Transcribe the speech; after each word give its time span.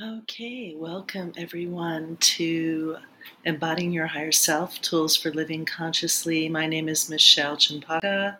Okay, 0.00 0.74
welcome 0.74 1.34
everyone 1.36 2.16
to 2.16 2.96
Embodying 3.44 3.92
Your 3.92 4.06
Higher 4.06 4.32
Self 4.32 4.80
Tools 4.80 5.16
for 5.16 5.30
Living 5.30 5.66
Consciously. 5.66 6.48
My 6.48 6.66
name 6.66 6.88
is 6.88 7.10
Michele 7.10 7.58
Champaka, 7.58 8.38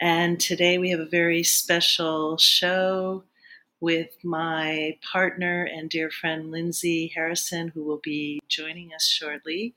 and 0.00 0.40
today 0.40 0.78
we 0.78 0.88
have 0.88 0.98
a 0.98 1.04
very 1.04 1.42
special 1.42 2.38
show 2.38 3.22
with 3.80 4.16
my 4.24 4.96
partner 5.12 5.64
and 5.64 5.90
dear 5.90 6.10
friend 6.10 6.50
Linzi 6.50 7.12
Harris, 7.14 7.50
who 7.50 7.84
will 7.84 8.00
be 8.02 8.40
joining 8.48 8.94
us 8.94 9.06
shortly. 9.06 9.74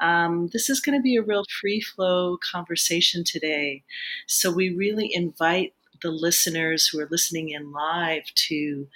Um, 0.00 0.48
this 0.52 0.68
is 0.68 0.80
going 0.80 0.98
to 0.98 1.02
be 1.02 1.16
a 1.16 1.22
real 1.22 1.44
free 1.62 1.80
flow 1.80 2.36
conversation 2.36 3.24
today. 3.24 3.84
So, 4.26 4.52
we 4.52 4.68
really 4.68 5.10
invite 5.14 5.72
the 6.02 6.10
listeners 6.10 6.88
who 6.88 7.00
are 7.00 7.08
listening 7.10 7.50
in 7.50 7.72
live 7.72 8.24
to 8.34 8.86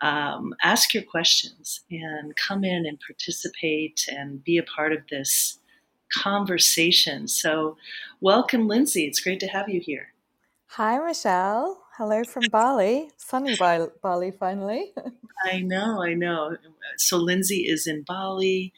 um, 0.00 0.54
ask 0.62 0.94
your 0.94 1.02
questions 1.02 1.80
and 1.90 2.34
come 2.36 2.64
in 2.64 2.86
and 2.86 2.98
participate 3.06 4.06
and 4.10 4.42
be 4.42 4.58
a 4.58 4.62
part 4.62 4.92
of 4.92 5.00
this 5.10 5.58
conversation. 6.12 7.28
So, 7.28 7.76
welcome, 8.20 8.66
Linzi. 8.66 9.06
It's 9.06 9.20
great 9.20 9.40
to 9.40 9.46
have 9.46 9.68
you 9.68 9.80
here. 9.80 10.08
Hi, 10.68 10.98
Michele. 10.98 11.78
Hello 11.96 12.24
from 12.24 12.44
Bali. 12.50 13.10
Sunny 13.16 13.56
Bali, 13.56 14.30
finally. 14.30 14.92
I 15.44 15.60
know, 15.60 16.02
I 16.02 16.14
know. 16.14 16.56
So, 16.96 17.18
Linzi 17.18 17.64
is 17.66 17.86
in 17.86 18.02
Bali, 18.02 18.72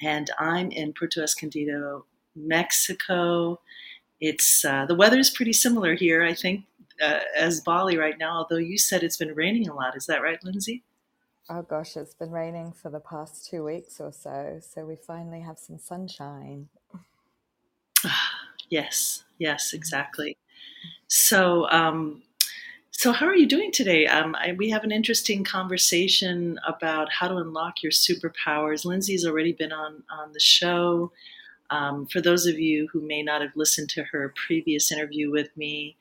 and 0.00 0.30
I'm 0.38 0.70
in 0.70 0.92
Puerto 0.92 1.22
Escondido, 1.22 2.06
Mexico. 2.34 3.60
It's 4.20 4.64
uh, 4.64 4.86
the 4.86 4.94
weather 4.94 5.18
is 5.18 5.30
pretty 5.30 5.52
similar 5.52 5.94
here. 5.94 6.22
I 6.22 6.34
think 6.34 6.64
uh, 7.00 7.20
as 7.36 7.60
Bali 7.60 7.96
right 7.96 8.18
now, 8.18 8.38
although 8.38 8.56
you 8.56 8.78
said 8.78 9.02
it's 9.02 9.16
been 9.16 9.34
raining 9.34 9.68
a 9.68 9.74
lot. 9.74 9.96
Is 9.96 10.06
that 10.06 10.22
right, 10.22 10.38
Linzi? 10.44 10.82
Oh 11.48 11.62
gosh, 11.62 11.96
it's 11.96 12.14
been 12.14 12.30
raining 12.30 12.72
for 12.72 12.90
the 12.90 13.00
past 13.00 13.48
two 13.50 13.64
weeks 13.64 14.00
or 14.00 14.12
so. 14.12 14.60
So 14.60 14.84
we 14.84 14.96
finally 14.96 15.40
have 15.40 15.58
some 15.58 15.78
sunshine. 15.78 16.68
yes, 18.70 19.24
yes, 19.38 19.72
exactly. 19.72 20.36
So, 21.08 21.68
um, 21.70 22.22
so 22.92 23.12
how 23.12 23.26
are 23.26 23.36
you 23.36 23.48
doing 23.48 23.72
today? 23.72 24.06
Um, 24.06 24.36
I, 24.36 24.52
we 24.56 24.70
have 24.70 24.84
an 24.84 24.92
interesting 24.92 25.42
conversation 25.42 26.60
about 26.66 27.10
how 27.10 27.28
to 27.28 27.36
unlock 27.36 27.82
your 27.82 27.92
superpowers. 27.92 28.84
Linzi's 28.84 29.26
already 29.26 29.52
been 29.52 29.72
on 29.72 30.02
on 30.10 30.32
the 30.32 30.40
show. 30.40 31.10
Um, 31.70 32.06
for 32.06 32.20
those 32.20 32.46
of 32.46 32.58
you 32.58 32.88
who 32.92 33.00
may 33.00 33.22
not 33.22 33.42
have 33.42 33.56
listened 33.56 33.88
to 33.90 34.04
her 34.04 34.34
previous 34.46 34.92
interview 34.92 35.30
with 35.30 35.56
me, 35.56 35.96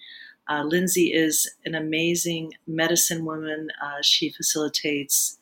uh, 0.49 0.63
Linzi 0.63 1.13
is 1.13 1.49
an 1.65 1.75
amazing 1.75 2.53
medicine 2.67 3.23
woman. 3.23 3.69
Uh, 3.81 4.01
she 4.01 4.31
facilitates 4.31 5.37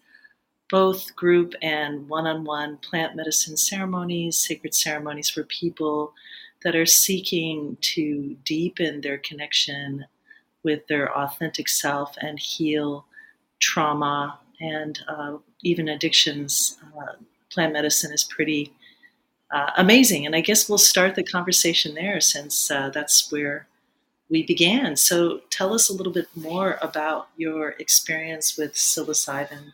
both 0.70 1.16
group 1.16 1.54
and 1.62 2.08
one 2.10 2.28
on 2.28 2.44
one 2.44 2.78
plant 2.78 3.16
medicine 3.16 3.56
ceremonies, 3.56 4.38
sacred 4.38 4.76
ceremonies 4.76 5.30
for 5.30 5.44
people 5.46 6.14
that 6.64 6.76
are 6.76 6.86
seeking 6.86 7.78
to 7.80 8.36
deepen 8.44 9.00
their 9.00 9.18
connection 9.20 10.06
with 10.64 10.86
their 10.88 11.18
authentic 11.18 11.70
self 11.70 12.16
and 12.20 12.38
heal 12.38 13.06
trauma 13.60 14.38
and 14.60 15.00
uh, 15.08 15.38
even 15.64 15.88
addictions. 15.88 16.78
Uh, 17.00 17.14
plant 17.50 17.72
medicine 17.72 18.12
is 18.12 18.26
pretty 18.26 18.74
uh, 19.52 19.72
amazing. 19.78 20.26
And 20.26 20.36
I 20.36 20.42
guess 20.42 20.68
we'll 20.68 20.78
start 20.78 21.16
the 21.16 21.24
conversation 21.24 21.96
there 21.96 22.20
since 22.20 22.70
uh, 22.70 22.90
that's 22.90 23.32
where 23.32 23.68
we 24.30 24.44
began. 24.44 24.95
So 24.95 25.42
tell 25.50 25.73
us 25.73 25.89
a 25.89 25.94
little 25.94 26.14
bit 26.14 26.28
more 26.36 26.78
about 26.81 27.30
your 27.38 27.70
experience 27.80 28.58
with 28.58 28.73
psilocybin, 28.73 29.73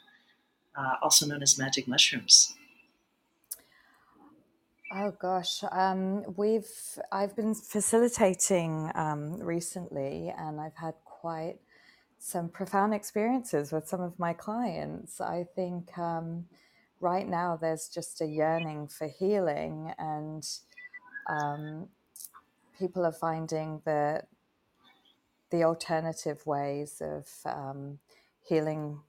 uh, 0.76 0.96
also 1.02 1.26
known 1.26 1.42
as 1.42 1.58
magic 1.58 1.88
mushrooms. 1.88 2.56
Oh 4.96 5.12
gosh, 5.20 5.64
um, 5.72 6.24
we've 6.38 6.70
I've 7.12 7.36
been 7.36 7.56
facilitating 7.56 8.92
um, 8.94 9.40
recently, 9.42 10.32
and 10.38 10.62
I've 10.62 10.76
had 10.76 10.94
quite 11.04 11.58
some 12.20 12.48
profound 12.48 12.94
experiences 12.94 13.72
with 13.72 13.88
some 13.88 14.02
of 14.02 14.20
my 14.20 14.34
clients. 14.34 15.20
I 15.20 15.46
think 15.56 15.98
um, 15.98 16.46
right 17.00 17.28
now 17.28 17.58
there's 17.60 17.88
just 17.88 18.22
a 18.22 18.28
yearning 18.28 18.88
for 18.88 19.08
healing, 19.08 19.92
and 19.98 20.48
um, 21.28 21.88
people 22.78 23.04
are 23.04 23.12
finding 23.12 23.82
that 23.86 24.28
the 25.54 25.64
alternative 25.64 26.44
ways 26.48 27.00
of 27.00 27.28
um, 27.46 28.00
healing 28.42 29.00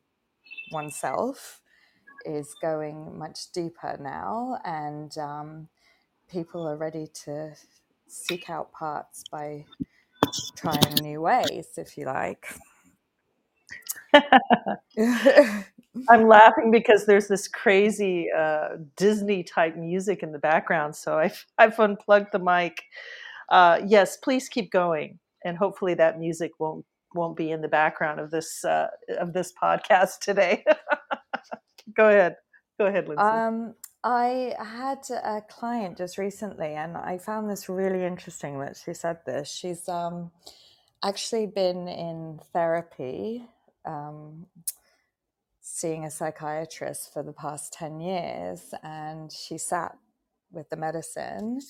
oneself 0.73 1.63
is 2.27 2.55
going 2.61 3.19
much 3.19 3.51
deeper 3.55 3.97
now, 3.99 4.59
and 4.63 5.17
um, 5.17 5.69
people 6.31 6.69
are 6.69 6.77
ready 6.77 7.09
to 7.25 7.55
seek 8.07 8.51
out 8.51 8.71
parts 8.73 9.25
by 9.33 9.65
trying 10.55 10.95
new 11.01 11.23
ways, 11.23 11.69
if 11.79 11.97
you 11.97 12.05
like. 12.05 12.47
I'm 16.11 16.29
laughing 16.29 16.71
because 16.71 17.07
there's 17.07 17.29
this 17.29 17.49
crazy 17.49 18.29
uh, 18.31 18.77
Disney 18.97 19.43
type 19.45 19.77
music 19.77 20.23
in 20.23 20.31
the 20.31 20.39
background, 20.39 20.95
so 20.95 21.19
I've, 21.19 21.47
I've 21.57 21.79
unplugged 21.81 22.33
the 22.33 22.39
mic. 22.39 22.83
Uh, 23.49 23.81
yes, 23.87 24.19
please 24.19 24.51
keep 24.51 24.71
going 24.71 25.19
and 25.45 25.57
hopefully 25.57 25.95
that 25.95 26.19
music 26.19 26.53
won't 26.59 26.85
won't 27.15 27.37
be 27.37 27.53
in 27.53 27.61
the 27.61 27.69
background 27.69 28.21
of 28.21 28.31
this 28.31 28.65
uh, 28.65 28.89
of 29.19 29.33
this 29.33 29.53
podcast 29.61 30.19
today. 30.21 30.65
Go 31.97 32.09
ahead. 32.09 32.37
Go 32.79 32.87
ahead, 32.87 33.07
Linzi. 33.07 33.19
Um, 33.19 33.75
I 34.03 34.55
had 34.59 34.99
a 35.11 35.41
client 35.49 35.97
just 35.97 36.19
recently, 36.19 36.75
and 36.75 36.97
I 36.97 37.19
found 37.19 37.49
this 37.49 37.69
really 37.69 38.05
interesting 38.05 38.59
that 38.61 38.77
she 38.77 38.93
said 38.95 39.19
this. 39.25 39.49
She's 39.49 39.89
um, 39.89 40.31
actually 41.03 41.47
been 41.47 41.89
in 41.89 42.41
therapy, 42.53 43.47
um, 43.85 44.47
seeing 45.61 46.05
a 46.05 46.11
psychiatrist 46.11 47.13
for 47.13 47.23
the 47.23 47.33
past 47.33 47.73
10 47.75 48.01
years, 48.01 48.75
and 48.83 49.33
she 49.33 49.57
sat 49.57 49.97
with 50.51 50.69
the 50.69 50.77
medicine 50.77 51.61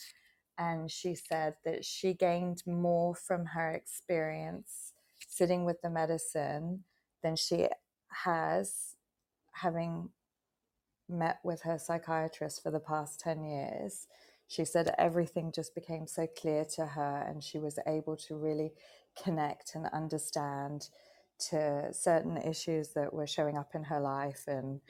and 0.58 0.90
she 0.90 1.14
said 1.14 1.56
that 1.64 1.84
she 1.84 2.14
gained 2.14 2.62
more 2.66 3.14
from 3.14 3.46
her 3.46 3.72
experience 3.72 4.92
sitting 5.28 5.64
with 5.64 5.80
the 5.82 5.90
medicine 5.90 6.84
than 7.22 7.36
she 7.36 7.68
has 8.24 8.96
having 9.52 10.10
met 11.08 11.38
with 11.44 11.62
her 11.62 11.78
psychiatrist 11.78 12.62
for 12.62 12.70
the 12.70 12.80
past 12.80 13.20
10 13.20 13.44
years. 13.44 14.06
She 14.48 14.64
said 14.64 14.94
everything 14.98 15.52
just 15.52 15.74
became 15.74 16.06
so 16.06 16.26
clear 16.26 16.64
to 16.76 16.86
her, 16.86 17.24
and 17.28 17.42
she 17.42 17.58
was 17.58 17.78
able 17.86 18.16
to 18.18 18.36
really 18.36 18.72
connect 19.22 19.74
and 19.74 19.86
understand 19.92 20.88
to 21.50 21.92
certain 21.92 22.36
issues 22.36 22.90
that 22.90 23.12
were 23.12 23.26
showing 23.26 23.58
up 23.58 23.74
in 23.74 23.84
her 23.84 24.00
life. 24.00 24.44
And 24.46 24.80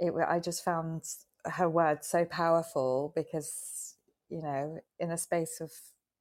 it, 0.00 0.12
I 0.28 0.40
just 0.40 0.64
found 0.64 1.04
her 1.46 1.68
words 1.68 2.08
so 2.08 2.24
powerful 2.24 3.12
because 3.16 3.96
you 4.28 4.42
know, 4.42 4.80
in 4.98 5.10
a 5.10 5.18
space 5.18 5.60
of 5.60 5.72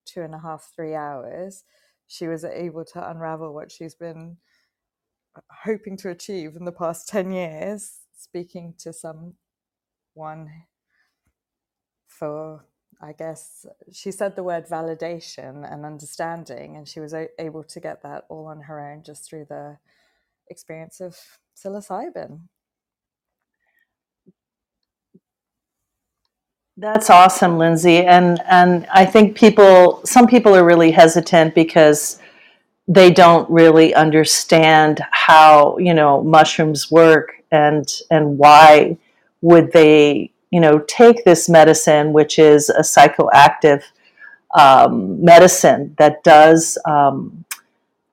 two 0.05 0.21
and 0.21 0.33
a 0.35 0.39
half, 0.39 0.71
three 0.75 0.95
hours, 0.95 1.63
she 2.07 2.27
was 2.27 2.43
able 2.45 2.85
to 2.85 3.09
unravel 3.09 3.53
what 3.53 3.71
she's 3.71 3.95
been 3.95 4.37
uh, 5.35 5.41
hoping 5.63 5.97
to 5.97 6.09
achieve 6.09 6.55
in 6.55 6.65
the 6.65 6.71
past 6.71 7.09
10 7.09 7.31
years, 7.31 7.99
speaking 8.17 8.73
to 8.79 8.93
someone 8.93 9.35
for, 12.07 12.65
I 13.01 13.13
guess, 13.13 13.65
she 13.91 14.11
said 14.11 14.35
the 14.35 14.43
word 14.43 14.67
validation 14.67 15.71
and 15.71 15.85
understanding, 15.85 16.77
and 16.77 16.87
she 16.87 16.99
was 16.99 17.13
able 17.39 17.63
to 17.65 17.79
get 17.79 18.01
that 18.03 18.25
all 18.29 18.47
on 18.47 18.61
her 18.61 18.79
own 18.79 19.03
just 19.03 19.29
through 19.29 19.45
the 19.49 19.77
experience 20.49 21.01
of 21.01 21.17
psilocybin. 21.55 22.41
That's 26.77 27.09
awesome, 27.09 27.53
Linzi. 27.57 28.05
And 28.05 28.39
and 28.47 28.85
I 28.93 29.05
think 29.05 29.35
people 29.35 30.01
some 30.05 30.27
people 30.27 30.55
are 30.55 30.65
really 30.65 30.91
hesitant 30.91 31.55
because 31.55 32.19
they 32.87 33.11
don't 33.11 33.49
really 33.49 33.95
understand 33.95 35.01
how, 35.11 35.77
you 35.79 35.93
know, 35.93 36.23
mushrooms 36.23 36.91
work 36.91 37.33
and 37.51 37.87
and 38.11 38.37
why 38.37 38.97
would 39.41 39.71
they, 39.71 40.31
you 40.51 40.59
know, 40.59 40.79
take 40.87 41.25
this 41.25 41.49
medicine, 41.49 42.13
which 42.13 42.37
is 42.39 42.69
a 42.69 42.81
psychoactive 42.81 43.83
um, 44.55 45.23
medicine 45.23 45.95
that 45.97 46.23
does 46.23 46.77
um, 46.85 47.45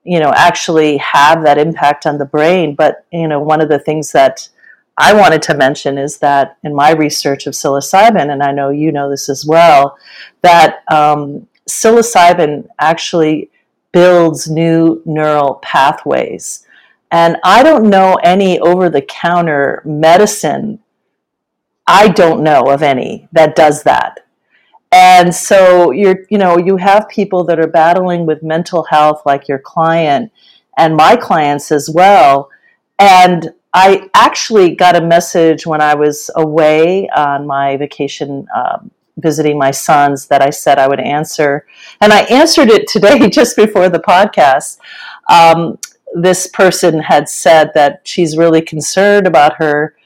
you 0.05 0.20
know 0.20 0.32
actually 0.37 0.99
have 0.99 1.43
that 1.44 1.58
impact 1.58 2.06
on 2.06 2.19
the 2.19 2.25
brain 2.25 2.75
but 2.75 3.06
you 3.12 3.28
know 3.28 3.40
one 3.40 3.60
of 3.60 3.69
the 3.69 3.78
things 3.78 4.12
that 4.12 4.49
I 4.96 5.12
wanted 5.12 5.43
to 5.43 5.56
mention 5.56 5.99
is 5.99 6.19
that 6.19 6.56
in 6.62 6.75
my 6.75 6.93
research 6.93 7.46
of 7.46 7.55
psilocybin, 7.55 8.32
and 8.32 8.43
I 8.43 8.52
know 8.52 8.70
you 8.70 8.93
know 8.93 9.11
this 9.11 9.29
as 9.29 9.44
well, 9.44 9.99
that 10.43 10.85
um, 10.93 11.49
psilocybin 11.69 12.69
actually 12.79 13.50
builds 13.93 14.49
new 14.49 15.02
neural 15.05 15.56
pathways. 15.56 16.67
And 17.11 17.37
I 17.44 17.62
don't 17.62 17.91
know 17.91 18.19
any 18.25 18.58
over 18.61 18.91
the 18.91 19.02
counter 19.02 19.82
medicine. 19.85 20.81
I 21.87 22.08
don't 22.08 22.43
know 22.43 22.70
of 22.70 22.82
any 22.82 23.29
that 23.32 23.56
does 23.56 23.82
that. 23.85 24.20
And 24.91 25.35
so 25.35 25.91
you're, 25.91 26.25
you 26.31 26.38
know, 26.38 26.56
you 26.56 26.76
have 26.76 27.08
people 27.08 27.44
that 27.44 27.58
are 27.58 27.67
battling 27.67 28.26
with 28.26 28.44
mental 28.44 28.85
health, 28.85 29.23
like 29.26 29.49
your 29.49 29.58
client 29.58 30.31
and 30.76 30.96
my 30.96 31.17
clients 31.17 31.73
as 31.73 31.91
well. 31.91 32.49
And 32.99 33.52
I 33.74 34.08
actually 34.14 34.76
got 34.76 34.94
a 34.94 35.04
message 35.04 35.66
when 35.66 35.80
I 35.80 35.96
was 35.96 36.30
away 36.36 37.08
on 37.08 37.44
my 37.44 37.76
vacation 37.76 38.46
um, 38.56 38.92
visiting 39.18 39.58
my 39.58 39.72
sons 39.72 40.28
that 40.28 40.42
I 40.42 40.50
said 40.50 40.78
I 40.78 40.86
would 40.86 41.00
answer. 41.00 41.66
And 42.00 42.12
I 42.12 42.20
answered 42.22 42.68
it 42.68 42.86
today 42.86 43.28
just 43.30 43.56
before 43.56 43.88
the 43.88 43.98
podcast. 43.98 44.78
Um, 45.28 45.78
this 46.14 46.46
person 46.46 47.00
had 47.00 47.28
said 47.28 47.72
that 47.74 48.02
she's 48.04 48.36
really 48.36 48.62
concerned 48.62 49.26
about 49.26 49.56
her 49.56 49.96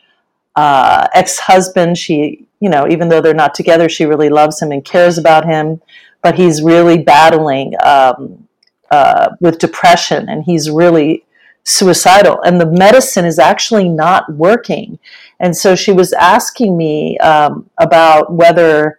uh, 0.57 1.09
ex 1.15 1.39
husband. 1.39 1.99
She, 1.99 2.47
you 2.61 2.71
know, 2.71 2.89
even 2.89 3.11
though 3.11 3.21
they're 3.21 3.35
not 3.35 3.55
together, 3.55 3.91
she 3.91 4.07
really 4.07 4.31
loves 4.31 4.63
him 4.63 4.73
and 4.73 4.83
cares 4.83 5.19
about 5.19 5.45
him, 5.45 5.83
but 6.23 6.37
he's 6.37 6.63
really 6.63 6.97
battling 7.03 7.75
um, 7.85 8.49
uh, 8.91 9.37
with 9.41 9.59
depression 9.59 10.31
and 10.31 10.45
he's 10.45 10.71
really 10.71 11.25
suicidal. 11.69 12.41
And 12.43 12.59
the 12.59 12.67
medicine 12.67 13.27
is 13.27 13.39
actually 13.39 13.89
not 13.89 14.33
working. 14.33 14.99
And 15.39 15.55
so 15.55 15.77
she 15.77 15.93
was 15.93 16.13
asking 16.15 16.77
me 16.77 17.19
um, 17.19 17.69
about 17.79 18.33
whether 18.33 18.99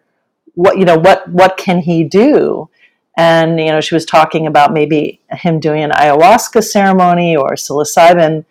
what 0.54 0.77
you 0.77 0.86
know 0.86 0.98
what 0.98 1.27
what 1.30 1.56
can 1.57 1.80
he 1.80 2.04
do 2.04 2.69
and 3.16 3.60
you 3.60 3.68
know 3.68 3.80
she 3.80 3.95
was 3.95 4.06
talking 4.06 4.45
about 4.45 4.74
maybe 4.74 5.21
him 5.31 5.57
doing 5.60 5.83
an 5.83 5.92
ayahuasca 5.92 6.62
ceremony 6.62 7.33
or 7.33 7.51
psilocybin 7.51 8.44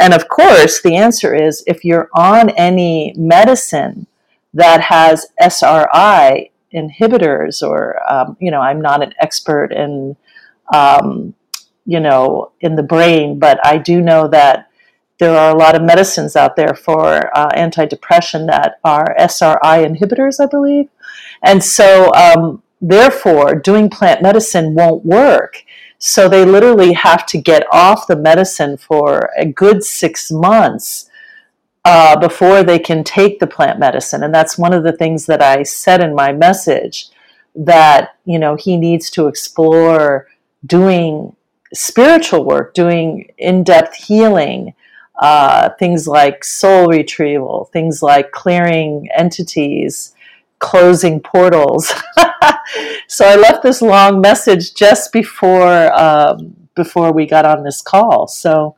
and 0.00 0.12
of 0.12 0.26
course 0.26 0.82
the 0.82 0.96
answer 0.96 1.32
is 1.34 1.62
if 1.68 1.84
you're 1.84 2.08
on 2.14 2.50
any 2.50 3.14
medicine 3.16 4.08
that 4.52 4.80
has 4.80 5.26
sri 5.40 6.50
inhibitors 6.74 7.62
or 7.62 8.00
um, 8.12 8.36
you 8.40 8.50
know 8.50 8.60
i'm 8.60 8.80
not 8.80 9.00
an 9.00 9.14
expert 9.20 9.72
in 9.72 10.16
um, 10.74 11.32
you 11.86 12.00
know 12.00 12.52
in 12.60 12.76
the 12.76 12.82
brain 12.82 13.38
but 13.38 13.64
i 13.66 13.76
do 13.76 14.00
know 14.00 14.28
that 14.28 14.68
there 15.18 15.36
are 15.36 15.54
a 15.54 15.58
lot 15.58 15.76
of 15.76 15.82
medicines 15.82 16.34
out 16.34 16.56
there 16.56 16.74
for 16.74 17.36
uh, 17.36 17.48
antidepressant 17.50 18.46
that 18.46 18.78
are 18.84 19.14
sri 19.28 19.84
inhibitors 19.84 20.40
i 20.40 20.46
believe 20.46 20.88
and 21.42 21.62
so 21.62 22.12
um, 22.14 22.62
therefore 22.82 23.54
doing 23.54 23.88
plant 23.88 24.20
medicine 24.20 24.74
won't 24.74 25.04
work. 25.04 25.64
So 25.98 26.28
they 26.28 26.44
literally 26.44 26.92
have 26.94 27.24
to 27.26 27.40
get 27.40 27.64
off 27.72 28.08
the 28.08 28.16
medicine 28.16 28.76
for 28.76 29.30
a 29.38 29.46
good 29.46 29.84
six 29.84 30.30
months 30.32 31.08
uh, 31.84 32.18
before 32.18 32.64
they 32.64 32.78
can 32.78 33.04
take 33.04 33.38
the 33.38 33.46
plant 33.46 33.78
medicine. 33.78 34.24
And 34.24 34.34
that's 34.34 34.58
one 34.58 34.72
of 34.72 34.82
the 34.82 34.92
things 34.92 35.26
that 35.26 35.40
I 35.40 35.62
said 35.62 36.02
in 36.02 36.14
my 36.14 36.32
message 36.32 37.08
that, 37.54 38.16
you 38.24 38.38
know, 38.38 38.56
he 38.56 38.76
needs 38.76 39.10
to 39.10 39.28
explore 39.28 40.26
doing 40.66 41.36
spiritual 41.74 42.44
work, 42.44 42.74
doing 42.74 43.30
in 43.38 43.64
depth 43.64 43.94
healing, 43.94 44.74
uh, 45.18 45.70
things 45.78 46.06
like 46.06 46.44
soul 46.44 46.88
retrieval, 46.88 47.70
things 47.72 48.02
like 48.02 48.32
clearing 48.32 49.08
entities, 49.16 50.14
closing 50.58 51.20
portals. 51.20 51.92
so 53.08 53.26
I 53.26 53.36
left 53.36 53.62
this 53.62 53.82
long 53.82 54.20
message 54.20 54.74
just 54.74 55.12
before 55.12 55.92
um, 55.98 56.56
before 56.74 57.12
we 57.12 57.26
got 57.26 57.44
on 57.44 57.64
this 57.64 57.82
call. 57.82 58.26
So 58.26 58.76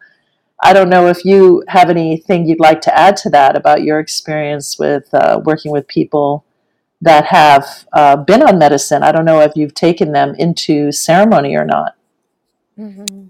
I 0.63 0.73
don't 0.73 0.89
know 0.89 1.09
if 1.09 1.25
you 1.25 1.63
have 1.69 1.91
anything 1.91 2.47
you'd 2.47 2.61
like 2.61 2.81
to 2.83 2.99
add 2.99 3.17
to 3.19 3.31
that 3.31 3.57
about 3.57 3.83
your 3.83 4.01
experience 4.01 4.79
with 4.79 5.13
uh, 5.13 5.41
working 5.45 5.71
with 5.71 5.87
people 5.87 6.45
that 7.01 7.27
have 7.27 7.87
uh, 7.93 8.17
been 8.17 8.43
on 8.43 8.59
medicine. 8.59 9.03
I 9.03 9.13
don't 9.13 9.27
know 9.27 9.41
if 9.41 9.53
you've 9.57 9.75
taken 9.75 10.13
them 10.13 10.35
into 10.37 10.91
ceremony 10.91 11.55
or 11.55 11.65
not. 11.65 11.97
Mm-hmm. 12.79 13.27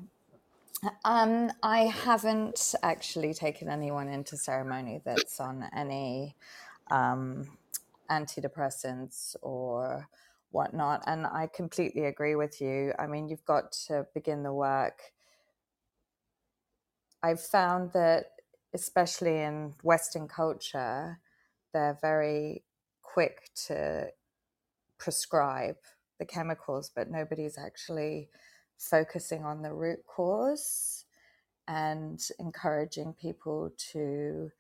Um, 1.05 1.51
I 1.63 1.81
haven't 1.87 2.75
actually 2.83 3.33
taken 3.33 3.69
anyone 3.69 4.09
into 4.09 4.37
ceremony 4.37 5.01
that's 5.05 5.41
on 5.41 5.65
any 5.75 6.37
um, 6.91 7.47
antidepressants 8.11 9.37
or 9.43 10.09
whatnot. 10.51 11.03
And 11.07 11.27
I 11.27 11.49
completely 11.53 12.05
agree 12.05 12.35
with 12.37 12.61
you. 12.61 12.93
I 12.99 13.07
mean, 13.07 13.29
you've 13.29 13.45
got 13.45 13.73
to 13.87 14.07
begin 14.15 14.43
the 14.43 14.53
work. 14.53 15.01
I've 17.23 17.41
found 17.41 17.93
that, 17.93 18.27
especially 18.75 19.41
in 19.41 19.75
Western 19.83 20.29
culture, 20.29 21.19
they're 21.73 21.99
very 22.01 22.63
quick 23.03 23.51
to 23.67 24.09
prescribe 24.99 25.77
the 26.19 26.27
chemicals, 26.27 26.91
but 26.95 27.11
nobody's 27.11 27.57
actually 27.59 28.29
focusing 28.91 29.45
on 29.45 29.63
the 29.63 29.73
root 29.73 30.01
cause 30.07 31.05
and 31.67 32.21
encouraging 32.39 33.15
people 33.21 33.73
to 33.93 34.51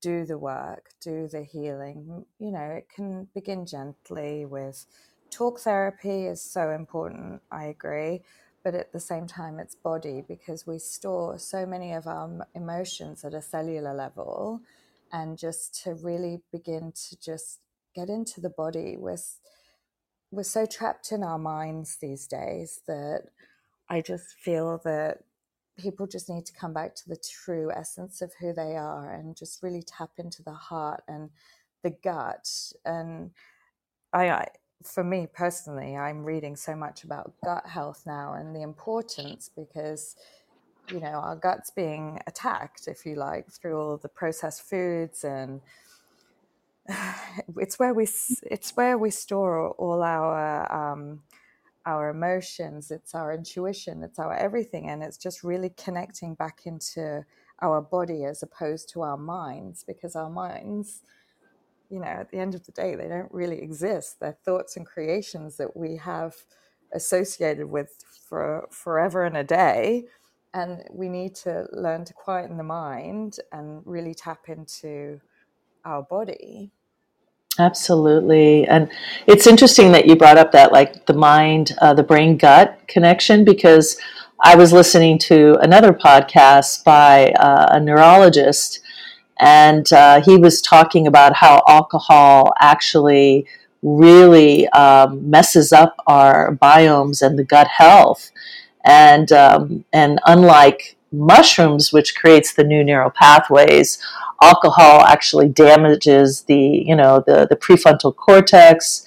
do 0.00 0.24
the 0.24 0.38
work, 0.38 0.90
do 1.00 1.28
the 1.28 1.42
healing. 1.42 2.24
You 2.38 2.52
know, 2.52 2.70
it 2.78 2.88
can 2.94 3.28
begin 3.34 3.66
gently 3.66 4.44
with 4.44 4.86
talk 5.30 5.60
therapy 5.60 6.26
is 6.26 6.42
so 6.42 6.70
important, 6.70 7.42
I 7.50 7.64
agree, 7.66 8.22
but 8.64 8.74
at 8.74 8.92
the 8.92 9.00
same 9.00 9.26
time, 9.26 9.58
it's 9.58 9.74
body 9.74 10.22
because 10.26 10.66
we 10.66 10.78
store 10.78 11.38
so 11.38 11.66
many 11.66 11.92
of 11.92 12.06
our 12.06 12.46
emotions 12.54 13.24
at 13.24 13.34
a 13.34 13.42
cellular 13.42 13.94
level. 13.94 14.60
And 15.12 15.38
just 15.38 15.82
to 15.84 15.94
really 15.94 16.42
begin 16.52 16.92
to 17.08 17.18
just 17.18 17.60
get 17.94 18.08
into 18.08 18.40
the 18.40 18.50
body, 18.50 18.96
we're, 18.98 19.16
we're 20.30 20.42
so 20.42 20.66
trapped 20.66 21.12
in 21.12 21.22
our 21.22 21.38
minds 21.38 21.96
these 22.00 22.26
days 22.26 22.80
that 22.86 23.22
I 23.88 24.00
just 24.00 24.34
feel 24.38 24.80
that 24.84 25.18
people 25.78 26.06
just 26.06 26.28
need 26.28 26.44
to 26.46 26.52
come 26.52 26.72
back 26.72 26.94
to 26.96 27.08
the 27.08 27.16
true 27.16 27.70
essence 27.72 28.20
of 28.20 28.32
who 28.40 28.52
they 28.52 28.76
are 28.76 29.12
and 29.12 29.36
just 29.36 29.62
really 29.62 29.82
tap 29.82 30.10
into 30.18 30.42
the 30.42 30.52
heart 30.52 31.02
and 31.06 31.30
the 31.82 31.90
gut. 31.90 32.48
And 32.84 33.30
I, 34.12 34.30
I 34.30 34.48
for 34.84 35.02
me 35.02 35.26
personally 35.32 35.96
i'm 35.96 36.24
reading 36.24 36.54
so 36.54 36.74
much 36.74 37.04
about 37.04 37.32
gut 37.44 37.66
health 37.66 38.04
now 38.06 38.34
and 38.34 38.54
the 38.54 38.62
importance 38.62 39.50
because 39.56 40.14
you 40.90 41.00
know 41.00 41.06
our 41.06 41.36
guts 41.36 41.70
being 41.70 42.20
attacked 42.26 42.86
if 42.86 43.04
you 43.04 43.14
like 43.16 43.50
through 43.50 43.78
all 43.78 43.96
the 43.96 44.08
processed 44.08 44.62
foods 44.62 45.24
and 45.24 45.60
it's 47.56 47.78
where 47.78 47.92
we 47.92 48.06
it's 48.42 48.76
where 48.76 48.96
we 48.96 49.10
store 49.10 49.70
all 49.70 50.02
our 50.02 50.72
um, 50.72 51.22
our 51.88 52.10
emotions, 52.10 52.90
it's 52.90 53.14
our 53.14 53.32
intuition, 53.32 54.02
it's 54.02 54.18
our 54.18 54.34
everything. 54.34 54.90
And 54.90 55.02
it's 55.02 55.16
just 55.16 55.42
really 55.42 55.70
connecting 55.70 56.34
back 56.34 56.60
into 56.66 57.24
our 57.62 57.80
body 57.80 58.24
as 58.24 58.42
opposed 58.42 58.90
to 58.90 59.00
our 59.00 59.16
minds 59.16 59.84
because 59.84 60.14
our 60.14 60.28
minds, 60.28 61.00
you 61.88 61.98
know, 61.98 62.06
at 62.06 62.30
the 62.30 62.36
end 62.36 62.54
of 62.54 62.66
the 62.66 62.72
day, 62.72 62.94
they 62.94 63.08
don't 63.08 63.32
really 63.32 63.62
exist. 63.62 64.20
They're 64.20 64.36
thoughts 64.44 64.76
and 64.76 64.84
creations 64.84 65.56
that 65.56 65.74
we 65.74 65.96
have 65.96 66.34
associated 66.92 67.70
with 67.70 68.04
for 68.28 68.68
forever 68.70 69.24
and 69.24 69.38
a 69.38 69.44
day. 69.44 70.04
And 70.52 70.84
we 70.90 71.08
need 71.08 71.34
to 71.36 71.66
learn 71.72 72.04
to 72.04 72.12
quieten 72.12 72.58
the 72.58 72.64
mind 72.64 73.38
and 73.50 73.80
really 73.86 74.14
tap 74.14 74.48
into 74.48 75.20
our 75.86 76.02
body. 76.02 76.70
Absolutely. 77.58 78.66
And 78.68 78.88
it's 79.26 79.46
interesting 79.46 79.90
that 79.92 80.06
you 80.06 80.14
brought 80.14 80.38
up 80.38 80.52
that, 80.52 80.72
like, 80.72 81.06
the 81.06 81.12
mind, 81.12 81.72
uh, 81.80 81.92
the 81.92 82.04
brain 82.04 82.36
gut 82.36 82.78
connection, 82.86 83.44
because 83.44 83.98
I 84.40 84.54
was 84.54 84.72
listening 84.72 85.18
to 85.20 85.56
another 85.60 85.92
podcast 85.92 86.84
by 86.84 87.32
uh, 87.32 87.66
a 87.70 87.80
neurologist, 87.80 88.78
and 89.40 89.92
uh, 89.92 90.20
he 90.22 90.36
was 90.36 90.62
talking 90.62 91.08
about 91.08 91.34
how 91.34 91.62
alcohol 91.66 92.52
actually 92.60 93.46
really 93.82 94.68
um, 94.68 95.28
messes 95.28 95.72
up 95.72 95.96
our 96.06 96.54
biomes 96.56 97.22
and 97.22 97.38
the 97.38 97.44
gut 97.44 97.68
health. 97.68 98.30
And, 98.84 99.32
um, 99.32 99.84
and 99.92 100.20
unlike 100.26 100.96
mushrooms, 101.12 101.92
which 101.92 102.14
creates 102.14 102.52
the 102.52 102.64
new 102.64 102.84
neural 102.84 103.10
pathways, 103.10 103.98
alcohol 104.42 105.02
actually 105.02 105.48
damages 105.48 106.42
the 106.42 106.84
you 106.86 106.94
know 106.94 107.22
the 107.26 107.46
the 107.48 107.56
prefrontal 107.56 108.14
cortex 108.14 109.04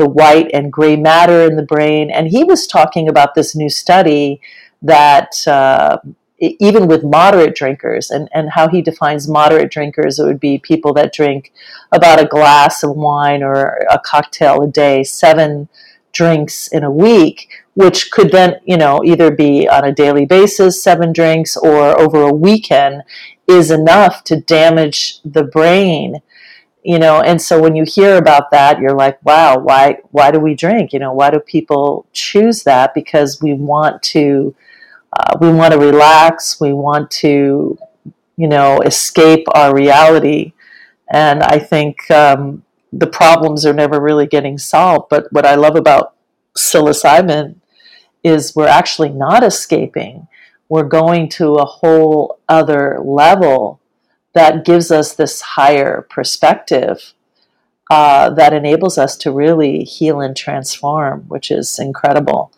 the 0.00 0.08
white 0.08 0.50
and 0.54 0.72
gray 0.72 0.96
matter 0.96 1.42
in 1.42 1.56
the 1.56 1.62
brain. 1.62 2.10
And 2.10 2.28
he 2.28 2.42
was 2.42 2.66
talking 2.66 3.06
about 3.06 3.34
this 3.34 3.54
new 3.54 3.68
study 3.68 4.40
that 4.80 5.46
uh, 5.46 5.98
even 6.38 6.86
with 6.86 7.04
moderate 7.04 7.54
drinkers 7.54 8.10
and, 8.10 8.26
and 8.32 8.48
how 8.48 8.66
he 8.66 8.80
defines 8.80 9.28
moderate 9.28 9.70
drinkers 9.70 10.18
it 10.18 10.24
would 10.24 10.40
be 10.40 10.56
people 10.58 10.94
that 10.94 11.12
drink 11.12 11.52
about 11.92 12.18
a 12.18 12.26
glass 12.26 12.82
of 12.82 12.96
wine 12.96 13.42
or 13.42 13.86
a 13.90 13.98
cocktail 13.98 14.62
a 14.62 14.66
day 14.66 15.02
seven 15.02 15.68
drinks 16.12 16.68
in 16.68 16.82
a 16.82 16.90
week 16.90 17.59
which 17.74 18.10
could 18.10 18.30
then, 18.30 18.56
you 18.64 18.76
know, 18.76 19.02
either 19.04 19.30
be 19.30 19.68
on 19.68 19.84
a 19.84 19.92
daily 19.92 20.26
basis, 20.26 20.82
seven 20.82 21.12
drinks, 21.12 21.56
or 21.56 21.98
over 22.00 22.22
a 22.22 22.34
weekend, 22.34 23.02
is 23.46 23.70
enough 23.70 24.24
to 24.24 24.40
damage 24.40 25.20
the 25.24 25.44
brain. 25.44 26.20
You 26.82 26.98
know, 26.98 27.20
and 27.20 27.40
so 27.40 27.60
when 27.60 27.76
you 27.76 27.84
hear 27.86 28.16
about 28.16 28.50
that, 28.52 28.80
you're 28.80 28.96
like, 28.96 29.22
wow, 29.24 29.58
why 29.58 29.98
why 30.12 30.30
do 30.30 30.40
we 30.40 30.54
drink? 30.54 30.92
You 30.92 30.98
know, 30.98 31.12
why 31.12 31.30
do 31.30 31.38
people 31.38 32.06
choose 32.12 32.62
that? 32.64 32.94
Because 32.94 33.42
we 33.42 33.52
want 33.52 34.02
to 34.14 34.54
uh, 35.12 35.36
we 35.40 35.52
want 35.52 35.72
to 35.72 35.78
relax, 35.78 36.60
we 36.60 36.72
want 36.72 37.10
to, 37.10 37.78
you 38.36 38.48
know, 38.48 38.80
escape 38.80 39.44
our 39.54 39.74
reality. 39.74 40.52
And 41.12 41.42
I 41.42 41.58
think 41.58 42.10
um, 42.10 42.62
the 42.92 43.06
problems 43.06 43.66
are 43.66 43.74
never 43.74 44.00
really 44.00 44.26
getting 44.26 44.56
solved. 44.56 45.08
But 45.10 45.30
what 45.32 45.44
I 45.44 45.56
love 45.56 45.76
about 45.76 46.14
psilocybin 46.56 47.59
is 48.22 48.54
we're 48.54 48.68
actually 48.68 49.10
not 49.10 49.42
escaping. 49.42 50.28
We're 50.68 50.84
going 50.84 51.28
to 51.30 51.56
a 51.56 51.64
whole 51.64 52.38
other 52.48 53.00
level 53.02 53.80
that 54.32 54.64
gives 54.64 54.90
us 54.90 55.14
this 55.14 55.40
higher 55.40 56.06
perspective 56.08 57.12
uh, 57.90 58.30
that 58.30 58.52
enables 58.52 58.96
us 58.96 59.16
to 59.16 59.32
really 59.32 59.82
heal 59.82 60.20
and 60.20 60.36
transform, 60.36 61.22
which 61.22 61.50
is 61.50 61.78
incredible. 61.78 62.52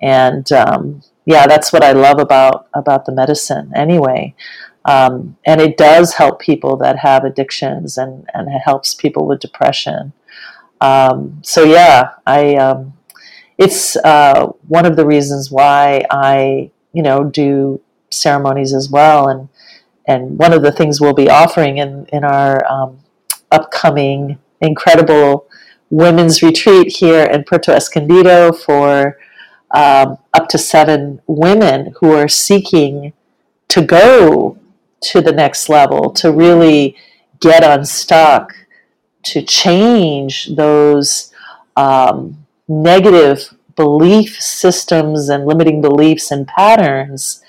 And 0.00 0.50
um, 0.52 1.02
yeah, 1.24 1.48
that's 1.48 1.72
what 1.72 1.82
I 1.82 1.90
love 1.92 2.20
about 2.20 2.68
about 2.72 3.04
the 3.04 3.12
medicine. 3.12 3.72
Anyway, 3.74 4.36
um, 4.84 5.36
and 5.44 5.60
it 5.60 5.76
does 5.76 6.14
help 6.14 6.40
people 6.40 6.76
that 6.76 7.00
have 7.00 7.24
addictions, 7.24 7.98
and 7.98 8.30
and 8.32 8.48
it 8.48 8.60
helps 8.64 8.94
people 8.94 9.26
with 9.26 9.40
depression. 9.40 10.12
Um, 10.80 11.40
so 11.42 11.64
yeah, 11.64 12.10
I 12.24 12.54
um, 12.54 12.92
it's 13.58 13.96
uh, 13.96 14.46
one 14.68 14.86
of 14.86 14.96
the 14.96 15.06
reasons 15.06 15.50
why 15.50 16.04
I, 16.10 16.70
you 16.92 17.02
know, 17.02 17.24
do 17.24 17.80
ceremonies 18.10 18.74
as 18.74 18.90
well. 18.90 19.28
And 19.28 19.48
and 20.08 20.38
one 20.38 20.52
of 20.52 20.62
the 20.62 20.72
things 20.72 21.00
we'll 21.00 21.14
be 21.14 21.28
offering 21.28 21.78
in 21.78 22.06
in 22.12 22.24
our 22.24 22.64
um, 22.70 22.98
upcoming 23.50 24.38
incredible 24.60 25.48
women's 25.90 26.42
retreat 26.42 26.96
here 26.96 27.24
in 27.24 27.44
Puerto 27.44 27.72
Escondido 27.72 28.52
for 28.52 29.18
um, 29.72 30.18
up 30.32 30.48
to 30.48 30.58
seven 30.58 31.20
women 31.26 31.94
who 32.00 32.12
are 32.12 32.28
seeking 32.28 33.12
to 33.68 33.82
go 33.82 34.58
to 35.02 35.20
the 35.20 35.32
next 35.32 35.68
level, 35.68 36.10
to 36.10 36.32
really 36.32 36.96
get 37.40 37.62
unstuck, 37.62 38.54
to 39.22 39.42
change 39.42 40.54
those 40.56 41.32
um, 41.76 42.45
negative 42.68 43.54
belief 43.76 44.40
systems 44.40 45.28
and 45.28 45.46
limiting 45.46 45.80
beliefs 45.80 46.30
and 46.30 46.46
patterns 46.48 47.42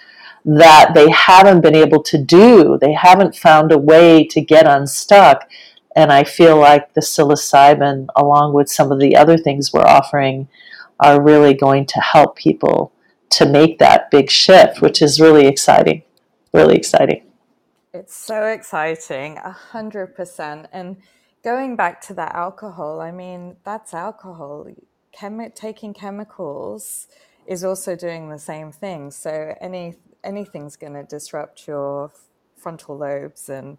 that 0.46 0.92
they 0.94 1.10
haven't 1.10 1.62
been 1.62 1.76
able 1.76 2.02
to 2.04 2.18
do. 2.18 2.78
They 2.80 2.94
haven't 2.94 3.36
found 3.36 3.72
a 3.72 3.78
way 3.78 4.26
to 4.28 4.42
get 4.42 4.68
unstuck. 4.68 5.50
And 5.96 6.12
I 6.12 6.24
feel 6.24 6.58
like 6.58 6.94
the 6.94 7.02
psilocybin, 7.02 8.08
along 8.16 8.54
with 8.54 8.70
some 8.70 8.92
of 8.92 9.00
the 9.00 9.16
other 9.16 9.38
things 9.38 9.74
we're 9.74 9.82
offering, 9.82 10.48
are 11.00 11.22
really 11.22 11.54
going 11.54 11.86
to 11.88 12.00
help 12.00 12.36
people 12.36 12.92
to 13.30 13.46
make 13.46 13.80
that 13.80 14.10
big 14.10 14.30
shift, 14.30 14.82
which 14.82 15.02
is 15.02 15.20
really 15.20 15.48
exciting. 15.48 16.04
Really 16.54 16.76
exciting. 16.76 17.24
It's 17.94 18.16
so 18.16 18.46
exciting, 18.46 19.38
a 19.38 19.52
hundred 19.52 20.16
percent. 20.16 20.68
And 20.72 20.98
going 21.44 21.76
back 21.76 22.00
to 22.02 22.14
that 22.14 22.36
alcohol, 22.36 23.02
I 23.02 23.12
mean, 23.12 23.58
that's 23.66 23.94
alcohol 23.94 24.68
chemi- 25.18 25.54
taking 25.54 25.94
chemicals 25.94 27.08
is 27.46 27.64
also 27.64 27.96
doing 27.96 28.30
the 28.30 28.40
same 28.40 28.72
thing. 28.72 29.12
So 29.12 29.56
any 29.62 29.96
anything's 30.24 30.76
going 30.76 30.94
to 30.94 31.04
disrupt 31.04 31.68
your 31.68 32.12
frontal 32.56 32.98
lobes 32.98 33.50
and 33.50 33.78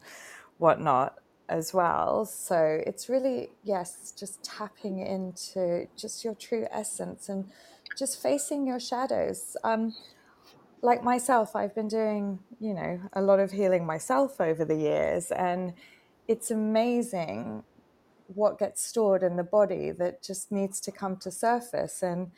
whatnot 0.59 1.17
as 1.49 1.75
well. 1.75 2.25
So 2.25 2.81
it's 2.87 3.09
really 3.09 3.51
yes, 3.63 4.13
just 4.19 4.43
tapping 4.43 4.99
into 4.99 5.89
just 5.97 6.25
your 6.25 6.35
true 6.35 6.67
essence 6.71 7.29
and 7.29 7.51
just 7.97 8.23
facing 8.23 8.67
your 8.67 8.81
shadows. 8.81 9.57
Um, 9.65 9.95
like 10.81 11.03
myself, 11.03 11.57
I've 11.57 11.75
been 11.75 11.89
doing 11.89 12.41
you 12.61 12.75
know 12.75 13.01
a 13.13 13.23
lot 13.23 13.41
of 13.41 13.53
healing 13.53 13.85
myself 13.85 14.41
over 14.41 14.65
the 14.65 14.77
years, 14.77 15.31
and 15.31 15.75
it's 16.27 16.51
amazing 16.51 17.65
what 18.29 18.59
gets 18.59 18.85
stored 18.85 19.23
in 19.23 19.37
the 19.37 19.43
body 19.43 19.91
that 19.91 20.23
just 20.23 20.53
needs 20.53 20.81
to 20.81 20.93
come 20.93 21.17
to 21.17 21.31
surface 21.31 22.03
and 22.03 22.31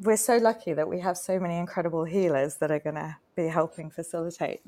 we're 0.00 0.16
so 0.16 0.36
lucky 0.36 0.72
that 0.72 0.88
we 0.88 1.00
have 1.00 1.16
so 1.18 1.38
many 1.40 1.56
incredible 1.56 2.04
healers 2.04 2.56
that 2.56 2.70
are 2.70 2.78
going 2.78 2.94
to 2.94 3.16
be 3.34 3.48
helping 3.48 3.90
facilitate 3.90 4.60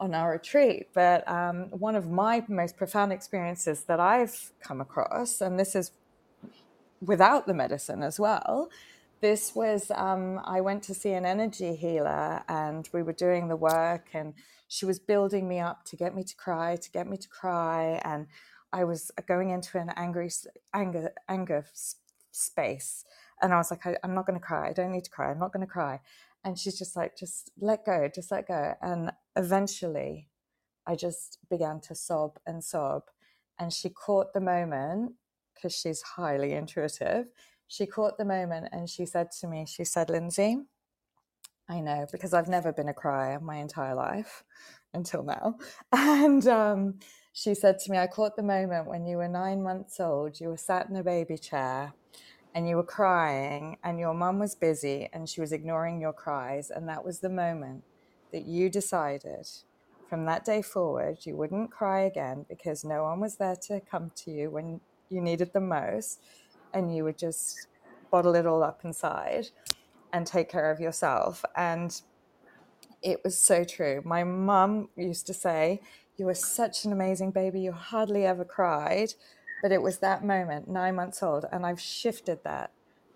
on 0.00 0.14
our 0.14 0.32
retreat. 0.32 0.88
But 0.94 1.26
um, 1.28 1.68
one 1.70 1.94
of 1.94 2.10
my 2.10 2.42
most 2.48 2.76
profound 2.76 3.12
experiences 3.12 3.84
that 3.84 4.00
I've 4.00 4.52
come 4.60 4.80
across, 4.80 5.40
and 5.40 5.58
this 5.58 5.74
is 5.74 5.92
without 7.00 7.46
the 7.46 7.54
medicine 7.54 8.02
as 8.02 8.18
well, 8.18 8.70
this 9.20 9.54
was 9.54 9.90
um, 9.94 10.40
I 10.44 10.60
went 10.60 10.82
to 10.84 10.94
see 10.94 11.12
an 11.12 11.24
energy 11.24 11.76
healer 11.76 12.42
and 12.48 12.88
we 12.92 13.02
were 13.02 13.12
doing 13.12 13.48
the 13.48 13.56
work, 13.56 14.08
and 14.12 14.34
she 14.68 14.84
was 14.86 14.98
building 14.98 15.48
me 15.48 15.60
up 15.60 15.84
to 15.86 15.96
get 15.96 16.14
me 16.14 16.24
to 16.24 16.36
cry, 16.36 16.76
to 16.76 16.90
get 16.90 17.06
me 17.06 17.16
to 17.16 17.28
cry. 17.28 18.00
And 18.04 18.26
I 18.74 18.82
was 18.82 19.12
going 19.28 19.50
into 19.50 19.78
an 19.78 19.90
angry 19.96 20.30
anger 20.74 21.12
anger 21.28 21.64
space, 22.32 23.04
and 23.40 23.54
I 23.54 23.58
was 23.58 23.70
like, 23.70 23.86
I, 23.86 23.96
am 24.02 24.14
not 24.14 24.26
going 24.26 24.38
to 24.38 24.44
cry. 24.44 24.68
I 24.68 24.72
don't 24.72 24.90
need 24.90 25.04
to 25.04 25.10
cry. 25.10 25.30
I'm 25.30 25.38
not 25.38 25.52
going 25.52 25.64
to 25.64 25.72
cry. 25.72 26.00
And 26.42 26.58
she's 26.58 26.76
just 26.76 26.96
like, 26.96 27.16
just 27.16 27.52
let 27.58 27.86
go, 27.86 28.10
just 28.12 28.32
let 28.32 28.48
go. 28.48 28.74
And 28.82 29.12
eventually, 29.36 30.28
I 30.86 30.96
just 30.96 31.38
began 31.48 31.80
to 31.82 31.94
sob 31.94 32.38
and 32.46 32.64
sob, 32.64 33.04
and 33.60 33.72
she 33.72 33.88
caught 33.90 34.32
the 34.34 34.40
moment 34.40 35.12
because 35.54 35.72
she's 35.72 36.02
highly 36.02 36.52
intuitive. 36.52 37.26
She 37.68 37.86
caught 37.86 38.18
the 38.18 38.24
moment 38.24 38.68
and 38.72 38.90
she 38.90 39.06
said 39.06 39.30
to 39.40 39.46
me, 39.46 39.66
she 39.66 39.84
said, 39.84 40.08
Linzi, 40.08 40.64
I 41.68 41.80
know 41.80 42.06
because 42.10 42.34
I've 42.34 42.48
never 42.48 42.72
been 42.72 42.88
a 42.88 42.94
crier 42.94 43.40
my 43.40 43.56
entire 43.56 43.94
life 43.94 44.44
until 44.94 45.22
now. 45.22 45.56
And 45.92 46.46
um, 46.46 47.00
she 47.32 47.54
said 47.54 47.78
to 47.80 47.90
me, 47.90 47.98
I 47.98 48.06
caught 48.06 48.36
the 48.36 48.42
moment 48.42 48.86
when 48.86 49.06
you 49.06 49.18
were 49.18 49.28
nine 49.28 49.62
months 49.62 50.00
old, 50.00 50.40
you 50.40 50.48
were 50.48 50.56
sat 50.56 50.88
in 50.88 50.96
a 50.96 51.02
baby 51.02 51.36
chair 51.36 51.94
and 52.54 52.68
you 52.68 52.76
were 52.76 52.84
crying, 52.84 53.78
and 53.82 53.98
your 53.98 54.14
mum 54.14 54.38
was 54.38 54.54
busy 54.54 55.08
and 55.12 55.28
she 55.28 55.40
was 55.40 55.50
ignoring 55.50 56.00
your 56.00 56.12
cries. 56.12 56.70
And 56.70 56.88
that 56.88 57.04
was 57.04 57.18
the 57.18 57.28
moment 57.28 57.82
that 58.32 58.46
you 58.46 58.70
decided 58.70 59.48
from 60.08 60.26
that 60.26 60.44
day 60.44 60.62
forward 60.62 61.18
you 61.24 61.36
wouldn't 61.36 61.72
cry 61.72 62.02
again 62.02 62.46
because 62.48 62.84
no 62.84 63.02
one 63.02 63.18
was 63.18 63.36
there 63.36 63.56
to 63.56 63.80
come 63.80 64.12
to 64.14 64.30
you 64.30 64.50
when 64.50 64.80
you 65.08 65.20
needed 65.20 65.52
the 65.52 65.60
most. 65.60 66.20
And 66.72 66.94
you 66.94 67.04
would 67.04 67.18
just 67.18 67.68
bottle 68.10 68.36
it 68.36 68.46
all 68.46 68.62
up 68.62 68.82
inside 68.84 69.46
and 70.12 70.26
take 70.26 70.48
care 70.48 70.70
of 70.70 70.78
yourself. 70.78 71.44
And 71.56 72.00
it 73.04 73.22
was 73.22 73.38
so 73.38 73.62
true. 73.62 74.02
My 74.04 74.24
mum 74.24 74.88
used 74.96 75.26
to 75.28 75.34
say, 75.34 75.82
you 76.16 76.26
were 76.26 76.34
such 76.34 76.84
an 76.84 76.92
amazing 76.92 77.30
baby. 77.32 77.60
You 77.60 77.72
hardly 77.72 78.24
ever 78.24 78.44
cried. 78.44 79.14
But 79.62 79.72
it 79.72 79.82
was 79.82 79.98
that 79.98 80.24
moment, 80.24 80.68
nine 80.68 80.94
months 80.94 81.22
old. 81.22 81.44
And 81.52 81.64
I've 81.64 81.80
shifted 81.80 82.42
that 82.44 82.72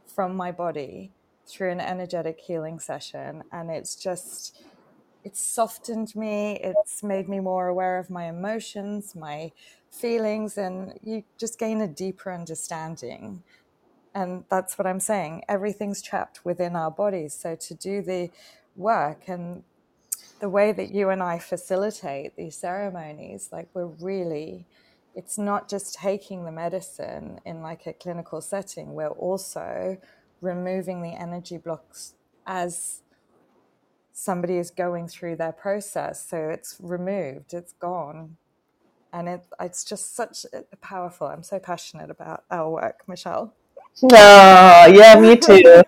from 0.07 0.37
my 0.37 0.53
body 0.53 1.11
through 1.47 1.71
an 1.71 1.81
energetic 1.81 2.41
healing 2.41 2.79
session. 2.79 3.45
And 3.51 3.71
it's 3.71 3.97
just, 3.97 4.63
it's 5.25 5.41
softened 5.41 6.15
me. 6.15 6.61
It's 6.63 7.03
made 7.03 7.29
me 7.29 7.41
more 7.41 7.67
aware 7.67 7.99
of 7.99 8.11
my 8.11 8.29
emotions, 8.29 9.15
my 9.15 9.53
feelings, 9.91 10.59
and 10.59 10.99
you 11.03 11.25
just 11.39 11.59
gain 11.59 11.81
a 11.81 11.89
deeper 11.89 12.33
understanding. 12.33 13.43
And 14.15 14.45
that's 14.51 14.77
what 14.77 14.87
I'm 14.87 15.01
saying. 15.01 15.45
Everything's 15.49 16.03
trapped 16.03 16.45
within 16.45 16.77
our 16.77 16.91
bodies. 16.91 17.35
So 17.35 17.57
to 17.57 17.75
do 17.75 18.03
the 18.03 18.31
work 18.77 19.29
and 19.29 19.63
the 20.41 20.49
way 20.51 20.73
that 20.73 20.91
you 20.95 21.11
and 21.11 21.23
I 21.23 21.39
facilitate 21.39 22.37
these 22.37 22.57
ceremonies, 22.57 23.51
like 23.53 23.69
we're 23.75 23.87
really, 23.87 24.67
it's 25.15 25.39
not 25.39 25.69
just 25.69 25.95
taking 25.97 26.45
the 26.45 26.53
medicine 26.53 27.41
in 27.47 27.63
like 27.63 27.87
a 27.87 27.93
clinical 27.95 28.41
setting, 28.41 28.95
we're 28.95 29.09
also 29.09 29.99
removing 30.41 31.03
the 31.03 31.15
energy 31.21 31.59
blocks 31.59 32.15
as 32.47 33.03
somebody 34.13 34.59
is 34.59 34.71
going 34.71 35.09
through 35.09 35.37
their 35.37 35.53
process. 35.53 36.29
So 36.29 36.51
it's 36.51 36.77
removed, 36.81 37.55
it's 37.55 37.75
gone. 37.75 38.37
And 39.13 39.29
it, 39.29 39.47
it's 39.61 39.85
just 39.85 40.15
such 40.17 40.47
a 40.73 40.77
powerful. 40.77 41.29
I'm 41.29 41.43
so 41.45 41.59
passionate 41.61 42.11
about 42.11 42.45
our 42.51 42.71
work, 42.71 43.03
Michele. 43.09 43.55
Oh, 44.03 44.87
yeah, 44.95 45.21
me 45.21 45.37
too. 45.39 45.83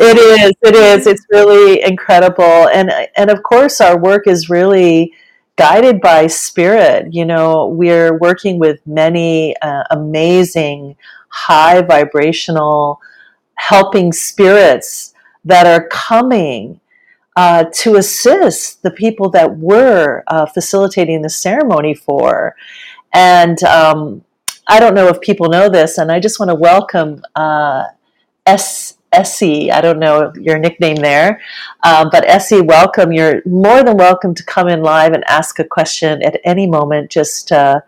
It 0.00 0.16
is 0.18 0.52
it 0.62 0.74
is 0.74 1.06
it's 1.06 1.26
really 1.30 1.82
incredible 1.82 2.68
and 2.68 2.90
and 3.16 3.30
of 3.30 3.42
course 3.42 3.80
our 3.80 3.98
work 3.98 4.26
is 4.26 4.48
really 4.48 5.12
guided 5.56 6.00
by 6.00 6.26
spirit 6.26 7.12
you 7.12 7.24
know 7.24 7.66
we're 7.68 8.18
working 8.18 8.58
with 8.58 8.80
many 8.86 9.54
uh, 9.60 9.84
amazing 9.90 10.96
high 11.28 11.80
vibrational 11.82 13.00
helping 13.54 14.12
spirits 14.12 15.14
that 15.44 15.66
are 15.66 15.88
coming 15.88 16.80
uh, 17.36 17.64
to 17.72 17.96
assist 17.96 18.82
the 18.82 18.90
people 18.90 19.30
that 19.30 19.58
we're 19.58 20.22
uh, 20.26 20.46
facilitating 20.46 21.22
the 21.22 21.30
ceremony 21.30 21.94
for. 21.94 22.54
And 23.14 23.62
um, 23.64 24.24
I 24.66 24.80
don't 24.80 24.94
know 24.94 25.08
if 25.08 25.20
people 25.20 25.48
know 25.48 25.68
this, 25.68 25.98
and 25.98 26.12
I 26.12 26.20
just 26.20 26.38
want 26.38 26.50
to 26.50 26.54
welcome 26.54 27.22
uh, 27.34 27.84
S. 28.46 28.98
Essie, 29.12 29.70
I 29.70 29.80
don't 29.80 29.98
know 29.98 30.32
your 30.40 30.58
nickname 30.58 30.96
there, 30.96 31.40
um, 31.82 32.08
but 32.10 32.28
Essie, 32.28 32.60
welcome. 32.62 33.12
You're 33.12 33.42
more 33.46 33.82
than 33.82 33.96
welcome 33.96 34.34
to 34.34 34.44
come 34.44 34.68
in 34.68 34.82
live 34.82 35.12
and 35.12 35.24
ask 35.28 35.58
a 35.58 35.64
question 35.64 36.22
at 36.22 36.40
any 36.44 36.66
moment. 36.66 37.10
Just, 37.10 37.52
uh, 37.52 37.80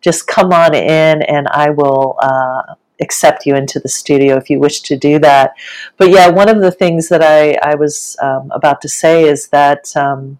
just 0.00 0.26
come 0.26 0.52
on 0.52 0.74
in, 0.74 1.22
and 1.22 1.48
I 1.48 1.70
will 1.70 2.16
uh, 2.22 2.74
accept 3.00 3.46
you 3.46 3.56
into 3.56 3.80
the 3.80 3.88
studio 3.88 4.36
if 4.36 4.50
you 4.50 4.60
wish 4.60 4.80
to 4.82 4.96
do 4.96 5.18
that. 5.20 5.54
But 5.96 6.10
yeah, 6.10 6.28
one 6.28 6.48
of 6.48 6.60
the 6.60 6.70
things 6.70 7.08
that 7.08 7.22
I, 7.22 7.58
I 7.62 7.74
was 7.74 8.16
um, 8.22 8.50
about 8.52 8.80
to 8.82 8.88
say 8.88 9.24
is 9.24 9.48
that 9.48 9.96
um, 9.96 10.38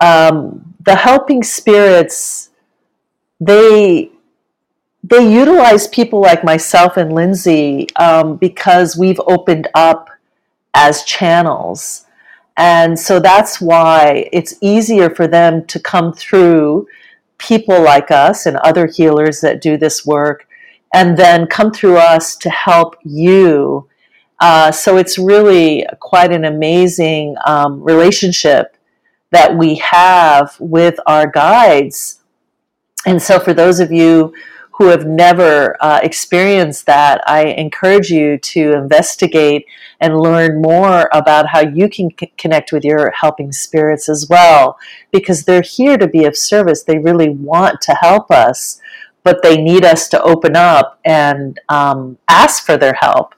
um, 0.00 0.74
the 0.80 0.94
helping 0.94 1.42
spirits, 1.42 2.50
they 3.40 4.10
they 5.08 5.32
utilize 5.32 5.86
people 5.88 6.20
like 6.20 6.44
myself 6.44 6.96
and 6.96 7.12
Linzi 7.12 7.88
um, 8.00 8.36
because 8.36 8.96
we've 8.96 9.20
opened 9.26 9.68
up 9.74 10.10
as 10.74 11.04
channels. 11.04 12.06
And 12.56 12.98
so 12.98 13.20
that's 13.20 13.60
why 13.60 14.28
it's 14.32 14.54
easier 14.60 15.08
for 15.08 15.26
them 15.26 15.64
to 15.66 15.80
come 15.80 16.12
through 16.12 16.88
people 17.38 17.80
like 17.80 18.10
us 18.10 18.46
and 18.46 18.56
other 18.58 18.86
healers 18.86 19.40
that 19.40 19.62
do 19.62 19.76
this 19.76 20.04
work 20.04 20.46
and 20.92 21.16
then 21.16 21.46
come 21.46 21.72
through 21.72 21.96
us 21.96 22.36
to 22.36 22.50
help 22.50 22.96
you. 23.04 23.88
Uh, 24.40 24.72
so 24.72 24.96
it's 24.96 25.18
really 25.18 25.86
quite 26.00 26.32
an 26.32 26.44
amazing 26.44 27.36
um, 27.46 27.82
relationship 27.82 28.76
that 29.30 29.56
we 29.56 29.76
have 29.76 30.56
with 30.58 30.98
our 31.06 31.26
guides. 31.26 32.20
And 33.06 33.22
so, 33.22 33.38
for 33.38 33.52
those 33.52 33.78
of 33.80 33.92
you 33.92 34.34
who 34.78 34.86
have 34.86 35.06
never 35.06 35.76
uh, 35.80 35.98
experienced 36.04 36.86
that, 36.86 37.20
I 37.28 37.46
encourage 37.46 38.10
you 38.10 38.38
to 38.38 38.74
investigate 38.74 39.66
and 40.00 40.20
learn 40.20 40.62
more 40.62 41.10
about 41.12 41.48
how 41.48 41.60
you 41.60 41.88
can 41.88 42.10
c- 42.18 42.32
connect 42.38 42.72
with 42.72 42.84
your 42.84 43.10
helping 43.10 43.50
spirits 43.50 44.08
as 44.08 44.28
well, 44.30 44.78
because 45.10 45.44
they're 45.44 45.62
here 45.62 45.98
to 45.98 46.06
be 46.06 46.24
of 46.24 46.36
service. 46.36 46.84
They 46.84 46.98
really 46.98 47.28
want 47.28 47.80
to 47.82 47.92
help 48.00 48.30
us 48.30 48.80
but 49.24 49.42
they 49.42 49.60
need 49.60 49.84
us 49.84 50.08
to 50.08 50.22
open 50.22 50.56
up 50.56 50.98
and 51.04 51.60
um, 51.68 52.16
ask 52.28 52.64
for 52.64 52.78
their 52.78 52.94
help. 52.94 53.34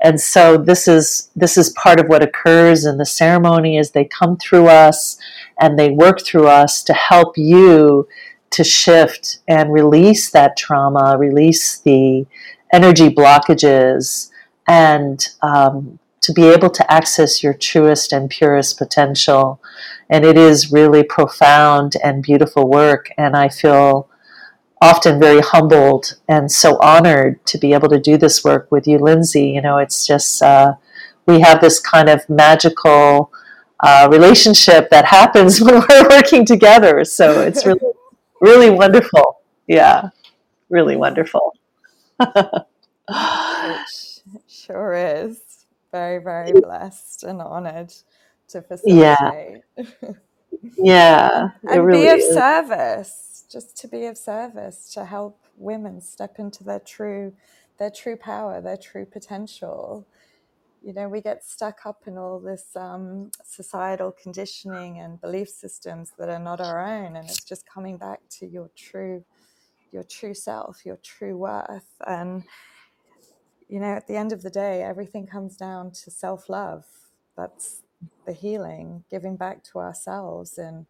And 0.00 0.18
so 0.18 0.56
this 0.56 0.88
is 0.88 1.30
this 1.36 1.58
is 1.58 1.70
part 1.70 2.00
of 2.00 2.06
what 2.06 2.22
occurs 2.22 2.86
in 2.86 2.96
the 2.96 3.04
ceremony 3.04 3.76
is 3.76 3.90
they 3.90 4.06
come 4.06 4.38
through 4.38 4.68
us 4.68 5.18
and 5.60 5.78
they 5.78 5.90
work 5.90 6.22
through 6.22 6.48
us 6.48 6.82
to 6.84 6.94
help 6.94 7.36
you 7.36 8.08
to 8.56 8.64
shift 8.64 9.40
and 9.46 9.70
release 9.70 10.30
that 10.30 10.56
trauma, 10.56 11.16
release 11.18 11.78
the 11.80 12.26
energy 12.72 13.10
blockages, 13.10 14.30
and 14.66 15.28
um, 15.42 15.98
to 16.22 16.32
be 16.32 16.44
able 16.44 16.70
to 16.70 16.90
access 16.90 17.42
your 17.42 17.52
truest 17.52 18.14
and 18.14 18.30
purest 18.30 18.78
potential. 18.78 19.60
And 20.08 20.24
it 20.24 20.38
is 20.38 20.72
really 20.72 21.02
profound 21.02 21.96
and 22.02 22.22
beautiful 22.22 22.66
work. 22.66 23.10
And 23.18 23.36
I 23.36 23.50
feel 23.50 24.08
often 24.80 25.20
very 25.20 25.42
humbled 25.42 26.16
and 26.26 26.50
so 26.50 26.78
honored 26.80 27.44
to 27.46 27.58
be 27.58 27.74
able 27.74 27.90
to 27.90 28.00
do 28.00 28.16
this 28.16 28.42
work 28.42 28.72
with 28.72 28.86
you, 28.86 28.98
Linzi. 28.98 29.52
You 29.52 29.60
know, 29.60 29.76
it's 29.76 30.06
just, 30.06 30.40
uh, 30.42 30.76
we 31.26 31.40
have 31.40 31.60
this 31.60 31.78
kind 31.78 32.08
of 32.08 32.26
magical 32.30 33.30
uh, 33.80 34.08
relationship 34.10 34.88
that 34.88 35.04
happens 35.04 35.60
when 35.60 35.84
we're 35.90 36.08
working 36.08 36.46
together. 36.46 37.04
So 37.04 37.42
it's 37.42 37.66
really, 37.66 37.80
really 38.40 38.70
wonderful. 38.70 39.40
Yeah, 39.66 40.10
really 40.70 40.96
wonderful. 40.96 41.54
it 42.20 42.66
sure 44.48 44.94
is. 44.94 45.40
Very, 45.92 46.22
very 46.22 46.52
blessed 46.52 47.24
and 47.24 47.40
honored 47.40 47.92
to 48.48 48.62
facilitate. 48.62 49.62
Yeah. 50.78 51.48
yeah. 51.62 51.70
and 51.70 51.84
really 51.84 52.04
be 52.04 52.08
of 52.08 52.18
is. 52.18 52.32
service 52.32 53.44
just 53.50 53.76
to 53.78 53.88
be 53.88 54.06
of 54.06 54.16
service 54.16 54.92
to 54.94 55.04
help 55.04 55.44
women 55.56 56.00
step 56.00 56.38
into 56.38 56.64
their 56.64 56.80
true 56.80 57.34
their 57.78 57.90
true 57.90 58.16
power 58.16 58.60
their 58.60 58.76
true 58.76 59.04
potential 59.04 60.06
you 60.86 60.94
know 60.94 61.08
we 61.08 61.20
get 61.20 61.44
stuck 61.44 61.80
up 61.86 62.04
in 62.06 62.18
all 62.18 62.40
this 62.40 62.76
um, 62.76 63.30
societal 63.44 64.12
conditioning 64.12 65.00
and 65.00 65.20
belief 65.20 65.50
systems 65.50 66.12
that 66.18 66.30
are 66.30 66.38
not 66.40 66.60
our 66.62 66.80
own 66.86 67.16
and 67.16 67.28
it's 67.30 67.44
just 67.44 67.66
coming 67.68 67.98
back 67.98 68.20
to 68.30 68.46
your 68.46 68.70
true 68.76 69.24
your 69.92 70.04
true 70.04 70.34
self 70.34 70.86
your 70.86 70.98
true 71.02 71.36
worth 71.36 71.96
and 72.06 72.44
you 73.68 73.80
know 73.80 73.94
at 73.94 74.06
the 74.06 74.16
end 74.16 74.32
of 74.32 74.42
the 74.42 74.50
day 74.50 74.82
everything 74.82 75.26
comes 75.26 75.56
down 75.56 75.90
to 75.90 76.10
self-love 76.10 76.84
that's 77.36 77.82
the 78.26 78.32
healing 78.32 79.04
giving 79.10 79.36
back 79.36 79.64
to 79.64 79.78
ourselves 79.78 80.58
and 80.58 80.86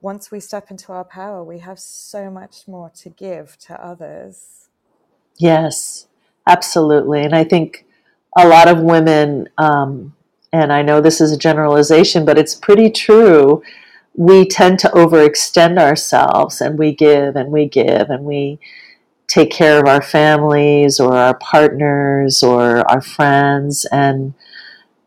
once 0.00 0.30
we 0.30 0.40
step 0.40 0.70
into 0.70 0.92
our 0.92 1.04
power, 1.04 1.42
we 1.42 1.60
have 1.60 1.78
so 1.78 2.30
much 2.30 2.68
more 2.68 2.90
to 2.90 3.10
give 3.10 3.58
to 3.58 3.84
others. 3.84 4.68
Yes, 5.38 6.06
absolutely. 6.46 7.24
And 7.24 7.34
I 7.34 7.44
think 7.44 7.86
a 8.36 8.46
lot 8.46 8.68
of 8.68 8.80
women, 8.80 9.48
um, 9.58 10.14
and 10.52 10.72
I 10.72 10.82
know 10.82 11.00
this 11.00 11.20
is 11.20 11.32
a 11.32 11.38
generalization, 11.38 12.24
but 12.24 12.38
it's 12.38 12.54
pretty 12.54 12.90
true. 12.90 13.62
We 14.14 14.46
tend 14.46 14.78
to 14.80 14.88
overextend 14.88 15.78
ourselves 15.78 16.60
and 16.60 16.78
we 16.78 16.94
give 16.94 17.36
and 17.36 17.50
we 17.50 17.66
give 17.66 18.10
and 18.10 18.24
we 18.24 18.58
take 19.28 19.50
care 19.50 19.80
of 19.80 19.86
our 19.86 20.02
families 20.02 21.00
or 21.00 21.16
our 21.16 21.34
partners 21.34 22.42
or 22.42 22.88
our 22.88 23.00
friends 23.00 23.84
and 23.90 24.34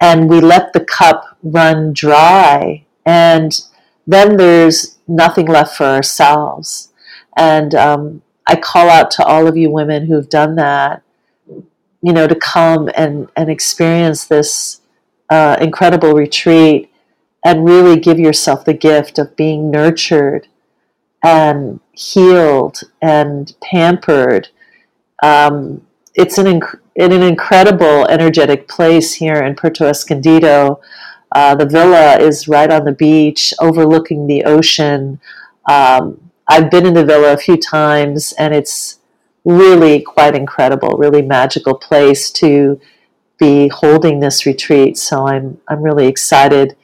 and 0.01 0.29
we 0.29 0.39
let 0.39 0.73
the 0.73 0.83
cup 0.83 1.37
run 1.41 1.93
dry 1.93 2.85
and 3.05 3.59
then 4.05 4.37
there's 4.37 4.97
nothing 5.07 5.45
left 5.45 5.77
for 5.77 5.85
ourselves. 5.85 6.91
And 7.37 7.75
um, 7.75 8.21
I 8.47 8.55
call 8.55 8.89
out 8.89 9.11
to 9.11 9.23
all 9.23 9.47
of 9.47 9.55
you 9.55 9.69
women 9.69 10.07
who've 10.07 10.29
done 10.29 10.55
that, 10.55 11.03
you 12.01 12.13
know, 12.13 12.27
to 12.27 12.35
come 12.35 12.89
and, 12.95 13.29
and 13.35 13.49
experience 13.49 14.25
this 14.25 14.81
uh, 15.29 15.57
incredible 15.59 16.13
retreat 16.13 16.91
and 17.45 17.65
really 17.65 17.99
give 17.99 18.19
yourself 18.19 18.65
the 18.65 18.73
gift 18.73 19.19
of 19.19 19.35
being 19.35 19.71
nurtured 19.71 20.47
and 21.23 21.79
healed 21.91 22.81
and 23.01 23.53
pampered. 23.62 24.49
Um, 25.23 25.85
it's 26.15 26.38
an, 26.38 26.45
inc- 26.45 26.79
in 26.95 27.12
an 27.12 27.21
incredible 27.21 28.07
energetic 28.07 28.67
place 28.67 29.13
here 29.15 29.35
in 29.35 29.55
Puerto 29.55 29.85
Escondido 29.85 30.81
uh, 31.31 31.55
the 31.55 31.65
villa 31.65 32.17
is 32.17 32.47
right 32.47 32.71
on 32.71 32.85
the 32.85 32.91
beach, 32.91 33.53
overlooking 33.59 34.27
the 34.27 34.43
ocean. 34.45 35.19
Um, 35.69 36.31
I've 36.47 36.71
been 36.71 36.85
in 36.85 36.95
the 36.95 37.05
villa 37.05 37.33
a 37.33 37.38
few 37.38 37.57
times, 37.57 38.33
and 38.33 38.53
it's 38.55 38.98
really 39.45 40.02
quite 40.02 40.36
incredible, 40.36 40.97
really 40.97 41.21
magical 41.21 41.75
place 41.75 42.30
to 42.32 42.80
be 43.38 43.69
holding 43.69 44.19
this 44.19 44.45
retreat. 44.45 44.97
So 44.97 45.28
I'm 45.28 45.60
I'm 45.67 45.82
really 45.82 46.08
excited 46.08 46.75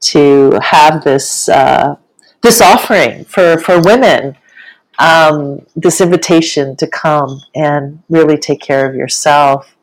to 0.00 0.58
have 0.62 1.04
this 1.04 1.48
uh, 1.48 1.96
this 2.42 2.60
offering 2.60 3.24
for 3.24 3.58
for 3.58 3.80
women. 3.80 4.36
Um, 5.00 5.64
this 5.76 6.00
invitation 6.00 6.74
to 6.74 6.88
come 6.88 7.40
and 7.54 8.02
really 8.08 8.36
take 8.36 8.60
care 8.60 8.84
of 8.88 8.96
yourself. 8.96 9.76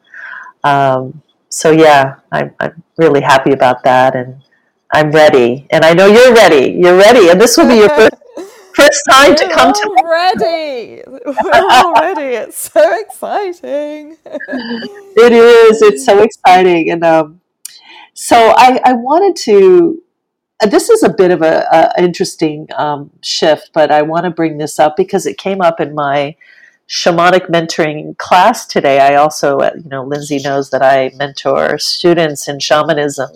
Um, 0.65 1.21
so 1.47 1.71
yeah, 1.71 2.15
I'm, 2.33 2.53
I'm 2.59 2.83
really 2.97 3.21
happy 3.21 3.53
about 3.53 3.81
that, 3.83 4.13
and 4.13 4.41
I'm 4.91 5.11
ready. 5.11 5.67
And 5.69 5.85
I 5.85 5.93
know 5.93 6.07
you're 6.07 6.33
ready. 6.33 6.73
You're 6.73 6.97
ready, 6.97 7.29
and 7.29 7.39
this 7.39 7.55
will 7.55 7.67
be 7.67 7.75
your 7.75 7.89
first, 7.95 8.15
first 8.75 9.01
time 9.09 9.29
We're 9.31 9.35
to 9.35 9.49
come 9.49 9.73
to. 9.73 10.03
Ready, 10.03 11.03
We're 11.07 11.67
all 11.71 11.93
ready. 11.93 12.35
It's 12.45 12.71
so 12.71 12.99
exciting. 12.99 14.17
it 14.25 15.31
is. 15.33 15.81
It's 15.81 16.05
so 16.05 16.21
exciting, 16.21 16.91
and 16.91 17.03
um, 17.03 17.41
so 18.13 18.53
I, 18.57 18.79
I 18.83 18.93
wanted 18.93 19.35
to. 19.43 20.01
Uh, 20.61 20.67
this 20.67 20.89
is 20.89 21.03
a 21.03 21.09
bit 21.09 21.31
of 21.31 21.41
a, 21.41 21.67
a 21.71 22.01
interesting 22.01 22.67
um, 22.77 23.11
shift, 23.21 23.71
but 23.73 23.91
I 23.91 24.01
want 24.03 24.25
to 24.25 24.31
bring 24.31 24.57
this 24.57 24.79
up 24.79 24.95
because 24.95 25.25
it 25.25 25.37
came 25.37 25.61
up 25.61 25.79
in 25.81 25.93
my 25.93 26.35
shamanic 26.87 27.49
mentoring 27.49 28.17
class 28.17 28.65
today, 28.65 28.99
I 28.99 29.15
also, 29.15 29.57
uh, 29.59 29.71
you 29.75 29.89
know, 29.89 30.05
Linzi 30.05 30.43
knows 30.43 30.69
that 30.69 30.81
I 30.81 31.11
mentor 31.15 31.77
students 31.77 32.47
in 32.47 32.59
shamanism. 32.59 33.31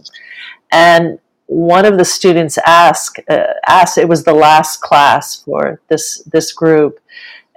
And 0.71 1.19
one 1.49 1.85
of 1.85 1.97
the 1.97 2.05
students 2.05 2.57
asked, 2.59 3.19
uh, 3.29 3.53
asked, 3.67 3.97
it 3.97 4.07
was 4.07 4.23
the 4.23 4.33
last 4.33 4.81
class 4.81 5.35
for 5.35 5.81
this, 5.89 6.21
this 6.31 6.51
group. 6.53 6.99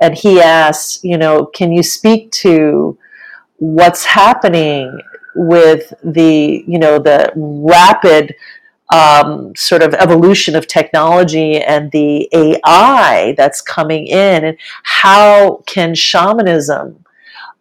And 0.01 0.17
he 0.17 0.41
asked, 0.41 1.05
you 1.05 1.19
know, 1.19 1.47
can 1.47 1.73
you 1.73 1.83
speak 1.83 2.33
to 2.33 2.99
what's 3.59 4.05
happening 4.05 5.01
with 5.35 5.93
the 6.03 6.65
you 6.67 6.79
know 6.79 6.99
the 6.99 7.33
rapid 7.37 8.35
um, 8.93 9.55
sort 9.57 9.83
of 9.83 9.95
evolution 9.95 10.55
of 10.55 10.67
technology 10.67 11.59
and 11.59 11.91
the 11.93 12.29
AI 12.33 13.35
that's 13.37 13.63
coming 13.63 14.07
in, 14.07 14.45
and 14.45 14.59
how 14.83 15.63
can 15.67 15.95
shamanism 15.95 17.05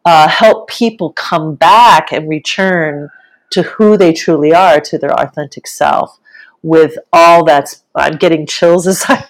uh, 0.04 0.28
help 0.28 0.68
people 0.70 1.14
come 1.14 1.56
back 1.56 2.12
and 2.12 2.28
return 2.28 3.10
to 3.52 3.64
who 3.64 3.96
they 3.96 4.12
truly 4.12 4.54
are, 4.54 4.82
to 4.82 4.98
their 4.98 5.14
authentic 5.14 5.68
self, 5.68 6.20
with 6.64 6.98
all 7.12 7.44
that's. 7.46 7.84
I'm 7.96 8.18
getting 8.18 8.46
chills 8.46 8.88
as 8.88 9.04
I 9.08 9.26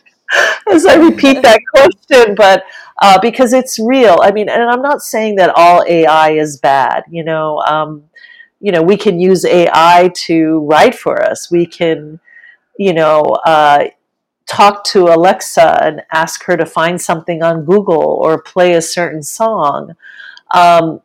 as 0.72 0.86
I 0.86 0.96
repeat 0.96 1.42
that 1.42 1.62
question, 1.76 2.36
but 2.36 2.64
uh, 3.02 3.20
because 3.20 3.54
it's 3.54 3.80
real. 3.80 4.20
I 4.22 4.32
mean, 4.32 4.50
and 4.50 4.64
I'm 4.64 4.82
not 4.82 5.02
saying 5.02 5.36
that 5.36 5.52
all 5.56 5.84
AI 5.88 6.32
is 6.32 6.58
bad. 6.58 7.04
You 7.10 7.24
know, 7.24 7.60
um, 7.60 8.04
you 8.60 8.72
know, 8.72 8.82
we 8.84 8.98
can 8.98 9.20
use 9.20 9.44
AI 9.44 10.12
to 10.16 10.66
write 10.66 10.96
for 10.96 11.22
us. 11.22 11.52
We 11.52 11.66
can, 11.66 12.20
you 12.78 12.94
know, 12.94 13.22
uh, 13.46 13.86
talk 14.48 14.84
to 14.84 15.08
Alexa 15.08 15.80
and 15.84 16.04
ask 16.12 16.44
her 16.44 16.58
to 16.58 16.66
find 16.66 17.02
something 17.02 17.42
on 17.42 17.66
Google 17.66 18.20
or 18.22 18.42
play 18.42 18.74
a 18.74 18.82
certain 18.82 19.24
song. 19.24 19.96
Um, 20.54 21.02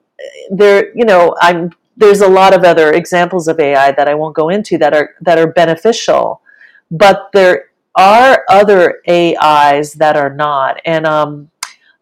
there, 0.50 0.94
you 0.96 1.04
know, 1.04 1.34
I'm 1.40 1.72
there's 1.96 2.20
a 2.20 2.28
lot 2.28 2.54
of 2.54 2.64
other 2.64 2.92
examples 2.92 3.48
of 3.48 3.59
AI 3.59 3.92
that 3.92 4.09
I 4.09 4.14
won't 4.14 4.37
go 4.37 4.48
into 4.48 4.78
that 4.78 4.94
are 4.94 5.14
that 5.22 5.38
are 5.38 5.52
beneficial, 5.52 6.42
but 6.90 7.30
there 7.32 7.70
are 7.94 8.44
other 8.48 9.00
AIs 9.09 9.94
that 9.94 10.16
are 10.16 10.35
not. 10.35 10.80
And 10.85 11.06
um, 11.06 11.50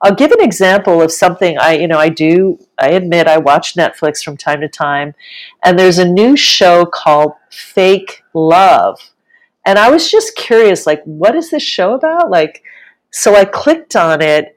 I'll 0.03 0.15
give 0.15 0.33
an 0.33 0.43
example 0.43 1.01
of 1.01 1.13
something 1.13 1.57
I, 1.59 1.75
you 1.75 1.87
know, 1.87 1.99
I 1.99 2.09
do. 2.09 2.59
I 2.79 2.91
admit 2.91 3.29
I 3.29 3.39
watch 3.39 3.75
Netflix 3.75 4.23
from 4.23 4.37
time 4.37 4.61
to 4.61 4.69
time, 4.69 5.15
and 5.63 5.79
there's 5.79 5.99
a 5.99 6.05
new 6.05 6.37
show 6.37 6.85
called 6.85 7.33
Fake 7.51 8.25
Love, 8.35 8.99
and 9.65 9.79
I 9.79 9.91
was 9.91 10.11
just 10.11 10.37
curious, 10.37 10.87
like, 10.87 11.03
what 11.05 11.35
is 11.35 11.51
this 11.51 11.63
show 11.63 11.95
about? 11.95 12.31
Like, 12.31 12.63
so 13.11 13.35
I 13.35 13.45
clicked 13.45 13.97
on 13.97 14.21
it, 14.21 14.54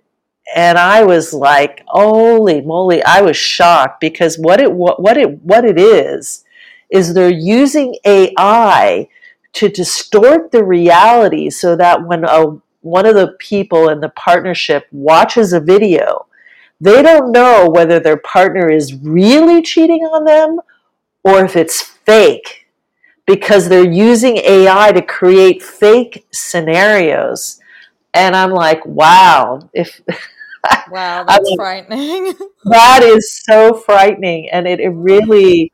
and 0.56 0.78
I 0.78 1.04
was 1.04 1.34
like, 1.34 1.84
holy 1.88 2.62
moly! 2.62 3.04
I 3.04 3.22
was 3.22 3.38
shocked 3.38 4.00
because 4.00 4.38
what 4.38 4.60
it 4.60 4.72
what, 4.72 5.18
it 5.18 5.42
what 5.42 5.66
it 5.66 5.80
is 5.80 6.46
is 6.90 7.14
they're 7.14 7.30
using 7.30 7.96
AI 8.06 9.10
to 9.54 9.70
distort 9.70 10.52
the 10.52 10.64
reality 10.64 11.50
so 11.50 11.76
that 11.76 12.06
when 12.06 12.24
a 12.24 12.58
one 12.82 13.06
of 13.06 13.16
the 13.16 13.36
people 13.40 13.90
in 13.90 14.00
the 14.00 14.10
partnership 14.10 14.88
watches 14.92 15.52
a 15.52 15.60
video, 15.60 16.28
they 16.80 17.02
don't 17.02 17.32
know 17.32 17.70
whether 17.70 18.00
their 18.00 18.18
partner 18.18 18.70
is 18.70 18.94
really 18.94 19.62
cheating 19.62 20.04
on 20.04 20.24
them 20.24 20.60
or 21.24 21.44
if 21.44 21.56
it's 21.56 21.82
fake 21.82 22.68
because 23.26 23.68
they're 23.68 23.92
using 23.92 24.38
AI 24.38 24.92
to 24.94 25.02
create 25.02 25.62
fake 25.62 26.26
scenarios. 26.32 27.60
And 28.14 28.36
I'm 28.36 28.52
like, 28.52 28.86
wow, 28.86 29.70
if 29.74 30.00
Wow, 30.89 31.24
that's 31.24 31.54
frightening. 31.56 32.34
that 32.65 33.02
is 33.04 33.41
so 33.43 33.74
frightening. 33.74 34.50
And 34.50 34.67
it, 34.67 34.80
it 34.80 34.89
really 34.89 35.72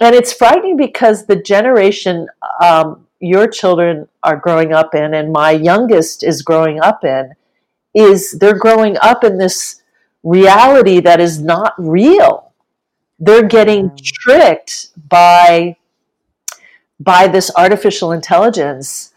and 0.00 0.14
it's 0.14 0.32
frightening 0.32 0.76
because 0.76 1.26
the 1.26 1.36
generation 1.36 2.28
um, 2.62 3.06
your 3.20 3.46
children 3.46 4.08
are 4.22 4.36
growing 4.36 4.72
up 4.72 4.94
in 4.94 5.14
and 5.14 5.32
my 5.32 5.50
youngest 5.50 6.22
is 6.22 6.42
growing 6.42 6.80
up 6.80 7.04
in 7.04 7.32
is 7.94 8.32
they're 8.32 8.58
growing 8.58 8.96
up 9.00 9.24
in 9.24 9.38
this 9.38 9.82
reality 10.22 11.00
that 11.00 11.18
is 11.20 11.40
not 11.40 11.72
real 11.78 12.52
they're 13.18 13.46
getting 13.46 13.90
tricked 14.02 14.88
by 15.08 15.76
by 17.00 17.26
this 17.26 17.50
artificial 17.56 18.12
intelligence 18.12 19.14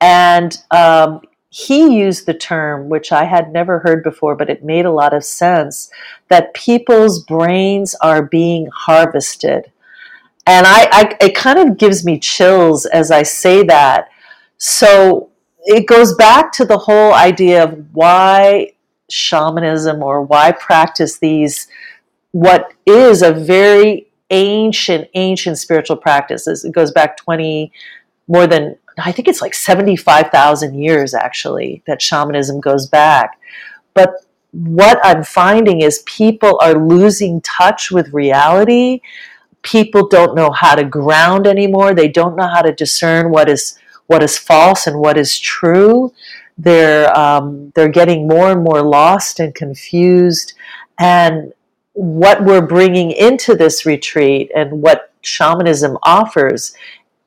and 0.00 0.62
um, 0.70 1.20
he 1.50 1.98
used 1.98 2.26
the 2.26 2.34
term 2.34 2.88
which 2.88 3.12
i 3.12 3.24
had 3.24 3.52
never 3.52 3.80
heard 3.80 4.02
before 4.02 4.34
but 4.36 4.48
it 4.48 4.64
made 4.64 4.86
a 4.86 4.92
lot 4.92 5.12
of 5.12 5.24
sense 5.24 5.90
that 6.28 6.54
people's 6.54 7.22
brains 7.24 7.94
are 8.00 8.22
being 8.22 8.68
harvested 8.72 9.70
and 10.50 10.66
I, 10.66 10.88
I 10.90 11.16
it 11.20 11.34
kind 11.36 11.58
of 11.58 11.78
gives 11.78 12.04
me 12.04 12.18
chills 12.18 12.84
as 12.86 13.10
I 13.12 13.22
say 13.22 13.62
that. 13.64 14.08
So 14.58 15.30
it 15.64 15.86
goes 15.86 16.14
back 16.14 16.52
to 16.52 16.64
the 16.64 16.78
whole 16.78 17.14
idea 17.14 17.62
of 17.62 17.86
why 17.92 18.72
shamanism 19.08 20.02
or 20.02 20.22
why 20.22 20.52
practice 20.52 21.18
these 21.18 21.68
what 22.32 22.72
is 22.86 23.22
a 23.22 23.32
very 23.32 24.06
ancient 24.30 25.08
ancient 25.14 25.58
spiritual 25.58 25.96
practices 25.96 26.64
it 26.64 26.72
goes 26.72 26.92
back 26.92 27.16
20 27.16 27.72
more 28.28 28.46
than 28.46 28.76
i 28.98 29.12
think 29.12 29.28
it's 29.28 29.42
like 29.42 29.54
75,000 29.54 30.74
years 30.74 31.14
actually 31.14 31.82
that 31.86 32.02
shamanism 32.02 32.60
goes 32.60 32.86
back 32.86 33.38
but 33.94 34.24
what 34.52 34.98
i'm 35.04 35.22
finding 35.22 35.80
is 35.80 36.02
people 36.06 36.58
are 36.62 36.74
losing 36.74 37.40
touch 37.40 37.90
with 37.90 38.12
reality 38.12 39.00
people 39.62 40.08
don't 40.08 40.34
know 40.34 40.50
how 40.50 40.74
to 40.74 40.84
ground 40.84 41.46
anymore. 41.46 41.94
They 41.94 42.08
don't 42.08 42.36
know 42.36 42.46
how 42.46 42.62
to 42.62 42.72
discern 42.72 43.30
what 43.30 43.48
is 43.48 43.78
what 44.06 44.22
is 44.22 44.36
false 44.36 44.86
and 44.86 44.98
what 44.98 45.16
is 45.16 45.38
true. 45.38 46.12
They're 46.58 47.16
um, 47.16 47.72
they're 47.74 47.88
getting 47.88 48.26
more 48.26 48.50
and 48.50 48.62
more 48.62 48.82
lost 48.82 49.40
and 49.40 49.54
confused. 49.54 50.54
And 50.98 51.52
what 51.92 52.44
we're 52.44 52.66
bringing 52.66 53.10
into 53.10 53.54
this 53.54 53.86
retreat 53.86 54.50
and 54.54 54.82
what 54.82 55.12
shamanism 55.22 55.98
offers 56.02 56.74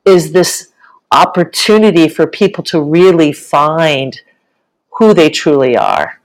is 0.04 0.32
this 0.32 0.70
opportunity 1.14 2.08
for 2.08 2.26
people 2.26 2.64
to 2.64 2.80
really 2.80 3.32
find 3.32 4.20
who 4.98 5.14
they 5.14 5.30
truly 5.30 5.76
are, 5.76 6.20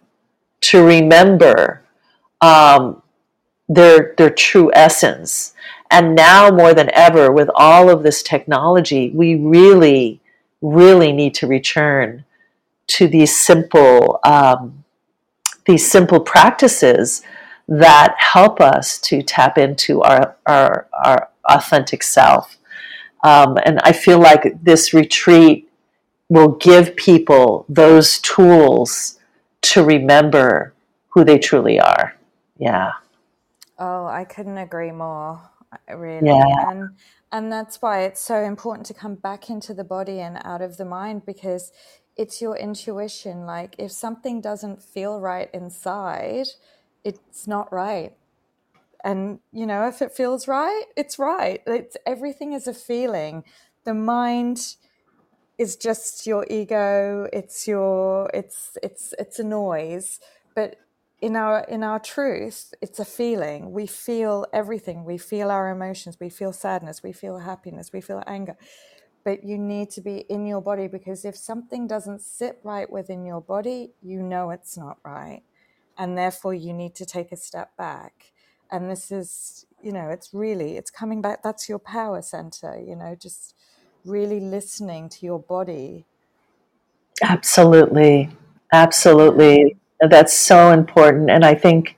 to 0.61 0.83
remember 0.83 1.81
um, 2.41 3.01
their 3.67 4.13
their 4.17 4.29
true 4.29 4.71
essence 4.73 5.53
and 5.91 6.15
now 6.15 6.51
more 6.51 6.73
than 6.73 6.91
ever, 6.93 7.31
with 7.31 7.49
all 7.55 7.89
of 7.89 8.03
this 8.03 8.21
technology, 8.21 9.09
we 9.09 9.35
really, 9.35 10.21
really 10.61 11.11
need 11.11 11.33
to 11.35 11.47
return 11.47 12.25
to 12.87 13.07
these 13.07 13.35
simple, 13.35 14.19
um, 14.23 14.83
these 15.65 15.89
simple 15.89 16.19
practices 16.19 17.23
that 17.67 18.15
help 18.19 18.61
us 18.61 18.99
to 18.99 19.23
tap 19.23 19.57
into 19.57 20.01
our, 20.01 20.35
our, 20.45 20.87
our 21.03 21.29
authentic 21.45 22.03
self. 22.03 22.57
Um, 23.23 23.57
and 23.65 23.79
I 23.83 23.91
feel 23.91 24.19
like 24.19 24.63
this 24.63 24.93
retreat 24.93 25.69
will 26.29 26.49
give 26.49 26.95
people 26.95 27.65
those 27.67 28.19
tools 28.19 29.19
to 29.61 29.83
remember 29.83 30.73
who 31.09 31.25
they 31.25 31.37
truly 31.37 31.79
are. 31.79 32.15
Yeah. 32.57 32.91
Oh, 33.77 34.05
I 34.05 34.25
couldn't 34.25 34.57
agree 34.57 34.91
more 34.91 35.41
really 35.95 36.27
yeah. 36.27 36.69
and 36.69 36.89
and 37.31 37.51
that's 37.51 37.81
why 37.81 38.01
it's 38.01 38.21
so 38.21 38.43
important 38.43 38.85
to 38.87 38.93
come 38.93 39.15
back 39.15 39.49
into 39.49 39.73
the 39.73 39.83
body 39.83 40.19
and 40.19 40.39
out 40.43 40.61
of 40.61 40.77
the 40.77 40.85
mind 40.85 41.25
because 41.25 41.71
it's 42.15 42.41
your 42.41 42.57
intuition 42.57 43.45
like 43.45 43.75
if 43.77 43.91
something 43.91 44.41
doesn't 44.41 44.81
feel 44.81 45.19
right 45.19 45.49
inside 45.53 46.47
it's 47.03 47.47
not 47.47 47.71
right 47.71 48.13
and 49.03 49.39
you 49.51 49.65
know 49.65 49.87
if 49.87 50.01
it 50.01 50.11
feels 50.11 50.47
right 50.47 50.85
it's 50.97 51.19
right. 51.19 51.61
It's 51.67 51.97
everything 52.05 52.53
is 52.53 52.67
a 52.67 52.73
feeling. 52.73 53.43
The 53.85 53.93
mind 53.93 54.75
is 55.57 55.75
just 55.75 56.27
your 56.27 56.45
ego. 56.49 57.27
It's 57.33 57.67
your 57.67 58.29
it's 58.33 58.77
it's 58.83 59.13
it's 59.19 59.39
a 59.39 59.43
noise. 59.43 60.19
But 60.55 60.77
in 61.21 61.35
our 61.35 61.61
in 61.69 61.83
our 61.83 61.99
truth 61.99 62.73
it's 62.81 62.99
a 62.99 63.05
feeling. 63.05 63.71
We 63.71 63.87
feel 63.87 64.45
everything. 64.53 65.05
We 65.05 65.17
feel 65.17 65.51
our 65.51 65.69
emotions. 65.69 66.17
We 66.19 66.29
feel 66.29 66.53
sadness. 66.53 67.03
We 67.03 67.13
feel 67.13 67.39
happiness. 67.39 67.91
We 67.93 68.01
feel 68.01 68.23
anger. 68.27 68.57
But 69.25 69.43
you 69.43 69.57
need 69.57 69.91
to 69.91 70.01
be 70.01 70.19
in 70.29 70.45
your 70.45 70.61
body 70.61 70.87
because 70.87 71.25
if 71.25 71.35
something 71.35 71.87
doesn't 71.87 72.21
sit 72.21 72.59
right 72.63 72.89
within 72.91 73.25
your 73.25 73.41
body 73.41 73.93
you 74.01 74.23
know 74.23 74.49
it's 74.51 74.77
not 74.77 74.97
right. 75.05 75.43
And 75.97 76.17
therefore 76.17 76.53
you 76.53 76.73
need 76.73 76.95
to 76.95 77.05
take 77.05 77.31
a 77.31 77.37
step 77.37 77.75
back 77.77 78.33
and 78.71 78.89
this 78.89 79.11
is 79.11 79.65
you 79.81 79.91
know 79.91 80.09
it's 80.09 80.33
really 80.33 80.77
it's 80.77 80.91
coming 80.91 81.21
back 81.21 81.41
that's 81.43 81.69
your 81.69 81.79
power 81.79 82.21
center 82.21 82.79
you 82.79 82.95
know 82.95 83.15
just 83.15 83.55
really 84.05 84.39
listening 84.39 85.09
to 85.09 85.25
your 85.25 85.39
body. 85.39 86.05
Absolutely. 87.21 88.29
Absolutely. 88.71 89.75
That's 89.99 90.33
so 90.33 90.71
important 90.71 91.29
and 91.29 91.43
i 91.43 91.53
think 91.53 91.97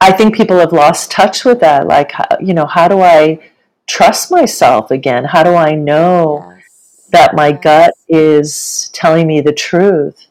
i 0.00 0.10
think 0.10 0.34
people 0.34 0.58
have 0.58 0.72
lost 0.72 1.10
touch 1.10 1.44
with 1.44 1.60
that 1.60 1.86
like 1.86 2.10
you 2.40 2.54
know 2.54 2.64
how 2.64 2.88
do 2.88 3.02
i 3.02 3.38
trust 3.86 4.30
myself 4.30 4.90
again? 4.90 5.24
How 5.24 5.42
do 5.42 5.54
i 5.54 5.74
know 5.74 6.44
yes. 6.56 7.08
that 7.12 7.34
my 7.34 7.48
yes. 7.48 7.60
gut 7.62 7.94
is 8.08 8.90
telling 8.92 9.26
me 9.26 9.40
the 9.40 9.52
truth? 9.52 10.26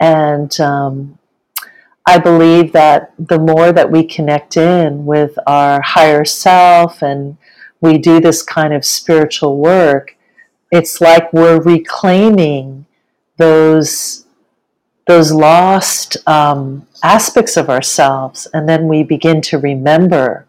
And 0.00 0.58
um, 0.60 1.18
I 2.06 2.18
believe 2.18 2.72
that 2.72 3.12
the 3.18 3.38
more 3.38 3.72
that 3.72 3.90
we 3.90 4.04
connect 4.04 4.56
in 4.56 5.06
with 5.06 5.38
our 5.46 5.80
higher 5.82 6.24
self 6.24 7.02
and 7.02 7.36
we 7.80 7.98
do 7.98 8.20
this 8.20 8.42
kind 8.42 8.72
of 8.74 8.84
spiritual 8.84 9.56
work, 9.58 10.16
it's 10.70 11.00
like 11.00 11.32
we're 11.32 11.60
reclaiming 11.60 12.86
those 13.36 14.24
those 15.06 15.32
lost 15.32 16.16
um, 16.28 16.86
aspects 17.02 17.56
of 17.56 17.68
ourselves, 17.68 18.46
and 18.54 18.68
then 18.68 18.86
we 18.86 19.02
begin 19.02 19.40
to 19.42 19.58
remember 19.58 20.46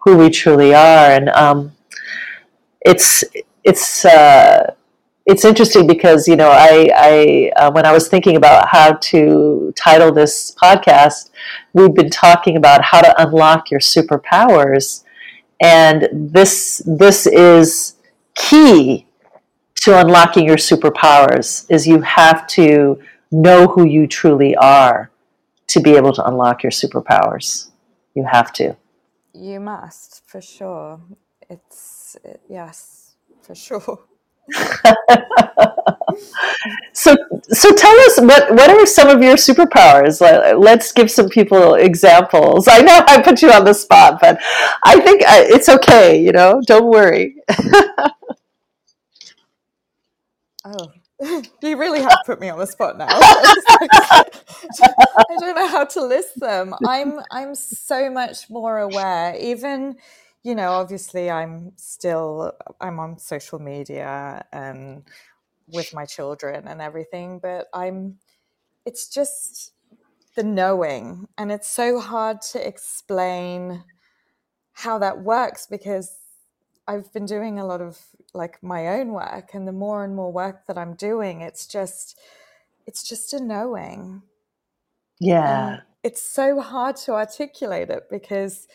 who 0.00 0.18
we 0.18 0.30
truly 0.30 0.74
are. 0.74 1.10
And 1.10 1.28
um, 1.30 1.72
it's 2.80 3.24
it's 3.64 4.04
uh, 4.04 4.74
it's 5.26 5.44
interesting 5.44 5.86
because 5.88 6.28
you 6.28 6.36
know 6.36 6.50
I, 6.50 6.90
I 6.96 7.52
uh, 7.56 7.70
when 7.72 7.84
I 7.84 7.92
was 7.92 8.08
thinking 8.08 8.36
about 8.36 8.68
how 8.68 8.92
to 8.92 9.72
title 9.76 10.12
this 10.12 10.54
podcast, 10.54 11.30
we've 11.72 11.94
been 11.94 12.10
talking 12.10 12.56
about 12.56 12.82
how 12.82 13.00
to 13.00 13.22
unlock 13.22 13.70
your 13.70 13.80
superpowers, 13.80 15.04
and 15.60 16.08
this 16.12 16.80
this 16.86 17.26
is 17.26 17.96
key 18.36 19.06
to 19.82 20.00
unlocking 20.00 20.46
your 20.46 20.56
superpowers. 20.56 21.66
Is 21.68 21.88
you 21.88 22.00
have 22.02 22.46
to 22.48 23.02
know 23.32 23.66
who 23.66 23.84
you 23.84 24.06
truly 24.06 24.54
are 24.54 25.10
to 25.66 25.80
be 25.80 25.96
able 25.96 26.12
to 26.12 26.24
unlock 26.24 26.62
your 26.62 26.70
superpowers. 26.70 27.70
You 28.14 28.24
have 28.24 28.52
to. 28.54 28.76
You 29.34 29.58
must 29.58 30.22
for 30.24 30.40
sure. 30.40 31.00
It's 31.50 32.16
it, 32.24 32.40
yes, 32.48 33.16
for 33.42 33.56
sure. 33.56 34.04
so 36.92 37.14
so 37.42 37.74
tell 37.74 38.00
us 38.00 38.20
what 38.20 38.50
what 38.52 38.70
are 38.70 38.86
some 38.86 39.08
of 39.08 39.22
your 39.22 39.36
superpowers? 39.36 40.20
Let's 40.58 40.92
give 40.92 41.10
some 41.10 41.28
people 41.28 41.74
examples. 41.74 42.68
I 42.68 42.78
know 42.80 43.00
i 43.08 43.20
put 43.22 43.42
you 43.42 43.50
on 43.52 43.64
the 43.64 43.74
spot 43.74 44.18
but 44.20 44.38
i 44.84 45.00
think 45.00 45.22
uh, 45.22 45.42
it's 45.54 45.68
okay 45.68 46.20
you 46.22 46.32
know? 46.32 46.60
Don't 46.66 46.86
worry. 46.90 47.36
Oh. 50.64 50.92
You 51.62 51.78
really 51.78 52.02
have 52.02 52.18
put 52.26 52.40
me 52.40 52.50
on 52.50 52.58
the 52.58 52.66
spot 52.66 52.98
now. 52.98 53.06
I 53.10 54.24
don't 55.40 55.56
know 55.56 55.66
how 55.68 55.84
to 55.84 56.04
list 56.04 56.38
them. 56.38 56.74
I'm 56.84 57.20
i'm 57.30 57.54
so 57.54 58.10
much 58.10 58.50
more 58.50 58.78
aware. 58.78 59.34
Even 59.36 59.96
you 60.46 60.54
know, 60.54 60.70
obviously 60.70 61.28
I'm 61.28 61.72
still 61.74 62.52
I'm 62.80 63.00
on 63.00 63.18
social 63.18 63.58
media 63.58 64.46
and 64.52 65.02
with 65.66 65.92
my 65.92 66.04
children 66.04 66.68
and 66.68 66.80
everything, 66.80 67.40
but 67.40 67.66
I'm 67.74 68.18
it's 68.84 69.08
just 69.08 69.72
the 70.36 70.44
knowing 70.44 71.26
and 71.36 71.50
it's 71.50 71.66
so 71.68 71.98
hard 71.98 72.42
to 72.52 72.64
explain 72.64 73.82
how 74.72 75.00
that 75.00 75.20
works 75.22 75.66
because 75.66 76.16
I've 76.86 77.12
been 77.12 77.26
doing 77.26 77.58
a 77.58 77.66
lot 77.66 77.80
of 77.80 77.98
like 78.32 78.62
my 78.62 78.86
own 78.86 79.08
work 79.08 79.50
and 79.52 79.66
the 79.66 79.72
more 79.72 80.04
and 80.04 80.14
more 80.14 80.32
work 80.32 80.66
that 80.66 80.78
I'm 80.78 80.94
doing 80.94 81.40
it's 81.40 81.66
just 81.66 82.20
it's 82.86 83.02
just 83.02 83.34
a 83.34 83.40
knowing. 83.42 84.22
Yeah. 85.18 85.68
And 85.70 85.82
it's 86.04 86.22
so 86.22 86.60
hard 86.60 86.94
to 86.98 87.14
articulate 87.14 87.90
it 87.90 88.04
because 88.08 88.68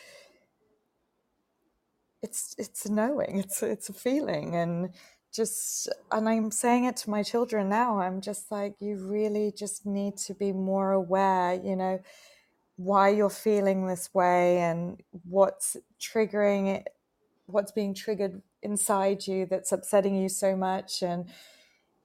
it's 2.22 2.54
it's 2.58 2.88
knowing 2.88 3.38
it's 3.38 3.62
it's 3.62 3.88
a 3.88 3.92
feeling 3.92 4.54
and 4.56 4.90
just 5.32 5.88
and 6.10 6.28
i'm 6.28 6.50
saying 6.50 6.84
it 6.84 6.96
to 6.96 7.10
my 7.10 7.22
children 7.22 7.68
now 7.68 7.98
i'm 8.00 8.20
just 8.20 8.50
like 8.50 8.74
you 8.80 8.96
really 8.96 9.52
just 9.56 9.86
need 9.86 10.16
to 10.16 10.34
be 10.34 10.52
more 10.52 10.92
aware 10.92 11.54
you 11.54 11.76
know 11.76 12.00
why 12.76 13.08
you're 13.08 13.30
feeling 13.30 13.86
this 13.86 14.12
way 14.14 14.58
and 14.58 15.02
what's 15.28 15.76
triggering 16.00 16.74
it 16.74 16.88
what's 17.46 17.72
being 17.72 17.94
triggered 17.94 18.42
inside 18.62 19.26
you 19.26 19.46
that's 19.46 19.72
upsetting 19.72 20.16
you 20.16 20.28
so 20.28 20.56
much 20.56 21.02
and 21.02 21.26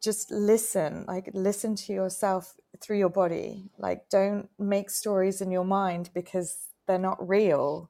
just 0.01 0.31
listen 0.31 1.05
like 1.07 1.29
listen 1.33 1.75
to 1.75 1.93
yourself 1.93 2.55
through 2.81 2.97
your 2.97 3.09
body. 3.09 3.69
Like 3.77 4.09
don't 4.09 4.49
make 4.59 4.89
stories 4.89 5.41
in 5.41 5.51
your 5.51 5.65
mind 5.65 6.09
because 6.13 6.67
they're 6.87 6.99
not 6.99 7.27
real 7.27 7.89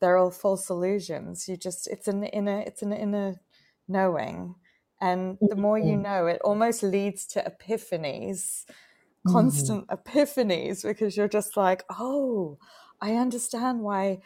they're 0.00 0.16
all 0.16 0.30
false 0.30 0.68
illusions 0.70 1.48
you 1.48 1.56
just 1.56 1.86
it's 1.88 2.08
an 2.08 2.24
inner 2.24 2.60
it's 2.60 2.82
an 2.82 2.92
inner 2.92 3.40
knowing 3.88 4.54
and 5.00 5.38
the 5.40 5.56
more 5.56 5.78
you 5.78 5.92
mm-hmm. 5.92 6.02
know 6.02 6.26
it 6.26 6.40
almost 6.42 6.82
leads 6.82 7.26
to 7.26 7.40
epiphanies 7.42 8.64
mm-hmm. 8.64 9.32
constant 9.32 9.86
mm-hmm. 9.86 10.18
epiphanies 10.18 10.82
because 10.82 11.16
you're 11.16 11.28
just 11.28 11.56
like 11.56 11.84
oh 11.98 12.58
i 13.00 13.14
understand 13.14 13.80
why 13.80 14.18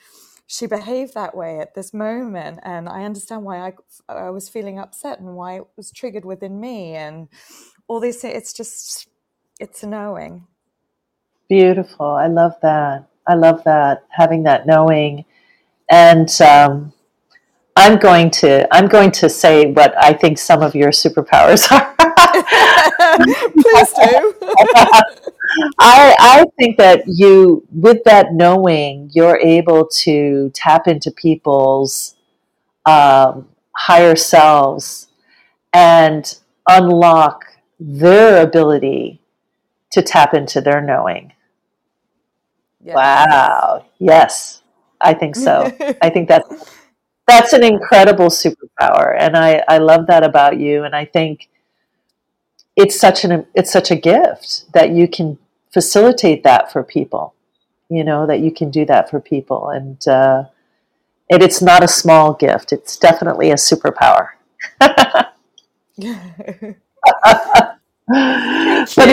she 0.46 0.66
behaved 0.66 1.14
that 1.14 1.36
way 1.36 1.60
at 1.60 1.74
this 1.74 1.92
moment 1.92 2.58
and 2.62 2.88
i 2.88 3.04
understand 3.04 3.44
why 3.44 3.58
i, 3.58 3.72
I 4.12 4.30
was 4.30 4.48
feeling 4.48 4.78
upset 4.78 5.20
and 5.20 5.34
why 5.34 5.56
it 5.56 5.66
was 5.76 5.90
triggered 5.90 6.24
within 6.24 6.60
me 6.60 6.94
and 6.94 7.28
all 7.88 8.00
these 8.00 8.22
it's 8.24 8.52
just 8.52 9.08
it's 9.58 9.82
knowing 9.82 10.46
beautiful 11.48 12.06
i 12.06 12.28
love 12.28 12.54
that 12.62 13.08
i 13.26 13.34
love 13.34 13.62
that 13.64 14.04
having 14.10 14.44
that 14.44 14.66
knowing 14.66 15.24
and 15.90 16.30
um, 16.40 16.92
I'm 17.76 17.98
going 17.98 18.30
to 18.32 18.66
I'm 18.74 18.88
going 18.88 19.10
to 19.12 19.28
say 19.28 19.72
what 19.72 19.94
I 20.02 20.12
think 20.12 20.38
some 20.38 20.62
of 20.62 20.74
your 20.74 20.90
superpowers 20.90 21.70
are. 21.72 21.94
Please 23.54 23.92
do. 23.94 24.34
I 25.78 26.14
I 26.18 26.44
think 26.58 26.76
that 26.78 27.04
you 27.06 27.66
with 27.72 28.04
that 28.04 28.32
knowing 28.32 29.10
you're 29.12 29.38
able 29.38 29.86
to 30.04 30.50
tap 30.54 30.86
into 30.86 31.10
people's 31.10 32.16
um, 32.86 33.48
higher 33.76 34.16
selves 34.16 35.08
and 35.72 36.38
unlock 36.68 37.44
their 37.80 38.42
ability 38.42 39.20
to 39.92 40.02
tap 40.02 40.34
into 40.34 40.60
their 40.60 40.80
knowing. 40.80 41.32
Yes. 42.82 42.96
Wow. 42.96 43.86
Yes. 43.98 44.59
I 45.00 45.14
think 45.14 45.36
so. 45.36 45.72
I 46.02 46.10
think 46.10 46.28
that's 46.28 46.74
that's 47.26 47.52
an 47.52 47.64
incredible 47.64 48.26
superpower, 48.28 49.16
and 49.18 49.36
I 49.36 49.62
I 49.68 49.78
love 49.78 50.06
that 50.08 50.24
about 50.24 50.58
you. 50.58 50.84
And 50.84 50.94
I 50.96 51.04
think 51.04 51.48
it's 52.76 52.98
such 52.98 53.24
an 53.24 53.46
it's 53.54 53.72
such 53.72 53.90
a 53.90 53.96
gift 53.96 54.72
that 54.72 54.90
you 54.90 55.08
can 55.08 55.38
facilitate 55.72 56.42
that 56.44 56.72
for 56.72 56.82
people. 56.82 57.34
You 57.88 58.04
know 58.04 58.26
that 58.26 58.40
you 58.40 58.50
can 58.52 58.70
do 58.70 58.84
that 58.86 59.10
for 59.10 59.20
people, 59.20 59.68
and 59.70 60.06
uh, 60.08 60.44
and 61.30 61.42
it's 61.42 61.60
not 61.62 61.84
a 61.84 61.88
small 61.88 62.34
gift. 62.34 62.72
It's 62.72 62.96
definitely 62.96 63.50
a 63.50 63.54
superpower. 63.56 64.28
Thank 64.80 65.26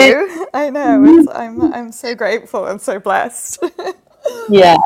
you. 0.08 0.16
It, 0.26 0.48
I 0.54 0.70
know. 0.70 1.26
I'm 1.32 1.72
I'm 1.72 1.92
so 1.92 2.14
grateful 2.14 2.66
and 2.66 2.80
so 2.80 2.98
blessed 2.98 3.62
yeah, 4.48 4.76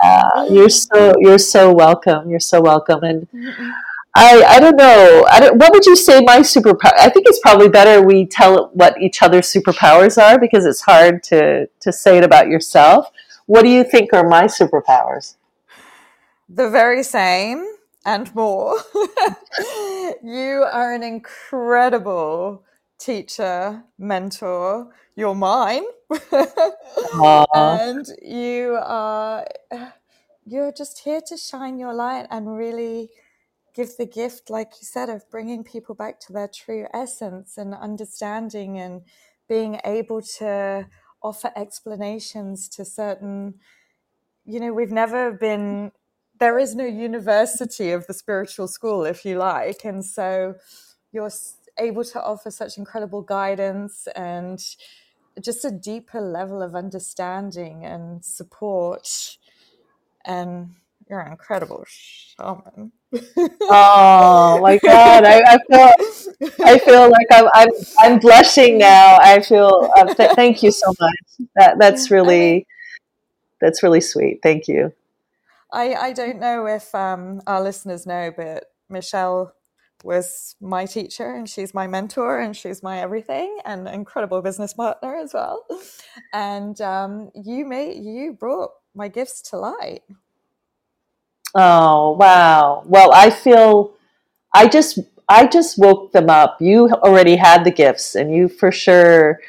you're 0.51 0.69
so 0.69 1.13
you're 1.19 1.39
so 1.39 1.73
welcome. 1.73 2.31
You're 2.31 2.41
so 2.41 2.61
welcome, 2.61 3.03
and 3.03 3.27
I 4.15 4.43
I 4.43 4.61
don't 4.61 4.77
know. 4.77 5.27
I 5.31 5.41
don't, 5.41 5.59
what 5.59 5.73
would 5.73 5.87
you 5.87 5.97
say 5.97 6.21
my 6.21 6.41
superpower? 6.41 6.93
I 6.99 7.09
think 7.09 7.27
it's 7.29 7.41
probably 7.41 7.69
better 7.69 8.03
we 8.03 8.27
tell 8.27 8.71
what 8.75 9.01
each 9.01 9.23
other's 9.23 9.53
superpowers 9.53 10.21
are 10.21 10.39
because 10.39 10.67
it's 10.67 10.83
hard 10.83 11.23
to 11.25 11.67
to 11.81 11.93
say 11.93 12.19
it 12.19 12.25
about 12.25 12.49
yourself. 12.49 13.11
What 13.47 13.63
do 13.63 13.69
you 13.69 13.85
think 13.85 14.13
are 14.13 14.29
my 14.29 14.45
superpowers? 14.45 15.37
The 16.49 16.69
very 16.69 17.03
same 17.03 17.67
and 18.05 18.35
more. 18.35 18.79
you 20.23 20.67
are 20.71 20.93
an 20.93 21.03
incredible 21.03 22.63
teacher, 23.03 23.85
mentor. 23.99 24.93
You're 25.17 25.35
mine. 25.35 25.85
and 27.55 28.07
you 28.23 28.79
are 28.81 29.47
you're 30.45 30.73
just 30.73 31.01
here 31.01 31.21
to 31.27 31.37
shine 31.37 31.79
your 31.79 31.95
light 31.95 32.27
and 32.31 32.57
really 32.57 33.11
give 33.75 33.97
the 33.97 34.07
gift 34.07 34.51
like 34.51 34.73
you 34.81 34.87
said 34.87 35.09
of 35.09 35.29
bringing 35.31 35.65
people 35.65 35.95
back 35.95 36.21
to 36.21 36.33
their 36.33 36.49
true 36.49 36.87
essence 36.93 37.57
and 37.57 37.75
understanding 37.75 38.79
and 38.79 39.03
being 39.49 39.81
able 39.85 40.21
to 40.21 40.87
offer 41.23 41.51
explanations 41.57 42.69
to 42.69 42.85
certain 42.85 43.55
you 44.45 44.61
know 44.61 44.73
we've 44.73 44.91
never 44.91 45.33
been 45.33 45.91
there 46.39 46.59
is 46.59 46.75
no 46.75 46.85
university 46.85 47.93
of 47.93 48.07
the 48.07 48.15
spiritual 48.15 48.67
school 48.67 49.05
if 49.05 49.25
you 49.25 49.39
like 49.39 49.85
and 49.85 50.05
so 50.05 50.55
you're 51.13 51.31
able 51.79 52.05
to 52.05 52.23
offer 52.23 52.51
such 52.51 52.79
incredible 52.79 53.23
guidance 53.23 54.07
and 54.15 54.65
just 55.41 55.65
a 55.65 55.71
deeper 55.71 56.21
level 56.21 56.63
of 56.63 56.75
understanding 56.75 57.85
and 57.85 58.25
support. 58.25 59.37
And 60.25 60.75
you're 61.09 61.21
an 61.21 61.33
incredible 61.33 61.85
shaman. 61.89 62.93
oh 63.61 64.59
my 64.63 64.79
god! 64.79 65.25
I, 65.25 65.43
I, 65.47 65.59
feel 65.69 66.51
I 66.65 66.79
feel 66.79 67.11
like 67.11 67.27
I'm 67.31 67.49
I'm, 67.53 67.69
I'm 67.99 68.19
blushing 68.19 68.79
now. 68.79 69.19
I 69.21 69.41
feel 69.41 69.91
uh, 69.97 70.15
th- 70.15 70.33
thank 70.33 70.63
you 70.63 70.71
so 70.71 70.95
much. 70.99 71.49
That 71.57 71.79
that's 71.79 72.11
really. 72.11 72.67
that's 73.61 73.83
really 73.83 74.01
sweet. 74.01 74.41
Thank 74.43 74.69
you. 74.69 74.93
I, 75.73 75.95
I 75.95 76.13
don't 76.13 76.39
know 76.39 76.67
if 76.67 76.95
um, 76.95 77.41
our 77.47 77.63
listeners 77.63 78.07
know, 78.07 78.33
but 78.37 78.65
Michele 78.91 79.55
was 80.05 80.57
my 80.61 80.87
teacher 80.87 81.35
and 81.35 81.49
she's 81.49 81.75
my 81.75 81.87
mentor 81.87 82.41
and 82.41 82.57
she's 82.57 82.83
my 82.83 83.01
everything 83.01 83.59
and 83.65 83.89
incredible 83.89 84.43
business 84.43 84.75
partner 84.75 85.17
as 85.17 85.35
well. 85.35 85.65
And 86.33 86.81
um, 86.81 87.31
you 87.35 87.65
made 87.67 88.03
you 88.05 88.33
brought 88.39 88.71
my 88.95 89.09
gifts 89.09 89.43
to 89.51 89.59
light. 89.59 90.03
Oh 91.55 92.13
wow! 92.13 92.83
Well, 92.87 93.13
I 93.13 93.31
feel 93.31 93.95
I 94.55 94.69
just 94.69 94.99
I 95.29 95.47
just 95.47 95.79
woke 95.79 96.13
them 96.13 96.31
up. 96.31 96.59
You 96.61 96.91
already 96.91 97.37
had 97.37 97.65
the 97.65 97.71
gifts, 97.71 98.15
and 98.15 98.35
you 98.35 98.49
for 98.49 98.73
sure 98.73 99.41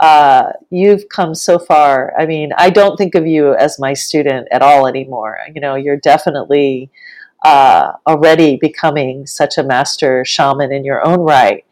uh, 0.00 0.52
you've 0.70 1.08
come 1.08 1.34
so 1.34 1.58
far. 1.58 2.14
I 2.18 2.26
mean, 2.26 2.52
I 2.56 2.70
don't 2.70 2.96
think 2.96 3.14
of 3.14 3.26
you 3.26 3.54
as 3.54 3.78
my 3.78 3.94
student 3.94 4.48
at 4.50 4.62
all 4.62 4.86
anymore. 4.86 5.38
You 5.54 5.60
know, 5.60 5.74
you're 5.74 5.98
definitely 5.98 6.90
uh, 7.42 7.92
already 8.06 8.56
becoming 8.56 9.26
such 9.26 9.58
a 9.58 9.62
master 9.62 10.24
shaman 10.24 10.72
in 10.72 10.84
your 10.84 11.06
own 11.06 11.20
right. 11.20 11.64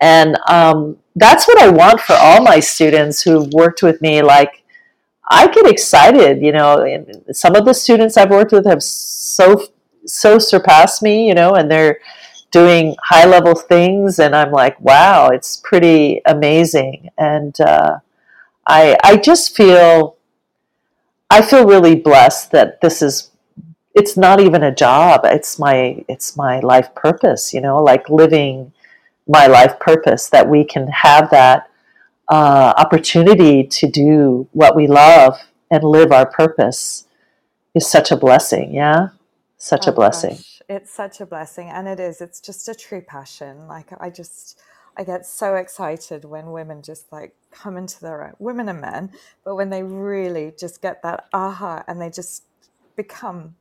And 0.00 0.38
um, 0.48 0.96
that's 1.14 1.46
what 1.46 1.60
I 1.60 1.68
want 1.68 2.00
for 2.00 2.14
all 2.14 2.42
my 2.42 2.60
students 2.60 3.22
who've 3.22 3.52
worked 3.52 3.82
with 3.82 4.00
me. 4.00 4.22
Like, 4.22 4.62
I 5.30 5.46
get 5.46 5.66
excited, 5.66 6.42
you 6.42 6.52
know. 6.52 6.84
some 7.32 7.54
of 7.54 7.64
the 7.64 7.74
students 7.74 8.16
I've 8.16 8.30
worked 8.30 8.52
with 8.52 8.66
have 8.66 8.82
so 8.82 9.62
so 10.06 10.38
surpassed 10.38 11.02
me, 11.02 11.28
you 11.28 11.34
know, 11.34 11.54
and 11.54 11.70
they're 11.70 12.00
doing 12.50 12.96
high 13.04 13.26
level 13.26 13.54
things, 13.54 14.18
and 14.18 14.34
I'm 14.34 14.50
like, 14.50 14.80
wow, 14.80 15.28
it's 15.28 15.58
pretty 15.58 16.20
amazing. 16.26 17.10
And 17.16 17.58
uh, 17.60 17.98
I 18.66 18.96
I 19.04 19.16
just 19.16 19.56
feel 19.56 20.16
I 21.30 21.42
feel 21.42 21.66
really 21.66 21.94
blessed 21.94 22.50
that 22.52 22.80
this 22.80 23.02
is 23.02 23.29
it's 23.94 24.16
not 24.16 24.40
even 24.40 24.62
a 24.62 24.74
job. 24.74 25.22
It's 25.24 25.58
my 25.58 26.04
it's 26.08 26.36
my 26.36 26.60
life 26.60 26.94
purpose 26.94 27.52
you 27.52 27.60
know 27.60 27.82
like 27.82 28.08
living 28.08 28.72
my 29.26 29.46
life 29.46 29.78
purpose 29.78 30.28
that 30.30 30.48
we 30.48 30.64
can 30.64 30.88
have 30.88 31.30
that 31.30 31.70
uh, 32.28 32.72
opportunity 32.76 33.64
to 33.64 33.88
do 33.88 34.48
what 34.52 34.74
we 34.74 34.86
love 34.86 35.38
and 35.70 35.84
live 35.84 36.12
our 36.12 36.26
purpose 36.26 37.06
is 37.74 37.88
such 37.88 38.10
a 38.10 38.16
blessing 38.16 38.72
yeah? 38.74 39.08
Such 39.56 39.88
oh, 39.88 39.90
a 39.90 39.94
blessing. 39.94 40.36
Gosh. 40.36 40.62
it's 40.68 40.90
such 40.90 41.20
a 41.20 41.26
blessing 41.26 41.68
and 41.68 41.86
it 41.86 42.00
is. 42.00 42.20
It's 42.20 42.40
just 42.40 42.68
a 42.68 42.74
true 42.74 43.02
passion. 43.02 43.66
Like 43.66 43.88
i 44.00 44.10
just 44.10 44.60
i 44.96 45.04
get 45.04 45.26
so 45.26 45.56
excited 45.56 46.24
when 46.24 46.50
women 46.50 46.82
just 46.82 47.10
like 47.12 47.34
come 47.50 47.76
into 47.76 48.00
their 48.00 48.24
own 48.24 48.34
women 48.38 48.68
and 48.68 48.80
men 48.80 49.10
but 49.44 49.54
when 49.54 49.70
they 49.70 49.82
really 49.82 50.52
just 50.58 50.82
get 50.82 51.02
that 51.02 51.26
aha 51.32 51.84
and 51.86 52.00
they 52.00 52.10
just 52.10 52.44
become 52.96 53.54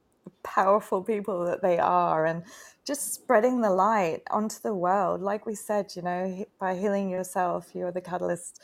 powerful 0.43 1.03
people 1.03 1.45
that 1.45 1.61
they 1.61 1.79
are 1.79 2.25
and 2.25 2.43
just 2.85 3.13
spreading 3.13 3.61
the 3.61 3.71
light 3.71 4.21
onto 4.31 4.57
the 4.63 4.75
world. 4.75 5.21
Like 5.21 5.45
we 5.45 5.55
said 5.55 5.91
you 5.95 6.01
know 6.03 6.45
by 6.59 6.75
healing 6.77 7.09
yourself 7.09 7.71
you're 7.75 7.91
the 7.91 8.01
catalyst 8.01 8.61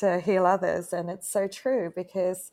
to 0.00 0.20
heal 0.20 0.46
others 0.46 0.92
and 0.92 1.10
it's 1.10 1.28
so 1.30 1.48
true 1.48 1.92
because 1.96 2.52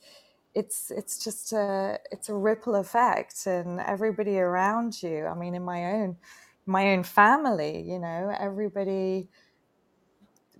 it's 0.55 0.91
it's 0.91 1.23
just 1.23 1.53
a 1.53 1.99
it's 2.11 2.29
a 2.29 2.35
ripple 2.35 2.75
effect 2.75 3.47
and 3.47 3.79
everybody 3.81 4.39
around 4.39 5.01
you 5.03 5.25
i 5.27 5.35
mean 5.35 5.55
in 5.55 5.63
my 5.63 5.85
own 5.93 6.17
my 6.65 6.91
own 6.91 7.03
family 7.03 7.81
you 7.81 7.99
know 7.99 8.35
everybody 8.39 9.29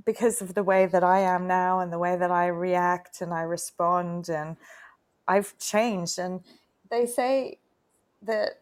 because 0.06 0.41
of 0.41 0.54
the 0.56 0.63
way 0.63 0.86
that 0.88 1.04
i 1.04 1.19
am 1.19 1.47
now 1.47 1.80
and 1.80 1.93
the 1.93 2.00
way 2.00 2.17
that 2.17 2.32
i 2.32 2.47
react 2.47 3.21
and 3.21 3.34
i 3.34 3.41
respond 3.41 4.30
and 4.30 4.58
i've 5.28 5.58
changed 5.60 6.19
and 6.19 6.41
they 6.91 7.06
say 7.06 7.60
that 8.28 8.62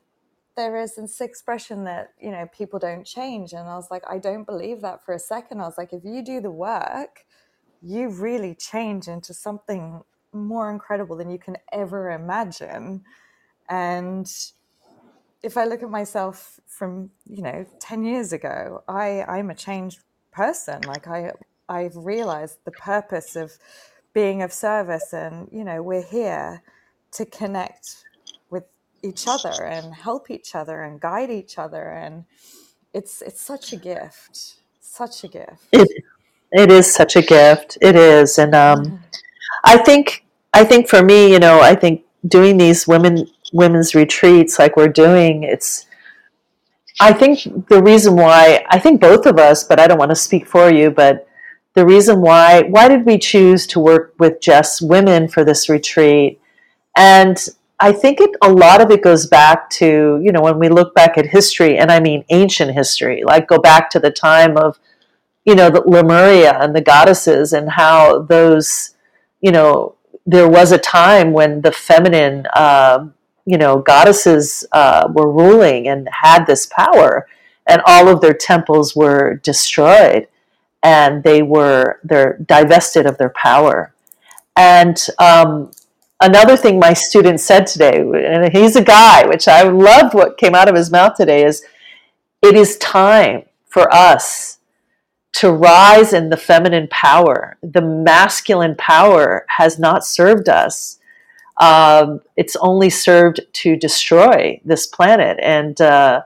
there 0.56 0.78
is 0.78 0.96
this 0.96 1.20
expression 1.22 1.84
that 1.84 2.14
you 2.20 2.32
know 2.32 2.48
people 2.58 2.80
don't 2.80 3.06
change. 3.06 3.54
And 3.54 3.68
i 3.68 3.76
was 3.76 3.90
like 3.92 4.04
i 4.10 4.18
don't 4.18 4.46
believe 4.46 4.82
that 4.82 5.06
for 5.06 5.14
a 5.14 5.20
second. 5.20 5.62
I 5.62 5.66
was 5.66 5.78
like 5.78 5.94
if 5.94 6.04
you 6.04 6.24
do 6.24 6.42
the 6.42 6.52
work 6.52 7.26
you 7.82 8.10
really 8.10 8.56
change 8.56 9.08
into 9.08 9.34
something 9.34 10.02
more 10.34 10.72
incredible 10.72 11.16
than 11.16 11.30
you 11.30 11.38
can 11.38 11.56
ever 11.72 12.12
imagine. 12.12 13.04
And 13.70 14.28
if 15.44 15.58
i 15.58 15.66
look 15.66 15.84
at 15.84 15.90
myself 15.90 16.60
from 16.68 17.12
you 17.28 17.42
know 17.44 17.66
10 17.80 18.04
years 18.04 18.34
ago 18.34 18.84
i 18.88 19.24
i'm 19.24 19.50
a 19.50 19.56
changed 19.56 20.00
person. 20.32 20.82
Like 20.88 21.08
i 21.08 21.32
i've 21.70 21.96
realized 21.96 22.60
the 22.66 22.72
purpose 22.72 23.36
of 23.36 23.58
being 24.14 24.42
of 24.42 24.54
service 24.54 25.14
and 25.14 25.50
you 25.52 25.64
know 25.64 25.82
we're 25.84 26.02
here 26.04 26.64
to 27.12 27.26
connect 27.26 28.06
each 29.06 29.28
other 29.28 29.64
and 29.64 29.94
help 29.94 30.30
each 30.30 30.56
other 30.56 30.84
and 30.84 31.00
guide 31.00 31.30
each 31.30 31.58
other 31.58 31.90
and 31.90 32.26
it's 32.94 33.22
it's 33.22 33.42
such 33.42 33.72
a 33.74 33.78
gift 33.78 34.56
such 34.80 35.26
a 35.26 35.28
gift. 35.28 35.68
It, 35.74 35.90
it 36.54 36.72
is 36.72 36.94
such 36.94 37.18
a 37.18 37.22
gift. 37.22 37.78
It 37.82 37.96
is 37.98 38.38
and 38.38 38.56
um, 38.56 38.84
mm-hmm. 38.84 38.96
i 39.64 39.78
think 39.78 40.26
i 40.54 40.64
think 40.64 40.88
for 40.88 41.04
me 41.04 41.32
you 41.32 41.40
know 41.40 41.60
i 41.60 41.76
think 41.76 42.04
doing 42.28 42.58
these 42.58 42.88
women 42.88 43.28
women's 43.54 43.94
retreats 43.94 44.58
like 44.58 44.76
we're 44.76 44.88
doing 44.88 45.44
it's 45.44 45.86
i 47.00 47.12
think 47.14 47.68
the 47.70 47.82
reason 47.82 48.16
why 48.16 48.66
i 48.70 48.80
think 48.80 49.00
both 49.00 49.26
of 49.26 49.38
us 49.38 49.64
but 49.64 49.80
i 49.80 49.86
don't 49.88 50.00
want 50.00 50.12
to 50.12 50.16
speak 50.16 50.48
for 50.48 50.72
you 50.72 50.90
but 50.90 51.28
the 51.76 51.86
reason 51.86 52.22
why 52.22 52.64
why 52.64 52.88
did 52.88 53.06
we 53.06 53.20
choose 53.20 53.68
to 53.68 53.80
work 53.80 54.16
with 54.18 54.42
just 54.42 54.82
women 54.82 55.28
for 55.28 55.44
this 55.44 55.70
retreat? 55.70 56.42
And 56.98 57.38
I 57.80 57.92
think 57.92 58.22
it, 58.22 58.32
a 58.42 58.52
lot 58.52 58.82
of 58.82 58.90
it 58.90 59.04
goes 59.04 59.28
back 59.28 59.70
to, 59.72 60.20
you 60.24 60.32
know, 60.32 60.42
when 60.42 60.60
we 60.60 60.70
look 60.70 60.96
back 60.96 61.18
at 61.18 61.28
history, 61.28 61.78
and 61.78 61.92
I 61.92 62.00
mean 62.00 62.24
ancient 62.30 62.74
history, 62.74 63.24
like 63.26 63.48
go 63.48 63.58
back 63.60 63.90
to 63.92 64.00
the 64.00 64.12
time 64.12 64.58
of, 64.58 64.80
you 65.44 65.56
know, 65.56 65.70
the 65.70 65.82
Lemuria 65.82 66.58
and 66.60 66.76
the 66.76 66.82
goddesses 66.82 67.54
and 67.54 67.70
how 67.72 68.22
those, 68.22 68.96
you 69.42 69.52
know, 69.52 69.96
there 70.26 70.48
was 70.48 70.72
a 70.72 70.78
time 70.78 71.34
when 71.34 71.62
the 71.62 71.72
feminine, 71.72 72.48
uh, 72.54 73.08
you 73.46 73.58
know, 73.58 73.80
goddesses 73.80 74.66
uh, 74.72 75.08
were 75.14 75.32
ruling 75.32 75.88
and 75.88 76.08
had 76.12 76.46
this 76.46 76.66
power, 76.66 77.28
and 77.68 77.82
all 77.86 78.08
of 78.08 78.22
their 78.22 78.34
temples 78.34 78.96
were 78.96 79.36
destroyed, 79.44 80.28
and 80.82 81.24
they 81.24 81.44
were 81.44 82.00
they're 82.04 82.38
divested 82.40 83.06
of 83.06 83.18
their 83.18 83.30
power, 83.30 83.94
and 84.56 85.08
um, 85.20 85.70
another 86.22 86.58
thing 86.58 86.80
my 86.80 86.94
student 86.94 87.40
said 87.40 87.68
today, 87.68 88.00
and 88.00 88.52
he's 88.52 88.76
a 88.76 88.84
guy, 88.84 89.28
which 89.28 89.48
I 89.48 89.64
loved 89.64 90.14
what 90.14 90.38
came 90.38 90.56
out 90.56 90.70
of 90.70 90.76
his 90.76 90.92
mouth 90.92 91.16
today, 91.16 91.44
is 91.46 91.64
it 92.42 92.56
is 92.56 92.78
time 92.78 93.44
for 93.68 93.94
us 93.94 94.60
to 95.34 95.52
rise 95.52 96.14
in 96.14 96.30
the 96.30 96.38
feminine 96.38 96.88
power. 96.90 97.58
The 97.62 97.82
masculine 97.82 98.76
power 98.78 99.46
has 99.58 99.78
not 99.78 100.06
served 100.06 100.48
us. 100.48 101.00
Um, 101.58 102.22
it's 102.38 102.56
only 102.58 102.90
served 102.90 103.42
to 103.52 103.76
destroy 103.76 104.62
this 104.64 104.88
planet, 104.88 105.38
and 105.42 105.80
uh, 105.82 106.22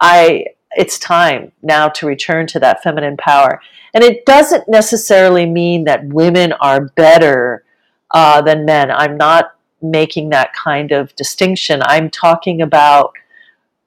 I. 0.00 0.46
It's 0.74 0.98
time 0.98 1.52
now 1.60 1.90
to 1.90 2.06
return 2.06 2.46
to 2.46 2.60
that 2.60 2.82
feminine 2.82 3.18
power. 3.18 3.60
And 3.92 4.02
it 4.02 4.24
doesn't 4.24 4.70
necessarily 4.70 5.44
mean 5.44 5.84
that 5.84 6.06
women 6.06 6.54
are 6.54 6.86
better 6.96 7.62
uh, 8.12 8.42
than 8.42 8.64
men. 8.64 8.90
I'm 8.90 9.16
not 9.16 9.54
making 9.80 10.30
that 10.30 10.52
kind 10.52 10.92
of 10.92 11.14
distinction. 11.16 11.82
I'm 11.84 12.10
talking 12.10 12.62
about 12.62 13.14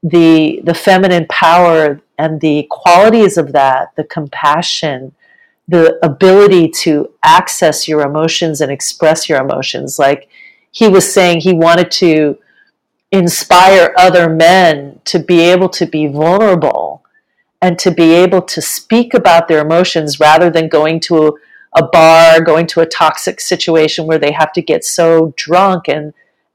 the 0.03 0.61
the 0.63 0.73
feminine 0.73 1.25
power 1.29 2.01
and 2.17 2.39
the 2.41 2.67
qualities 2.69 3.37
of 3.37 3.51
that, 3.53 3.95
the 3.95 4.03
compassion, 4.03 5.13
the 5.67 5.97
ability 6.03 6.69
to 6.69 7.11
access 7.23 7.87
your 7.87 8.01
emotions 8.01 8.61
and 8.61 8.71
express 8.71 9.27
your 9.27 9.41
emotions. 9.41 9.97
Like 9.99 10.29
he 10.71 10.87
was 10.87 11.11
saying, 11.11 11.41
he 11.41 11.53
wanted 11.53 11.91
to 11.91 12.37
inspire 13.11 13.93
other 13.97 14.29
men 14.29 14.99
to 15.05 15.19
be 15.19 15.39
able 15.39 15.69
to 15.69 15.85
be 15.85 16.07
vulnerable 16.07 17.03
and 17.61 17.79
to 17.79 17.91
be 17.91 18.13
able 18.13 18.41
to 18.41 18.61
speak 18.61 19.13
about 19.13 19.47
their 19.47 19.61
emotions 19.65 20.19
rather 20.19 20.49
than 20.49 20.67
going 20.67 20.99
to 20.99 21.37
a 21.75 21.83
bar, 21.83 22.41
going 22.41 22.67
to 22.67 22.79
a 22.79 22.85
toxic 22.85 23.41
situation 23.41 24.07
where 24.07 24.17
they 24.17 24.31
have 24.31 24.53
to 24.53 24.61
get 24.61 24.85
so 24.85 25.33
drunk 25.35 25.87
and 25.87 26.13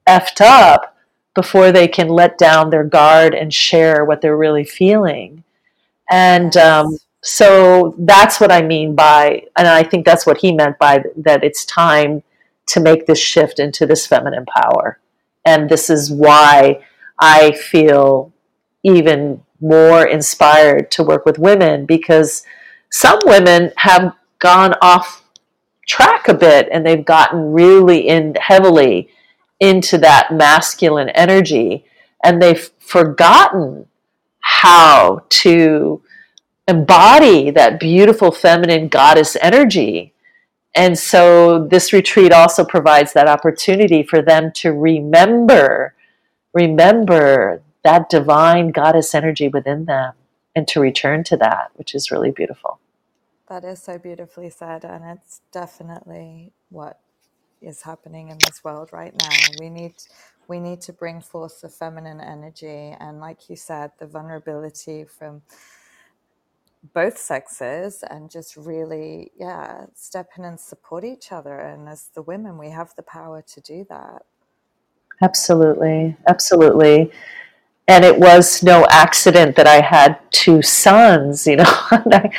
effed 0.09 0.41
up 0.41 0.97
before 1.35 1.71
they 1.71 1.87
can 1.87 2.09
let 2.09 2.39
down 2.39 2.71
their 2.71 2.85
guard 2.85 3.35
and 3.35 3.53
share 3.53 4.05
what 4.05 4.21
they're 4.21 4.37
really 4.37 4.65
feeling. 4.65 5.45
And 6.11 6.57
um, 6.57 6.99
so 7.23 7.95
that's 7.99 8.41
what 8.41 8.51
I 8.51 8.63
mean 8.63 8.95
by, 8.95 9.45
and 9.57 9.69
I 9.69 9.83
think 9.83 10.05
that's 10.05 10.27
what 10.27 10.39
he 10.39 10.53
meant 10.53 10.79
by 10.79 11.05
that 11.17 11.45
it's 11.45 11.65
time 11.65 12.23
to 12.69 12.81
make 12.81 13.07
this 13.07 13.19
shift 13.19 13.59
into 13.59 13.87
this 13.87 14.07
feminine 14.07 14.47
power. 14.47 14.99
And 15.45 15.69
this 15.69 15.91
is 15.91 16.11
why 16.11 16.85
I 17.19 17.53
feel 17.53 18.33
even 18.83 19.43
more 19.61 20.07
inspired 20.07 20.91
to 20.93 21.03
work 21.03 21.27
with 21.27 21.39
women 21.39 21.85
because 21.85 22.45
some 22.91 23.19
women 23.25 23.73
have 23.77 24.15
gone 24.41 24.75
off 24.83 25.23
track 25.87 26.29
a 26.29 26.35
bit 26.35 26.69
and 26.73 26.85
they've 26.85 27.05
gotten 27.05 27.53
really 27.53 28.09
in 28.09 28.35
heavily 28.37 29.09
into 29.61 29.99
that 29.99 30.33
masculine 30.33 31.09
energy 31.11 31.85
and 32.25 32.41
they've 32.41 32.71
forgotten 32.79 33.87
how 34.41 35.25
to 35.29 36.03
embody 36.67 37.51
that 37.51 37.81
beautiful 37.81 38.31
feminine 38.31 38.89
goddess 38.89 39.37
energy. 39.41 40.13
And 40.75 40.99
so 40.99 41.67
this 41.67 41.93
retreat 41.93 42.33
also 42.33 42.65
provides 42.65 43.13
that 43.13 43.29
opportunity 43.29 44.03
for 44.03 44.23
them 44.23 44.53
to 44.57 44.73
remember, 44.73 45.95
remember 46.53 47.63
that 47.83 48.09
divine 48.09 48.69
goddess 48.69 49.15
energy 49.15 49.49
within 49.49 49.87
them 49.87 50.15
and 50.55 50.69
to 50.69 50.81
return 50.81 51.25
to 51.25 51.37
that, 51.39 51.71
which 51.75 51.95
is 51.95 52.11
really 52.11 52.31
beautiful. 52.31 52.80
That 53.51 53.65
is 53.65 53.83
so 53.83 53.99
beautifully 53.99 54.51
said, 54.51 54.85
and 54.87 55.05
it's 55.05 55.43
definitely 55.53 56.55
what 56.71 57.01
is 57.61 57.83
happening 57.83 58.31
in 58.31 58.39
this 58.39 58.65
world 58.65 58.91
right 58.93 59.15
now. 59.21 59.31
We 59.61 59.71
need 59.71 59.95
we 60.49 60.61
need 60.61 60.81
to 60.83 60.93
bring 60.93 61.21
forth 61.21 61.61
the 61.61 61.69
feminine 61.69 62.21
energy 62.21 62.97
and 63.01 63.21
like 63.21 63.51
you 63.51 63.57
said, 63.57 63.93
the 64.01 64.07
vulnerability 64.07 65.05
from 65.05 65.43
both 66.95 67.19
sexes 67.19 68.05
and 68.11 68.31
just 68.31 68.57
really 68.57 69.33
yeah 69.39 69.87
step 69.95 70.31
in 70.39 70.45
and 70.45 70.61
support 70.61 71.05
each 71.05 71.33
other. 71.33 71.59
And 71.59 71.89
as 71.89 72.11
the 72.15 72.23
women 72.23 72.59
we 72.59 72.71
have 72.71 72.95
the 72.97 73.03
power 73.03 73.43
to 73.55 73.61
do 73.61 73.85
that. 73.91 74.23
Absolutely. 75.23 76.17
Absolutely 76.29 77.13
and 77.91 78.05
it 78.05 78.17
was 78.17 78.63
no 78.63 78.87
accident 78.89 79.57
that 79.57 79.67
I 79.67 79.81
had 79.81 80.17
two 80.31 80.63
sons, 80.63 81.45
you 81.45 81.57
know. 81.57 81.77
and, 81.91 82.15
I, 82.15 82.31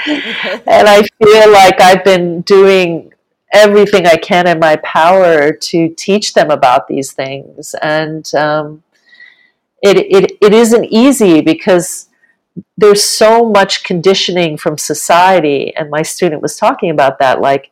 and 0.65 0.87
I 0.87 1.01
feel 1.21 1.51
like 1.51 1.81
I've 1.81 2.05
been 2.05 2.39
doing 2.41 3.11
everything 3.51 4.05
I 4.07 4.15
can 4.15 4.47
in 4.47 4.59
my 4.59 4.77
power 4.77 5.51
to 5.51 5.89
teach 5.89 6.35
them 6.35 6.51
about 6.51 6.87
these 6.87 7.11
things. 7.11 7.75
And 7.81 8.33
um, 8.33 8.83
it, 9.83 9.97
it, 9.97 10.37
it 10.39 10.53
isn't 10.53 10.85
easy 10.85 11.41
because 11.41 12.07
there's 12.77 13.03
so 13.03 13.49
much 13.49 13.83
conditioning 13.83 14.55
from 14.55 14.77
society. 14.77 15.75
And 15.75 15.89
my 15.89 16.01
student 16.01 16.41
was 16.41 16.55
talking 16.55 16.91
about 16.91 17.19
that, 17.19 17.41
like, 17.41 17.71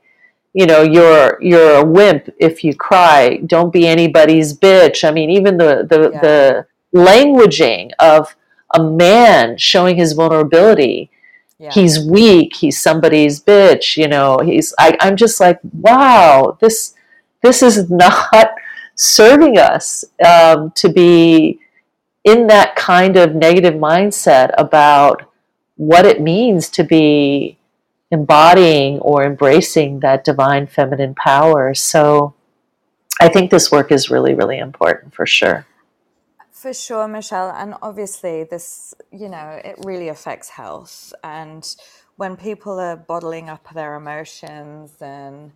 you 0.52 0.66
know, 0.66 0.82
you're 0.82 1.42
you're 1.42 1.76
a 1.76 1.86
wimp 1.86 2.28
if 2.40 2.62
you 2.64 2.76
cry. 2.76 3.38
Don't 3.46 3.72
be 3.72 3.88
anybody's 3.88 4.54
bitch. 4.54 5.08
I 5.08 5.12
mean, 5.12 5.30
even 5.30 5.58
the 5.58 5.88
the, 5.88 6.10
yeah. 6.12 6.22
the 6.22 6.66
languaging 6.94 7.92
of 8.00 8.36
a 8.74 8.84
man 8.84 9.58
showing 9.58 9.98
his 9.98 10.14
vulnerability. 10.14 11.10
Yeah. 11.58 11.72
He's 11.72 12.00
weak. 12.00 12.56
He's 12.56 12.82
somebody's 12.82 13.42
bitch. 13.42 13.98
You 13.98 14.08
know. 14.08 14.40
He's. 14.44 14.74
I, 14.80 14.98
I'm 15.00 15.16
just 15.16 15.40
like, 15.40 15.60
wow. 15.74 16.58
This 16.62 16.94
this 17.42 17.62
is 17.64 17.90
not 17.92 18.52
serving 18.96 19.58
us 19.58 20.06
um, 20.26 20.72
to 20.76 20.90
be 20.90 21.60
in 22.24 22.48
that 22.48 22.76
kind 22.76 23.18
of 23.18 23.34
negative 23.34 23.74
mindset 23.74 24.52
about 24.58 25.32
what 25.78 26.06
it 26.06 26.22
means 26.22 26.70
to 26.70 26.84
be 26.84 27.58
embodying 28.12 29.00
or 29.00 29.24
embracing 29.24 30.02
that 30.02 30.24
divine 30.24 30.68
feminine 30.68 31.16
power. 31.16 31.74
So 31.74 32.34
I 33.22 33.30
think 33.30 33.52
this 33.52 33.72
work 33.72 33.92
is 33.92 34.10
really, 34.10 34.34
really 34.34 34.58
important 34.58 35.14
for 35.14 35.26
sure. 35.26 35.66
For 36.62 36.74
sure, 36.74 37.08
Michele. 37.08 37.52
And 37.52 37.76
obviously, 37.82 38.44
this, 38.44 38.94
you 39.14 39.30
know, 39.30 39.62
it 39.64 39.78
really 39.86 40.10
affects 40.10 40.50
health. 40.50 41.14
And 41.24 41.66
when 42.18 42.36
people 42.36 42.80
are 42.80 42.98
bottling 42.98 43.50
up 43.50 43.68
their 43.74 43.96
emotions 43.96 44.98
and, 45.02 45.54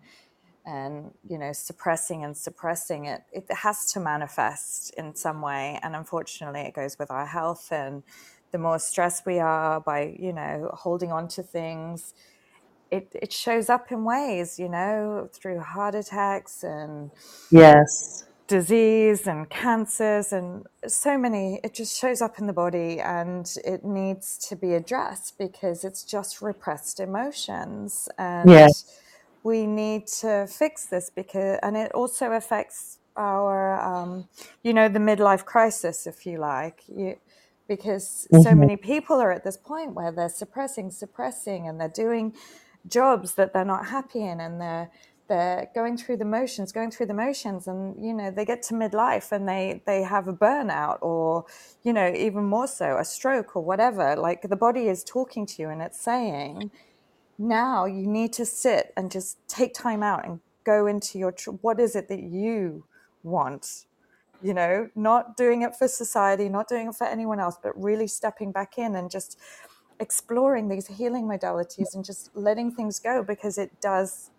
and 0.66 1.12
you 1.28 1.38
know 1.38 1.52
suppressing 1.52 2.24
and 2.24 2.36
suppressing 2.36 3.04
it 3.04 3.22
it 3.32 3.46
has 3.52 3.92
to 3.92 4.00
manifest 4.00 4.94
in 4.96 5.14
some 5.14 5.42
way 5.42 5.78
and 5.82 5.94
unfortunately 5.94 6.62
it 6.62 6.74
goes 6.74 6.98
with 6.98 7.10
our 7.10 7.26
health 7.26 7.68
and 7.70 8.02
the 8.52 8.58
more 8.58 8.78
stressed 8.78 9.26
we 9.26 9.38
are 9.38 9.80
by 9.80 10.16
you 10.18 10.32
know 10.32 10.70
holding 10.74 11.12
on 11.12 11.28
to 11.28 11.42
things 11.42 12.14
it, 12.90 13.10
it 13.14 13.32
shows 13.32 13.68
up 13.68 13.92
in 13.92 14.04
ways 14.04 14.58
you 14.58 14.68
know 14.68 15.28
through 15.32 15.60
heart 15.60 15.94
attacks 15.94 16.64
and 16.64 17.10
yes 17.50 18.24
disease 18.46 19.26
and 19.26 19.48
cancers 19.48 20.32
and 20.32 20.66
so 20.86 21.16
many 21.16 21.60
it 21.64 21.72
just 21.72 21.98
shows 21.98 22.20
up 22.20 22.38
in 22.38 22.46
the 22.46 22.52
body 22.52 23.00
and 23.00 23.56
it 23.64 23.84
needs 23.84 24.36
to 24.36 24.54
be 24.54 24.74
addressed 24.74 25.38
because 25.38 25.82
it's 25.82 26.02
just 26.04 26.42
repressed 26.42 27.00
emotions 27.00 28.06
and 28.18 28.50
yes. 28.50 29.00
we 29.44 29.66
need 29.66 30.06
to 30.06 30.46
fix 30.46 30.84
this 30.86 31.08
because 31.08 31.58
and 31.62 31.74
it 31.74 31.90
also 31.92 32.32
affects 32.32 32.98
our 33.16 33.80
um, 33.80 34.28
you 34.62 34.74
know 34.74 34.88
the 34.88 34.98
midlife 34.98 35.44
crisis 35.44 36.06
if 36.06 36.26
you 36.26 36.38
like 36.38 36.82
you, 36.88 37.16
because 37.68 38.26
mm-hmm. 38.32 38.42
so 38.42 38.54
many 38.54 38.76
people 38.76 39.16
are 39.16 39.32
at 39.32 39.44
this 39.44 39.56
point 39.56 39.94
where 39.94 40.12
they're 40.12 40.28
suppressing 40.28 40.90
suppressing 40.90 41.68
and 41.68 41.80
they're 41.80 41.88
doing 41.88 42.34
jobs 42.86 43.34
that 43.34 43.52
they're 43.52 43.64
not 43.64 43.86
happy 43.86 44.20
in 44.20 44.40
and 44.40 44.60
they're 44.60 44.90
they're 45.28 45.70
going 45.74 45.96
through 45.96 46.18
the 46.18 46.24
motions, 46.24 46.72
going 46.72 46.90
through 46.90 47.06
the 47.06 47.14
motions, 47.14 47.66
and 47.66 48.04
you 48.04 48.12
know 48.12 48.30
they 48.30 48.44
get 48.44 48.62
to 48.64 48.74
midlife 48.74 49.32
and 49.32 49.48
they 49.48 49.82
they 49.86 50.02
have 50.02 50.28
a 50.28 50.32
burnout 50.32 50.98
or 51.00 51.46
you 51.82 51.92
know 51.92 52.12
even 52.14 52.44
more 52.44 52.66
so 52.66 52.98
a 52.98 53.04
stroke 53.04 53.56
or 53.56 53.64
whatever. 53.64 54.16
Like 54.16 54.42
the 54.42 54.56
body 54.56 54.88
is 54.88 55.02
talking 55.02 55.46
to 55.46 55.62
you 55.62 55.70
and 55.70 55.80
it's 55.80 56.00
saying, 56.00 56.70
now 57.38 57.86
you 57.86 58.06
need 58.06 58.32
to 58.34 58.44
sit 58.44 58.92
and 58.96 59.10
just 59.10 59.38
take 59.48 59.74
time 59.74 60.02
out 60.02 60.24
and 60.26 60.40
go 60.64 60.86
into 60.86 61.18
your 61.18 61.32
tr- 61.32 61.50
what 61.50 61.80
is 61.80 61.96
it 61.96 62.08
that 62.08 62.22
you 62.22 62.84
want. 63.22 63.86
You 64.42 64.52
know, 64.52 64.90
not 64.94 65.38
doing 65.38 65.62
it 65.62 65.74
for 65.74 65.88
society, 65.88 66.50
not 66.50 66.68
doing 66.68 66.88
it 66.88 66.94
for 66.94 67.06
anyone 67.06 67.40
else, 67.40 67.56
but 67.62 67.72
really 67.82 68.06
stepping 68.06 68.52
back 68.52 68.76
in 68.76 68.94
and 68.94 69.10
just 69.10 69.38
exploring 70.00 70.68
these 70.68 70.86
healing 70.86 71.24
modalities 71.24 71.94
and 71.94 72.04
just 72.04 72.30
letting 72.34 72.70
things 72.70 72.98
go 72.98 73.22
because 73.22 73.56
it 73.56 73.80
does 73.80 74.30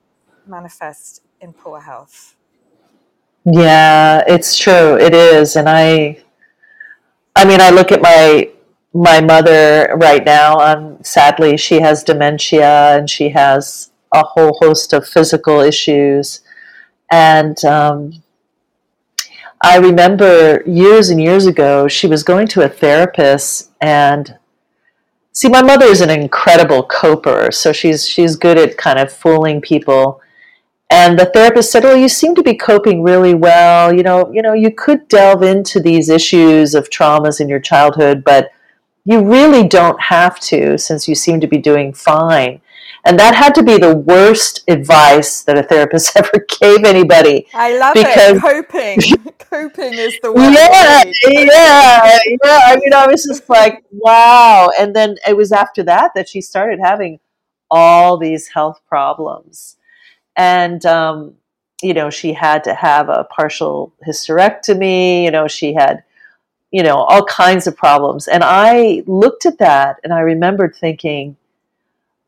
manifest 0.47 1.21
in 1.41 1.53
poor 1.53 1.79
health. 1.79 2.35
Yeah, 3.45 4.23
it's 4.27 4.57
true. 4.57 4.97
It 4.97 5.13
is, 5.13 5.55
and 5.55 5.69
I, 5.69 6.23
I 7.35 7.45
mean, 7.45 7.61
I 7.61 7.69
look 7.69 7.91
at 7.91 8.01
my 8.01 8.49
my 8.93 9.21
mother 9.21 9.93
right 9.97 10.25
now. 10.25 10.57
Um, 10.57 10.97
sadly, 11.03 11.57
she 11.57 11.81
has 11.81 12.03
dementia, 12.03 12.97
and 12.97 13.09
she 13.09 13.29
has 13.29 13.91
a 14.13 14.23
whole 14.23 14.57
host 14.61 14.93
of 14.93 15.07
physical 15.07 15.59
issues, 15.59 16.41
and 17.11 17.63
um, 17.65 18.23
I 19.63 19.77
remember 19.77 20.63
years 20.65 21.09
and 21.09 21.21
years 21.21 21.45
ago, 21.45 21.87
she 21.87 22.07
was 22.07 22.23
going 22.23 22.47
to 22.47 22.63
a 22.63 22.69
therapist, 22.69 23.71
and 23.79 24.37
see, 25.31 25.49
my 25.49 25.61
mother 25.61 25.85
is 25.85 26.01
an 26.01 26.09
incredible 26.09 26.81
coper, 26.81 27.51
so 27.51 27.71
she's 27.71 28.07
she's 28.07 28.35
good 28.35 28.57
at 28.57 28.77
kind 28.77 28.97
of 28.97 29.11
fooling 29.11 29.61
people 29.61 30.21
and 30.89 31.17
the 31.17 31.25
therapist 31.25 31.71
said, 31.71 31.83
"Well, 31.83 31.97
you 31.97 32.07
seem 32.07 32.35
to 32.35 32.43
be 32.43 32.55
coping 32.55 33.01
really 33.01 33.33
well. 33.33 33.93
You 33.93 34.03
know, 34.03 34.31
you 34.31 34.41
know, 34.41 34.53
you 34.53 34.71
could 34.71 35.07
delve 35.07 35.43
into 35.43 35.79
these 35.79 36.09
issues 36.09 36.75
of 36.75 36.89
traumas 36.89 37.41
in 37.41 37.49
your 37.49 37.59
childhood, 37.59 38.23
but 38.23 38.49
you 39.03 39.23
really 39.23 39.67
don't 39.67 39.99
have 40.01 40.39
to 40.39 40.77
since 40.77 41.07
you 41.07 41.15
seem 41.15 41.39
to 41.41 41.47
be 41.47 41.57
doing 41.57 41.93
fine." 41.93 42.61
And 43.07 43.19
that 43.19 43.35
had 43.35 43.53
to 43.55 43.63
be 43.63 43.77
the 43.77 43.95
worst 43.95 44.63
advice 44.67 45.43
that 45.43 45.57
a 45.57 45.63
therapist 45.63 46.15
ever 46.17 46.45
gave 46.59 46.83
anybody. 46.83 47.47
I 47.53 47.77
love 47.77 47.93
because, 47.93 48.37
it. 48.37 48.41
Coping, 48.41 48.99
coping 49.39 49.93
is 49.93 50.17
the 50.23 50.31
word. 50.31 50.51
Yeah, 50.51 51.03
yeah, 51.27 52.19
yeah. 52.43 52.59
I 52.65 52.77
mean, 52.81 52.93
I 52.93 53.05
was 53.07 53.23
just 53.23 53.47
like, 53.47 53.83
wow. 53.91 54.69
And 54.79 54.95
then 54.95 55.17
it 55.27 55.37
was 55.37 55.51
after 55.51 55.83
that 55.83 56.11
that 56.15 56.27
she 56.27 56.41
started 56.41 56.79
having 56.81 57.19
all 57.69 58.17
these 58.17 58.47
health 58.49 58.79
problems 58.87 59.74
and 60.35 60.85
um, 60.85 61.35
you 61.81 61.93
know 61.93 62.09
she 62.09 62.33
had 62.33 62.63
to 62.63 62.73
have 62.73 63.09
a 63.09 63.25
partial 63.25 63.93
hysterectomy 64.07 65.23
you 65.23 65.31
know 65.31 65.47
she 65.47 65.73
had 65.73 66.03
you 66.71 66.83
know 66.83 66.97
all 66.97 67.25
kinds 67.25 67.67
of 67.67 67.75
problems. 67.75 68.27
And 68.27 68.43
i 68.43 69.03
looked 69.07 69.45
at 69.45 69.57
that 69.59 69.99
and 70.03 70.13
i 70.13 70.19
remembered 70.19 70.75
thinking 70.75 71.37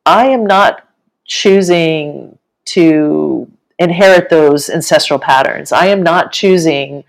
i 0.05 0.26
am 0.28 0.45
not 0.45 0.88
choosing 1.26 2.38
to 2.66 3.49
inherit 3.80 4.30
those 4.30 4.70
ancestral 4.70 5.20
patterns. 5.20 5.72
I 5.72 5.88
am 5.88 6.01
not 6.01 6.32
choosing 6.32 7.03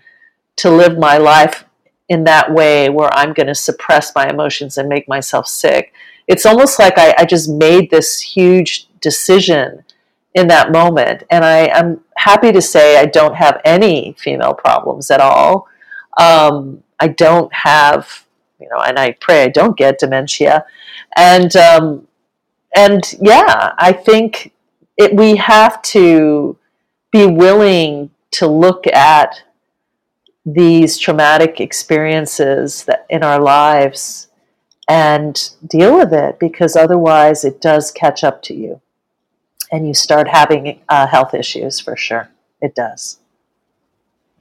to 0.57 0.69
live 0.69 0.97
my 0.97 1.17
life 1.17 1.65
in 2.09 2.23
that 2.25 2.51
way 2.51 2.89
where 2.89 3.09
i'm 3.13 3.33
going 3.33 3.47
to 3.47 3.55
suppress 3.55 4.13
my 4.15 4.27
emotions 4.27 4.77
and 4.77 4.89
make 4.89 5.07
myself 5.07 5.47
sick. 5.47 5.93
It's 6.27 6.45
almost 6.45 6.77
like 6.79 6.97
I, 6.97 7.15
I 7.17 7.25
just 7.25 7.49
made 7.49 7.89
this 7.89 8.19
huge 8.19 8.87
decision 8.99 9.83
in 10.33 10.47
that 10.47 10.71
moment. 10.71 11.23
And 11.29 11.43
I, 11.43 11.67
am 11.77 12.01
happy 12.17 12.51
to 12.51 12.61
say 12.61 12.97
I 12.97 13.05
don't 13.05 13.35
have 13.35 13.61
any 13.65 14.15
female 14.17 14.53
problems 14.53 15.09
at 15.11 15.21
all. 15.21 15.67
Um, 16.17 16.83
I 16.99 17.07
don't 17.07 17.53
have, 17.53 18.25
you 18.59 18.67
know, 18.69 18.81
and 18.81 18.99
I 18.99 19.11
pray 19.19 19.43
I 19.43 19.49
don't 19.49 19.77
get 19.77 19.99
dementia. 19.99 20.65
And 21.15 21.55
um, 21.55 22.07
and 22.75 23.01
yeah, 23.21 23.73
I 23.77 23.93
think 23.93 24.53
it, 24.97 25.15
we 25.15 25.37
have 25.37 25.81
to 25.83 26.57
be 27.11 27.25
willing 27.25 28.11
to 28.31 28.47
look 28.47 28.85
at 28.87 29.43
these 30.45 30.97
traumatic 30.97 31.59
experiences 31.59 32.85
that 32.85 33.05
in 33.09 33.23
our 33.23 33.39
lives 33.39 34.27
and 34.87 35.51
deal 35.67 35.97
with 35.97 36.13
it 36.13 36.39
because 36.39 36.75
otherwise 36.75 37.43
it 37.43 37.61
does 37.61 37.91
catch 37.91 38.23
up 38.23 38.41
to 38.43 38.53
you 38.53 38.81
and 39.71 39.87
you 39.87 39.93
start 39.93 40.27
having 40.27 40.81
uh, 40.89 41.07
health 41.07 41.33
issues 41.33 41.79
for 41.79 41.95
sure. 41.95 42.29
It 42.61 42.75
does. 42.75 43.19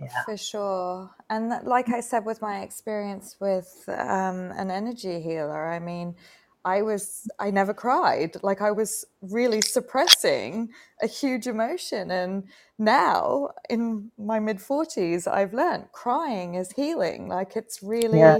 Yeah. 0.01 0.22
For 0.24 0.37
sure. 0.37 1.11
And 1.29 1.53
like 1.64 1.89
I 1.89 2.01
said, 2.01 2.24
with 2.24 2.41
my 2.41 2.61
experience 2.61 3.37
with 3.41 3.85
um, 3.89 4.53
an 4.53 4.70
energy 4.70 5.20
healer, 5.20 5.68
I 5.68 5.79
mean, 5.79 6.14
I 6.64 6.83
was, 6.83 7.29
I 7.39 7.51
never 7.51 7.72
cried. 7.74 8.37
Like 8.43 8.61
I 8.61 8.70
was 8.70 9.05
really 9.22 9.61
suppressing 9.61 10.70
a 11.03 11.07
huge 11.07 11.47
emotion. 11.47 12.11
And 12.11 12.45
now 12.79 13.51
in 13.68 14.11
my 14.18 14.39
mid 14.39 14.59
40s, 14.59 15.26
I've 15.26 15.55
learned 15.55 15.87
crying 15.93 16.55
is 16.55 16.72
healing. 16.72 17.29
Like 17.29 17.57
it's 17.57 17.83
really 17.83 18.18
yeah. 18.18 18.39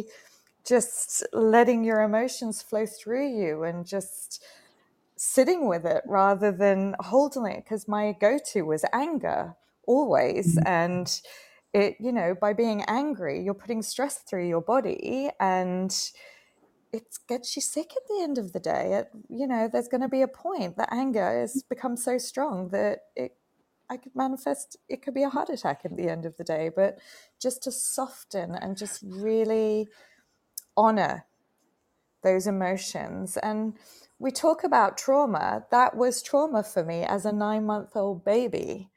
just 0.67 1.25
letting 1.33 1.85
your 1.85 2.03
emotions 2.03 2.63
flow 2.63 2.87
through 2.87 3.29
you 3.29 3.65
and 3.65 3.87
just 3.87 4.45
sitting 5.19 5.69
with 5.69 5.85
it 5.85 6.03
rather 6.07 6.53
than 6.53 6.95
holding 7.01 7.47
it. 7.47 7.65
Because 7.65 7.89
my 7.89 8.15
go 8.21 8.39
to 8.53 8.63
was 8.63 8.85
anger 8.93 9.55
always. 9.87 10.57
Mm-hmm. 10.57 10.67
And 10.69 11.21
it, 11.75 11.97
you 12.01 12.13
know, 12.13 12.35
by 12.41 12.53
being 12.53 12.83
angry, 12.89 13.43
you're 13.43 13.55
putting 13.55 13.83
stress 13.83 14.19
through 14.19 14.49
your 14.49 14.63
body 14.63 15.31
and 15.39 15.95
it 16.93 17.19
gets 17.29 17.55
you 17.57 17.63
sick 17.63 17.91
at 17.95 18.09
the 18.09 18.23
end 18.23 18.39
of 18.39 18.53
the 18.53 18.61
day. 18.61 18.95
It, 18.95 19.09
you 19.29 19.47
know, 19.47 19.69
there's 19.71 19.89
going 19.89 20.01
to 20.01 20.09
be 20.09 20.23
a 20.23 20.29
point 20.29 20.77
that 20.77 20.93
anger 20.93 21.41
has 21.41 21.63
become 21.63 21.97
so 21.97 22.17
strong 22.17 22.69
that 22.71 23.01
it, 23.15 23.37
I 23.91 23.97
could 23.97 24.15
manifest, 24.15 24.77
it 24.89 25.03
could 25.03 25.15
be 25.15 25.23
a 25.23 25.29
heart 25.29 25.51
attack 25.51 25.83
at 25.85 25.97
the 25.97 26.09
end 26.09 26.25
of 26.25 26.37
the 26.37 26.45
day. 26.45 26.71
But 26.75 26.99
just 27.41 27.63
to 27.65 27.73
soften 27.73 28.55
and 28.55 28.77
just 28.77 29.03
really 29.05 29.89
honor 30.77 31.27
those 32.23 32.47
emotions. 32.47 33.37
And 33.37 33.75
we 34.19 34.31
talk 34.31 34.65
about 34.65 34.99
trauma. 34.99 35.65
That 35.71 35.97
was 35.97 36.23
trauma 36.23 36.63
for 36.63 36.85
me 36.85 37.03
as 37.03 37.25
a 37.25 37.33
nine 37.33 37.67
month 37.67 37.97
old 37.97 38.25
baby. 38.25 38.91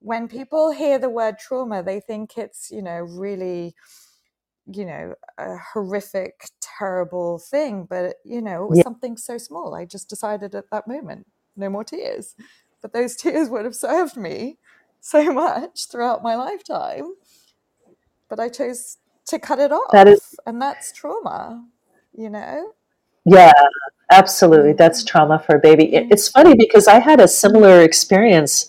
When 0.00 0.28
people 0.28 0.72
hear 0.72 0.98
the 0.98 1.10
word 1.10 1.38
trauma, 1.38 1.82
they 1.82 2.00
think 2.00 2.38
it's, 2.38 2.70
you 2.70 2.82
know, 2.82 2.98
really 2.98 3.74
you 4.72 4.84
know 4.84 5.14
a 5.38 5.56
horrific 5.72 6.48
terrible 6.60 7.38
thing 7.38 7.86
but 7.88 8.16
you 8.24 8.40
know 8.40 8.64
it 8.64 8.68
was 8.68 8.78
yeah. 8.78 8.84
something 8.84 9.16
so 9.16 9.38
small 9.38 9.74
i 9.74 9.84
just 9.84 10.08
decided 10.08 10.54
at 10.54 10.70
that 10.70 10.86
moment 10.86 11.26
no 11.56 11.68
more 11.68 11.84
tears 11.84 12.34
but 12.82 12.92
those 12.92 13.16
tears 13.16 13.48
would 13.48 13.64
have 13.64 13.74
served 13.74 14.16
me 14.16 14.58
so 15.00 15.32
much 15.32 15.86
throughout 15.90 16.22
my 16.22 16.34
lifetime 16.34 17.14
but 18.28 18.38
i 18.38 18.48
chose 18.48 18.98
to 19.26 19.38
cut 19.38 19.58
it 19.58 19.72
off 19.72 19.92
that 19.92 20.08
is, 20.08 20.36
and 20.46 20.60
that's 20.60 20.92
trauma 20.92 21.64
you 22.12 22.30
know? 22.30 22.72
Yeah 23.24 23.52
absolutely. 24.10 24.72
That's 24.72 25.00
mm-hmm. 25.00 25.08
trauma 25.08 25.38
for 25.38 25.56
a 25.56 25.60
baby. 25.60 25.94
It's 25.94 26.28
funny 26.28 26.54
because 26.54 26.88
i 26.88 26.98
had 26.98 27.20
a 27.20 27.28
similar 27.28 27.82
experience 27.82 28.68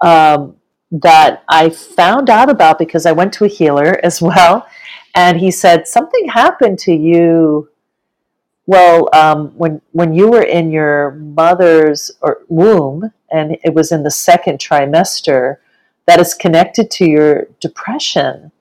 um, 0.00 0.56
that 0.90 1.42
i 1.48 1.70
found 1.70 2.28
out 2.28 2.50
about 2.50 2.78
because 2.78 3.06
i 3.06 3.12
went 3.12 3.32
to 3.34 3.44
a 3.44 3.48
healer 3.48 3.98
as 4.02 4.20
well 4.20 4.66
and 5.14 5.38
he 5.38 5.50
said 5.50 5.86
something 5.86 6.28
happened 6.28 6.78
to 6.80 6.92
you. 6.92 7.68
Well 8.66 9.08
um, 9.12 9.48
when 9.58 9.80
when 9.92 10.14
you 10.14 10.30
were 10.30 10.42
in 10.42 10.70
your 10.70 11.12
mother's 11.12 12.10
or 12.20 12.40
womb 12.48 13.12
and 13.30 13.56
it 13.64 13.74
was 13.74 13.92
in 13.92 14.02
the 14.02 14.10
second 14.10 14.58
trimester 14.58 15.56
that 16.06 16.20
is 16.20 16.34
connected 16.34 16.90
to 16.92 17.04
your 17.04 17.48
depression. 17.60 18.52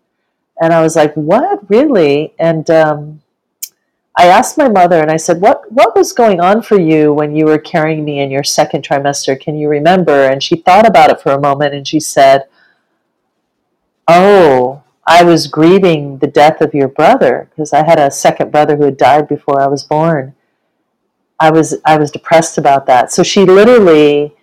And 0.62 0.74
i 0.74 0.82
was 0.82 0.96
like 0.96 1.14
what? 1.16 1.70
Really? 1.70 2.34
And 2.40 2.70
um, 2.70 3.22
i 4.18 4.28
asked 4.28 4.58
my 4.58 4.68
mother 4.68 5.00
and 5.00 5.12
i 5.12 5.18
said 5.18 5.40
what 5.42 5.72
what 5.72 5.96
was 5.96 6.14
going 6.14 6.40
on 6.40 6.62
for 6.62 6.80
you 6.80 7.14
when 7.14 7.36
you 7.36 7.46
were 7.46 7.58
carrying 7.58 8.04
me 8.04 8.20
in 8.20 8.32
your 8.32 8.44
second 8.44 8.84
trimester 8.86 9.40
can 9.40 9.58
you 9.58 9.68
remember 9.68 10.26
and 10.26 10.42
she 10.44 10.56
thought 10.56 10.88
about 10.88 11.10
it 11.10 11.22
for 11.22 11.32
a 11.32 11.40
moment 11.40 11.74
and 11.74 11.88
she 11.88 12.00
said 12.00 12.44
oh 14.08 14.84
I 15.08 15.24
was 15.24 15.48
grieving 15.48 16.20
the 16.20 16.28
death 16.28 16.62
of 16.62 16.74
your 16.74 16.88
brother 16.88 17.50
because 17.50 17.74
I 17.74 17.84
had 17.84 18.00
a 18.00 18.12
second 18.12 18.52
brother 18.52 18.78
who 18.78 18.86
had 18.86 18.98
died 18.98 19.28
before 19.28 19.60
I 19.60 19.68
was 19.68 19.84
born. 19.84 20.36
I 21.40 21.50
was 21.50 21.76
I 21.86 21.98
was 21.98 22.12
depressed 22.12 22.58
about 22.58 22.86
that. 22.86 23.12
So 23.12 23.24
she 23.24 23.46
literally 23.46 24.36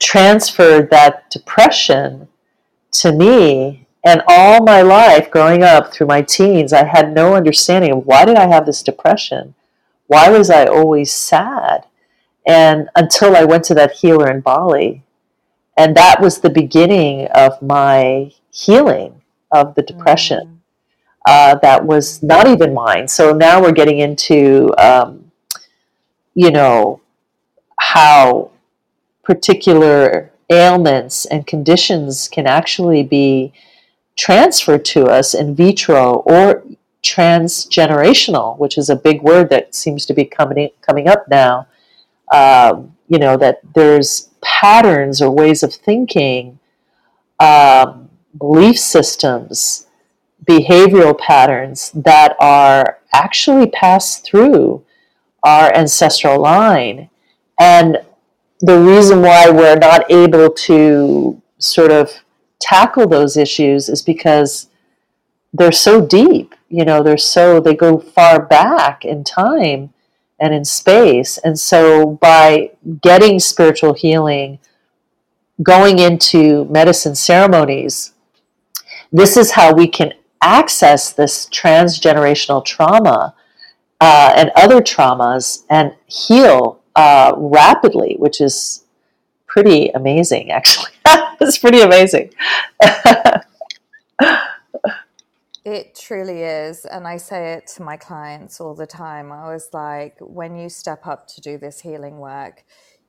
transferred 0.00 0.90
that 0.90 1.30
depression 1.30 2.28
to 2.92 3.12
me 3.12 3.85
and 4.06 4.22
all 4.28 4.62
my 4.62 4.82
life 4.82 5.32
growing 5.32 5.64
up 5.64 5.92
through 5.92 6.06
my 6.06 6.22
teens 6.22 6.72
I 6.72 6.84
had 6.84 7.12
no 7.12 7.34
understanding 7.34 7.90
of 7.90 8.06
why 8.06 8.24
did 8.24 8.36
I 8.36 8.46
have 8.46 8.64
this 8.64 8.84
depression? 8.84 9.56
Why 10.06 10.30
was 10.30 10.48
I 10.48 10.64
always 10.66 11.12
sad? 11.12 11.86
And 12.46 12.88
until 12.94 13.36
I 13.36 13.44
went 13.44 13.64
to 13.64 13.74
that 13.74 13.90
healer 13.90 14.30
in 14.30 14.40
Bali. 14.40 15.02
And 15.76 15.96
that 15.96 16.20
was 16.20 16.38
the 16.38 16.50
beginning 16.50 17.26
of 17.34 17.60
my 17.60 18.30
healing 18.52 19.22
of 19.50 19.74
the 19.74 19.82
depression 19.82 20.60
mm. 21.26 21.28
uh, 21.28 21.56
that 21.56 21.84
was 21.84 22.22
not 22.22 22.46
even 22.46 22.72
mine. 22.72 23.08
So 23.08 23.32
now 23.32 23.60
we're 23.60 23.72
getting 23.72 23.98
into, 23.98 24.72
um, 24.78 25.32
you 26.34 26.52
know, 26.52 27.00
how 27.80 28.52
particular 29.24 30.30
ailments 30.48 31.26
and 31.26 31.44
conditions 31.44 32.28
can 32.28 32.46
actually 32.46 33.02
be 33.02 33.52
transferred 34.16 34.84
to 34.86 35.06
us 35.06 35.34
in 35.34 35.54
vitro 35.54 36.16
or 36.26 36.64
transgenerational, 37.02 38.58
which 38.58 38.76
is 38.76 38.90
a 38.90 38.96
big 38.96 39.22
word 39.22 39.48
that 39.50 39.74
seems 39.74 40.04
to 40.06 40.14
be 40.14 40.24
coming 40.24 40.70
coming 40.80 41.08
up 41.08 41.28
now. 41.28 41.66
Um, 42.32 42.96
you 43.08 43.18
know 43.18 43.36
that 43.36 43.60
there's 43.74 44.30
patterns 44.42 45.22
or 45.22 45.30
ways 45.30 45.62
of 45.62 45.72
thinking 45.72 46.58
um, 47.38 48.08
belief 48.36 48.78
systems, 48.78 49.86
behavioral 50.44 51.16
patterns 51.18 51.90
that 51.92 52.36
are 52.40 52.98
actually 53.12 53.68
passed 53.68 54.24
through 54.24 54.84
our 55.42 55.72
ancestral 55.74 56.40
line. 56.40 57.08
And 57.58 57.98
the 58.60 58.78
reason 58.80 59.22
why 59.22 59.50
we're 59.50 59.78
not 59.78 60.10
able 60.10 60.50
to 60.50 61.40
sort 61.58 61.90
of 61.90 62.10
tackle 62.60 63.06
those 63.06 63.36
issues 63.36 63.88
is 63.88 64.02
because 64.02 64.68
they're 65.52 65.72
so 65.72 66.04
deep, 66.04 66.54
you 66.68 66.84
know, 66.84 67.02
they're 67.02 67.18
so, 67.18 67.60
they 67.60 67.74
go 67.74 67.98
far 67.98 68.44
back 68.44 69.04
in 69.04 69.24
time 69.24 69.92
and 70.38 70.54
in 70.54 70.64
space. 70.64 71.38
And 71.38 71.58
so 71.58 72.18
by 72.20 72.72
getting 73.00 73.38
spiritual 73.38 73.94
healing, 73.94 74.58
going 75.62 75.98
into 75.98 76.66
medicine 76.66 77.14
ceremonies, 77.14 78.12
this 79.12 79.36
is 79.36 79.52
how 79.52 79.72
we 79.72 79.88
can 79.88 80.12
access 80.42 81.12
this 81.12 81.46
transgenerational 81.46 82.64
trauma 82.64 83.34
uh, 84.00 84.32
and 84.36 84.50
other 84.56 84.80
traumas 84.80 85.64
and 85.70 85.94
heal 86.06 86.80
uh, 86.94 87.32
rapidly, 87.36 88.16
which 88.18 88.40
is 88.40 88.84
pretty 89.46 89.88
amazing, 89.88 90.50
actually. 90.50 90.90
it's 91.40 91.58
pretty 91.58 91.80
amazing. 91.80 92.30
it 95.64 95.94
truly 95.94 96.42
is. 96.42 96.84
And 96.84 97.06
I 97.06 97.16
say 97.18 97.54
it 97.54 97.66
to 97.76 97.82
my 97.82 97.96
clients 97.96 98.60
all 98.60 98.74
the 98.74 98.86
time. 98.86 99.32
I 99.32 99.52
was 99.52 99.68
like, 99.72 100.16
when 100.20 100.56
you 100.56 100.68
step 100.68 101.06
up 101.06 101.26
to 101.28 101.40
do 101.40 101.58
this 101.58 101.80
healing 101.80 102.18
work, 102.18 102.64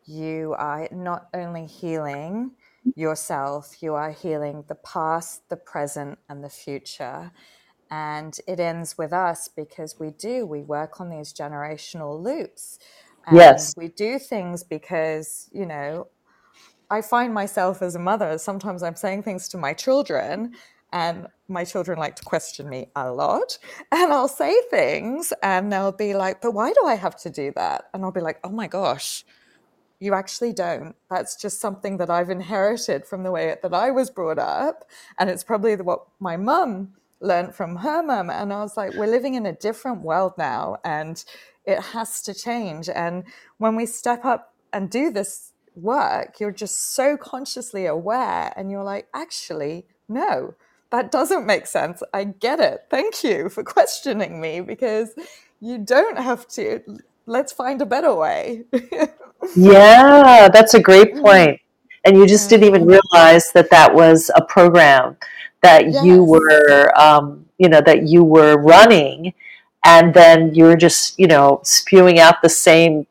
you 0.05 0.55
are 0.57 0.87
not 0.91 1.27
only 1.33 1.65
healing 1.65 2.51
yourself, 2.95 3.81
you 3.81 3.93
are 3.93 4.11
healing 4.11 4.63
the 4.67 4.75
past, 4.75 5.47
the 5.49 5.57
present, 5.57 6.19
and 6.29 6.43
the 6.43 6.49
future. 6.49 7.31
And 7.89 8.37
it 8.47 8.59
ends 8.59 8.97
with 8.97 9.13
us 9.13 9.47
because 9.47 9.99
we 9.99 10.09
do, 10.11 10.45
we 10.45 10.61
work 10.61 10.99
on 10.99 11.09
these 11.09 11.33
generational 11.33 12.21
loops. 12.21 12.79
And 13.25 13.37
yes. 13.37 13.73
we 13.77 13.89
do 13.89 14.19
things 14.19 14.63
because, 14.63 15.49
you 15.51 15.65
know, 15.65 16.07
I 16.89 17.01
find 17.01 17.33
myself 17.33 17.81
as 17.81 17.95
a 17.95 17.99
mother, 17.99 18.37
sometimes 18.37 18.83
I'm 18.83 18.95
saying 18.95 19.23
things 19.23 19.47
to 19.49 19.57
my 19.57 19.73
children, 19.73 20.53
and 20.93 21.27
my 21.49 21.65
children 21.65 21.99
like 21.99 22.15
to 22.15 22.23
question 22.23 22.69
me 22.69 22.89
a 22.95 23.11
lot. 23.11 23.57
And 23.91 24.13
I'll 24.13 24.27
say 24.27 24.55
things, 24.69 25.33
and 25.43 25.71
they'll 25.71 25.91
be 25.91 26.13
like, 26.13 26.41
But 26.41 26.53
why 26.53 26.71
do 26.71 26.85
I 26.85 26.95
have 26.95 27.17
to 27.17 27.29
do 27.29 27.51
that? 27.55 27.89
And 27.93 28.03
I'll 28.03 28.11
be 28.11 28.21
like, 28.21 28.39
Oh 28.43 28.49
my 28.49 28.67
gosh, 28.67 29.25
you 29.99 30.13
actually 30.13 30.53
don't. 30.53 30.95
That's 31.09 31.35
just 31.35 31.59
something 31.59 31.97
that 31.97 32.09
I've 32.09 32.29
inherited 32.29 33.05
from 33.05 33.23
the 33.23 33.31
way 33.31 33.55
that 33.61 33.73
I 33.73 33.91
was 33.91 34.09
brought 34.09 34.39
up. 34.39 34.85
And 35.19 35.29
it's 35.29 35.43
probably 35.43 35.75
what 35.75 36.05
my 36.19 36.37
mum 36.37 36.93
learned 37.19 37.55
from 37.55 37.77
her 37.77 38.03
mum. 38.03 38.29
And 38.29 38.53
I 38.53 38.61
was 38.61 38.77
like, 38.77 38.93
we're 38.93 39.07
living 39.07 39.33
in 39.33 39.45
a 39.45 39.53
different 39.53 40.01
world 40.01 40.33
now 40.37 40.77
and 40.83 41.23
it 41.65 41.79
has 41.81 42.21
to 42.23 42.33
change. 42.33 42.89
And 42.89 43.23
when 43.57 43.75
we 43.75 43.85
step 43.85 44.23
up 44.23 44.53
and 44.71 44.89
do 44.89 45.09
this 45.11 45.53
work, 45.77 46.39
you're 46.39 46.51
just 46.51 46.93
so 46.93 47.17
consciously 47.17 47.85
aware 47.85 48.51
and 48.55 48.71
you're 48.71 48.83
like, 48.83 49.07
actually, 49.13 49.85
no, 50.09 50.55
that 50.89 51.11
doesn't 51.11 51.45
make 51.45 51.67
sense. 51.67 52.01
I 52.13 52.23
get 52.25 52.59
it. 52.59 52.85
Thank 52.89 53.23
you 53.23 53.49
for 53.49 53.63
questioning 53.63 54.41
me 54.41 54.61
because 54.61 55.13
you 55.59 55.77
don't 55.77 56.17
have 56.17 56.47
to. 56.49 56.81
Let's 57.25 57.51
find 57.51 57.81
a 57.81 57.85
better 57.85 58.13
way. 58.15 58.63
yeah, 59.55 60.47
that's 60.51 60.73
a 60.73 60.81
great 60.81 61.15
point. 61.17 61.59
And 62.05 62.17
you 62.17 62.25
just 62.25 62.49
didn't 62.49 62.67
even 62.67 62.85
realize 62.85 63.51
that 63.51 63.69
that 63.71 63.93
was 63.93 64.31
a 64.35 64.43
program 64.43 65.17
that 65.61 65.91
yes. 65.91 66.05
you 66.05 66.23
were, 66.23 66.97
um, 66.97 67.45
you 67.57 67.67
know, 67.67 67.81
that 67.81 68.03
you 68.03 68.23
were 68.23 68.55
running, 68.55 69.33
and 69.85 70.13
then 70.13 70.55
you 70.55 70.63
were 70.65 70.77
just, 70.77 71.19
you 71.19 71.27
know, 71.27 71.59
spewing 71.63 72.17
out 72.19 72.41
the 72.41 72.49
same 72.49 73.07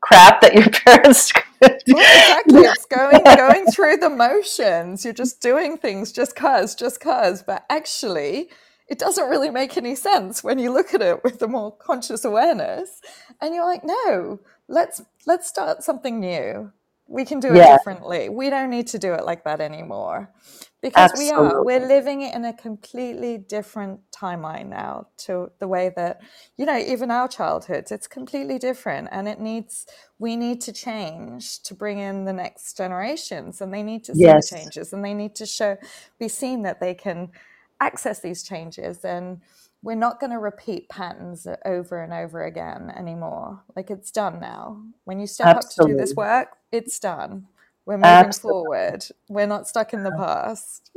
crap 0.00 0.40
that 0.42 0.54
your 0.54 0.68
parents 0.86 1.32
exactly. 1.62 2.60
It's 2.60 2.86
going 2.86 3.22
going 3.24 3.66
through 3.66 3.98
the 3.98 4.10
motions. 4.10 5.04
You're 5.04 5.14
just 5.14 5.40
doing 5.40 5.76
things 5.76 6.12
just 6.12 6.36
cause, 6.36 6.74
just 6.74 7.00
cause. 7.00 7.42
But 7.42 7.64
actually, 7.70 8.50
it 8.88 8.98
doesn't 8.98 9.28
really 9.28 9.50
make 9.50 9.76
any 9.76 9.94
sense 9.94 10.44
when 10.44 10.58
you 10.58 10.70
look 10.72 10.94
at 10.94 11.02
it 11.02 11.24
with 11.24 11.38
the 11.38 11.48
more 11.48 11.72
conscious 11.76 12.24
awareness. 12.24 13.00
And 13.40 13.54
you're 13.54 13.64
like, 13.64 13.82
no, 13.84 14.40
let's 14.68 15.02
let's 15.26 15.48
start 15.48 15.82
something 15.82 16.20
new. 16.20 16.72
We 17.08 17.24
can 17.24 17.40
do 17.40 17.48
it 17.48 17.56
yeah. 17.56 17.76
differently. 17.76 18.28
We 18.28 18.50
don't 18.50 18.70
need 18.70 18.88
to 18.88 18.98
do 18.98 19.14
it 19.14 19.24
like 19.24 19.44
that 19.44 19.60
anymore 19.60 20.30
because 20.82 21.12
Absolutely. 21.12 21.42
we 21.42 21.48
are 21.48 21.64
we're 21.64 21.86
living 21.86 22.22
in 22.22 22.44
a 22.44 22.52
completely 22.52 23.38
different 23.38 24.00
timeline 24.10 24.68
now 24.68 25.06
to 25.16 25.50
the 25.58 25.66
way 25.66 25.92
that 25.96 26.20
you 26.56 26.66
know 26.66 26.76
even 26.76 27.10
our 27.10 27.28
childhoods 27.28 27.90
it's 27.90 28.06
completely 28.06 28.58
different 28.58 29.08
and 29.10 29.28
it 29.28 29.40
needs 29.40 29.86
we 30.18 30.36
need 30.36 30.60
to 30.60 30.72
change 30.72 31.62
to 31.62 31.74
bring 31.74 31.98
in 31.98 32.24
the 32.24 32.32
next 32.32 32.76
generations 32.76 33.60
and 33.60 33.72
they 33.72 33.82
need 33.82 34.04
to 34.04 34.14
see 34.14 34.22
yes. 34.22 34.50
the 34.50 34.56
changes 34.56 34.92
and 34.92 35.04
they 35.04 35.14
need 35.14 35.34
to 35.34 35.46
show 35.46 35.76
be 36.18 36.28
seen 36.28 36.62
that 36.62 36.80
they 36.80 36.94
can 36.94 37.30
access 37.80 38.20
these 38.20 38.42
changes 38.42 39.04
and 39.04 39.40
we're 39.82 39.94
not 39.94 40.18
going 40.18 40.32
to 40.32 40.38
repeat 40.38 40.88
patterns 40.88 41.46
over 41.64 42.02
and 42.02 42.12
over 42.12 42.44
again 42.44 42.92
anymore 42.96 43.62
like 43.74 43.90
it's 43.90 44.10
done 44.10 44.40
now 44.40 44.82
when 45.04 45.20
you 45.20 45.26
step 45.26 45.56
Absolutely. 45.56 45.74
up 45.74 45.88
to 45.88 45.92
do 45.92 46.06
this 46.06 46.14
work 46.16 46.48
it's 46.72 46.98
done 46.98 47.46
we're 47.86 47.96
moving 47.96 48.04
Absolutely. 48.04 48.52
forward. 48.52 49.06
We're 49.28 49.46
not 49.46 49.66
stuck 49.66 49.94
in 49.94 50.02
the 50.02 50.10
past. 50.10 50.90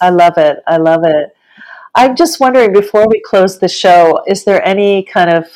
I 0.00 0.10
love 0.10 0.36
it. 0.36 0.58
I 0.66 0.76
love 0.76 1.04
it. 1.04 1.34
I'm 1.94 2.16
just 2.16 2.40
wondering 2.40 2.72
before 2.72 3.06
we 3.08 3.20
close 3.24 3.58
the 3.58 3.68
show, 3.68 4.22
is 4.26 4.44
there 4.44 4.66
any 4.66 5.02
kind 5.02 5.30
of 5.30 5.46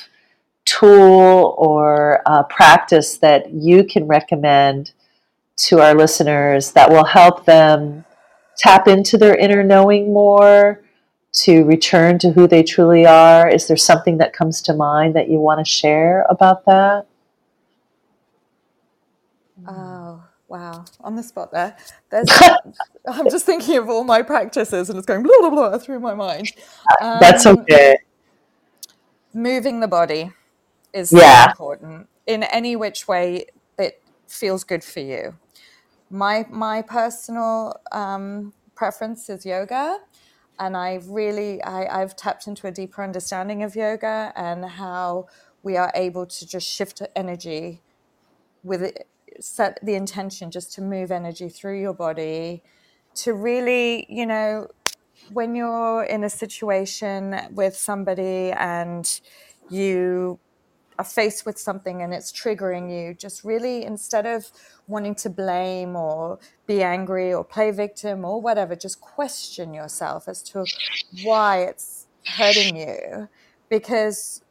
tool 0.64 1.54
or 1.58 2.22
uh, 2.26 2.42
practice 2.44 3.18
that 3.18 3.52
you 3.52 3.84
can 3.84 4.06
recommend 4.06 4.92
to 5.56 5.80
our 5.80 5.94
listeners 5.94 6.72
that 6.72 6.90
will 6.90 7.04
help 7.04 7.44
them 7.44 8.04
tap 8.56 8.88
into 8.88 9.18
their 9.18 9.36
inner 9.36 9.62
knowing 9.62 10.12
more, 10.12 10.82
to 11.36 11.64
return 11.64 12.18
to 12.18 12.30
who 12.32 12.46
they 12.48 12.62
truly 12.62 13.06
are? 13.06 13.48
Is 13.48 13.68
there 13.68 13.76
something 13.76 14.18
that 14.18 14.32
comes 14.32 14.62
to 14.62 14.74
mind 14.74 15.14
that 15.14 15.28
you 15.28 15.38
want 15.38 15.64
to 15.64 15.70
share 15.70 16.24
about 16.30 16.64
that? 16.64 17.06
Oh, 19.68 19.95
Wow, 20.48 20.84
on 21.00 21.16
the 21.16 21.22
spot 21.22 21.52
there. 21.52 21.76
There's, 22.10 22.28
I'm 23.08 23.28
just 23.30 23.46
thinking 23.46 23.78
of 23.78 23.88
all 23.88 24.04
my 24.04 24.22
practices 24.22 24.88
and 24.88 24.98
it's 24.98 25.06
going 25.06 25.22
blah, 25.22 25.36
blah, 25.40 25.50
blah 25.50 25.78
through 25.78 26.00
my 26.00 26.14
mind. 26.14 26.52
Um, 27.00 27.18
That's 27.20 27.46
okay. 27.46 27.98
Moving 29.34 29.80
the 29.80 29.88
body 29.88 30.32
is 30.92 31.12
yeah. 31.12 31.50
important 31.50 32.08
in 32.26 32.44
any 32.44 32.76
which 32.76 33.06
way 33.08 33.46
it 33.78 34.02
feels 34.28 34.64
good 34.64 34.84
for 34.84 35.00
you. 35.00 35.36
My, 36.10 36.46
my 36.48 36.82
personal 36.82 37.74
um, 37.92 38.52
preference 38.74 39.28
is 39.28 39.44
yoga. 39.44 39.98
And 40.58 40.74
I've 40.74 41.08
really, 41.08 41.62
I, 41.62 42.00
I've 42.00 42.16
tapped 42.16 42.46
into 42.46 42.66
a 42.66 42.70
deeper 42.70 43.02
understanding 43.02 43.62
of 43.62 43.76
yoga 43.76 44.32
and 44.34 44.64
how 44.64 45.26
we 45.62 45.76
are 45.76 45.92
able 45.94 46.24
to 46.24 46.46
just 46.46 46.66
shift 46.66 47.02
energy 47.14 47.82
with 48.62 48.82
it 48.82 49.06
set 49.40 49.78
the 49.82 49.94
intention 49.94 50.50
just 50.50 50.72
to 50.74 50.82
move 50.82 51.10
energy 51.10 51.48
through 51.48 51.80
your 51.80 51.94
body 51.94 52.62
to 53.16 53.32
really, 53.32 54.06
you 54.08 54.26
know, 54.26 54.68
when 55.32 55.54
you're 55.54 56.04
in 56.04 56.24
a 56.24 56.30
situation 56.30 57.36
with 57.52 57.74
somebody 57.76 58.52
and 58.52 59.20
you 59.70 60.38
are 60.98 61.04
faced 61.04 61.44
with 61.44 61.58
something 61.58 62.02
and 62.02 62.14
it's 62.14 62.32
triggering 62.32 62.90
you, 62.90 63.14
just 63.14 63.44
really 63.44 63.84
instead 63.84 64.26
of 64.26 64.50
wanting 64.86 65.14
to 65.14 65.30
blame 65.30 65.96
or 65.96 66.38
be 66.66 66.82
angry 66.82 67.32
or 67.32 67.44
play 67.44 67.70
victim 67.70 68.24
or 68.24 68.40
whatever, 68.40 68.76
just 68.76 69.00
question 69.00 69.74
yourself 69.74 70.28
as 70.28 70.42
to 70.42 70.64
why 71.24 71.62
it's 71.62 72.06
hurting 72.24 72.76
you. 72.76 73.28
Because 73.68 74.42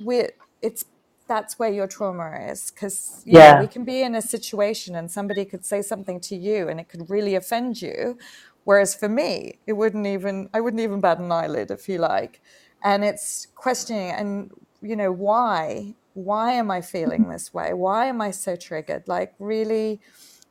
we 0.00 0.28
it's 0.62 0.84
that's 1.28 1.58
where 1.58 1.70
your 1.70 1.86
trauma 1.86 2.46
is 2.50 2.70
because 2.70 3.22
yeah 3.26 3.54
know, 3.54 3.60
we 3.60 3.66
can 3.68 3.84
be 3.84 4.02
in 4.02 4.14
a 4.14 4.22
situation 4.22 4.96
and 4.96 5.10
somebody 5.10 5.44
could 5.44 5.64
say 5.64 5.82
something 5.82 6.18
to 6.18 6.34
you 6.34 6.68
and 6.68 6.80
it 6.80 6.88
could 6.88 7.08
really 7.08 7.34
offend 7.34 7.80
you. 7.80 8.18
Whereas 8.64 8.94
for 8.94 9.08
me 9.08 9.58
it 9.66 9.74
wouldn't 9.74 10.06
even 10.06 10.48
i 10.52 10.60
wouldn't 10.60 10.82
even 10.82 11.00
bat 11.00 11.18
an 11.18 11.30
eyelid 11.30 11.70
if 11.70 11.88
you 11.88 11.98
like. 11.98 12.40
And 12.82 13.04
it's 13.04 13.46
questioning 13.54 14.10
and 14.10 14.50
you 14.80 14.96
know 14.96 15.12
why? 15.12 15.94
Why 16.14 16.52
am 16.52 16.70
i 16.70 16.80
feeling 16.80 17.28
this 17.28 17.52
way? 17.54 17.72
Why 17.74 18.06
am 18.06 18.20
i 18.20 18.30
so 18.30 18.56
triggered? 18.56 19.06
Like 19.06 19.34
really? 19.38 20.00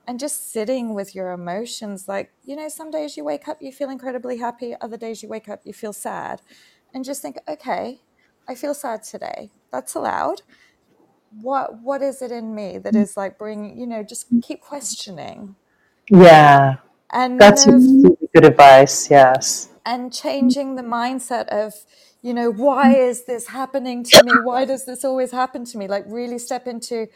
And 0.10 0.22
just 0.22 0.54
sitting 0.54 0.94
with 0.94 1.14
your 1.16 1.32
emotions 1.32 2.08
like 2.08 2.32
you 2.46 2.56
know 2.56 2.70
some 2.70 2.92
days 2.92 3.18
you 3.18 3.26
wake 3.26 3.48
up 3.48 3.58
you 3.62 3.72
feel 3.72 3.90
incredibly 3.90 4.38
happy 4.38 4.76
other 4.80 4.96
days 4.98 5.22
you 5.24 5.28
wake 5.28 5.50
up 5.50 5.62
you 5.66 5.74
feel 5.74 5.94
sad. 5.94 6.42
And 6.94 7.04
just 7.04 7.22
think 7.22 7.38
okay 7.48 8.02
i 8.48 8.54
feel 8.56 8.76
sad 8.76 9.04
today. 9.04 9.52
That's 9.72 9.96
allowed 9.96 10.42
what 11.32 11.82
what 11.82 12.02
is 12.02 12.22
it 12.22 12.32
in 12.32 12.56
me 12.56 12.78
that 12.78 12.94
mm. 12.94 13.02
is 13.02 13.18
like 13.18 13.38
bringing 13.38 13.78
you 13.78 13.88
know 13.88 14.04
just 14.04 14.28
keep 14.42 14.62
questioning. 14.62 15.56
Yeah. 16.10 16.78
And 17.10 17.40
that's 17.40 17.66
of, 17.68 17.76
really 17.76 18.30
good 18.34 18.46
advice 18.46 19.10
yes. 19.10 19.70
And 19.86 20.12
changing 20.14 20.76
the 20.76 20.84
mindset 20.84 21.48
of 21.48 21.74
you 22.22 22.34
know 22.34 22.52
why 22.52 22.94
mm. 22.94 23.10
is 23.10 23.26
this 23.26 23.48
happening 23.48 24.04
to 24.04 24.24
me? 24.24 24.32
Why 24.44 24.66
does 24.66 24.86
this 24.86 25.06
always 25.06 25.32
happen 25.32 25.66
to 25.66 25.78
me? 25.78 25.88
Like 25.88 26.06
really 26.08 26.40
step 26.40 26.68
into 26.68 27.08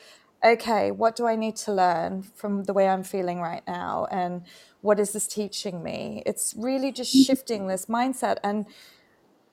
okay 0.44 0.90
what 0.90 1.16
do 1.16 1.28
i 1.28 1.36
need 1.36 1.56
to 1.56 1.72
learn 1.72 2.24
from 2.24 2.64
the 2.64 2.74
way 2.74 2.88
i'm 2.88 3.04
feeling 3.04 3.40
right 3.42 3.64
now? 3.68 4.08
And 4.12 4.44
what 4.82 5.00
is 5.00 5.14
this 5.14 5.28
teaching 5.28 5.84
me? 5.84 6.24
It's 6.26 6.56
really 6.58 6.92
just 6.92 7.16
mm. 7.16 7.26
shifting 7.26 7.68
this 7.68 7.86
mindset. 7.86 8.38
And 8.44 8.66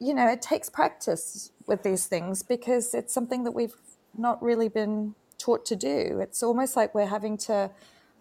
you 0.00 0.14
know 0.14 0.28
it 0.28 0.42
takes 0.42 0.70
practice 0.70 1.50
with 1.66 1.82
these 1.82 2.06
things 2.06 2.42
because 2.42 2.94
it's 2.94 3.12
something 3.12 3.44
that 3.44 3.52
we've 3.52 3.74
not 4.16 4.42
really 4.42 4.68
been 4.68 5.14
taught 5.38 5.64
to 5.66 5.76
do. 5.76 6.18
It's 6.20 6.42
almost 6.42 6.76
like 6.76 6.94
we're 6.94 7.06
having 7.06 7.36
to 7.38 7.70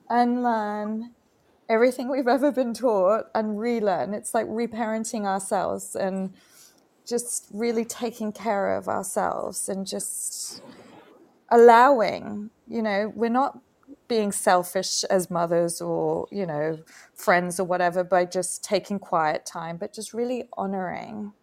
unlearn 0.09 1.11
everything 1.69 2.09
we've 2.09 2.27
ever 2.27 2.51
been 2.51 2.73
taught 2.73 3.25
and 3.35 3.59
relearn. 3.59 4.13
It's 4.13 4.33
like 4.33 4.47
reparenting 4.47 5.25
ourselves 5.25 5.95
and 5.95 6.33
just 7.05 7.47
really 7.53 7.85
taking 7.85 8.31
care 8.31 8.75
of 8.75 8.87
ourselves 8.87 9.69
and 9.69 9.85
just 9.85 10.61
allowing, 11.49 12.49
you 12.67 12.81
know, 12.81 13.11
we're 13.15 13.29
not 13.29 13.59
being 14.07 14.31
selfish 14.31 15.03
as 15.05 15.29
mothers 15.29 15.81
or, 15.81 16.27
you 16.31 16.45
know, 16.45 16.79
friends 17.13 17.59
or 17.59 17.65
whatever 17.65 18.03
by 18.03 18.25
just 18.25 18.63
taking 18.63 18.99
quiet 18.99 19.45
time, 19.45 19.77
but 19.77 19.93
just 19.93 20.13
really 20.13 20.47
honoring 20.57 21.33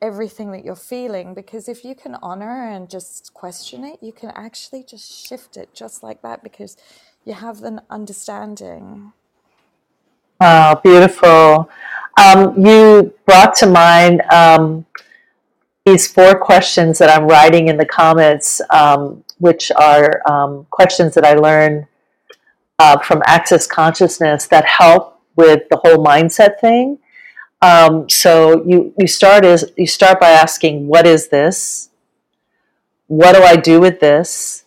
everything 0.00 0.52
that 0.52 0.64
you're 0.64 0.76
feeling 0.76 1.34
because 1.34 1.68
if 1.68 1.84
you 1.84 1.94
can 1.94 2.16
honor 2.22 2.70
and 2.70 2.88
just 2.88 3.34
question 3.34 3.84
it 3.84 3.98
you 4.00 4.12
can 4.12 4.30
actually 4.34 4.82
just 4.82 5.26
shift 5.26 5.56
it 5.56 5.74
just 5.74 6.02
like 6.02 6.22
that 6.22 6.42
because 6.42 6.76
you 7.24 7.34
have 7.34 7.62
an 7.62 7.80
understanding. 7.90 9.12
Wow 10.40 10.80
beautiful. 10.82 11.68
Um, 12.16 12.64
you 12.64 13.12
brought 13.26 13.54
to 13.56 13.66
mind 13.66 14.22
um, 14.32 14.86
these 15.88 16.06
four 16.06 16.38
questions 16.38 16.98
that 16.98 17.08
i'm 17.08 17.26
writing 17.26 17.68
in 17.68 17.78
the 17.78 17.86
comments 17.86 18.60
um, 18.70 19.24
which 19.38 19.72
are 19.72 20.20
um, 20.30 20.66
questions 20.70 21.14
that 21.14 21.24
i 21.24 21.32
learned 21.32 21.86
uh, 22.78 22.98
from 22.98 23.22
access 23.26 23.66
consciousness 23.66 24.46
that 24.46 24.66
help 24.66 25.20
with 25.36 25.62
the 25.70 25.76
whole 25.78 26.04
mindset 26.04 26.60
thing 26.60 26.98
um, 27.60 28.08
so 28.08 28.64
you 28.64 28.94
you 28.98 29.06
start 29.06 29.44
is 29.44 29.72
you 29.76 29.86
start 29.86 30.20
by 30.20 30.30
asking, 30.30 30.86
what 30.86 31.06
is 31.06 31.28
this? 31.28 31.90
What 33.08 33.34
do 33.34 33.42
I 33.42 33.56
do 33.56 33.80
with 33.80 34.00
this? 34.00 34.64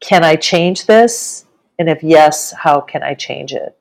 Can 0.00 0.24
I 0.24 0.36
change 0.36 0.86
this? 0.86 1.44
And 1.78 1.88
if 1.88 2.02
yes, 2.02 2.52
how 2.52 2.80
can 2.80 3.02
I 3.02 3.14
change 3.14 3.52
it? 3.52 3.76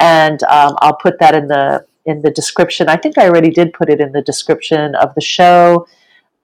And 0.00 0.42
um, 0.44 0.76
I'll 0.80 0.96
put 0.96 1.18
that 1.20 1.34
in 1.34 1.48
the 1.48 1.86
in 2.06 2.22
the 2.22 2.30
description. 2.30 2.88
I 2.88 2.96
think 2.96 3.18
I 3.18 3.28
already 3.28 3.50
did 3.50 3.74
put 3.74 3.90
it 3.90 4.00
in 4.00 4.12
the 4.12 4.22
description 4.22 4.94
of 4.94 5.14
the 5.14 5.20
show. 5.20 5.86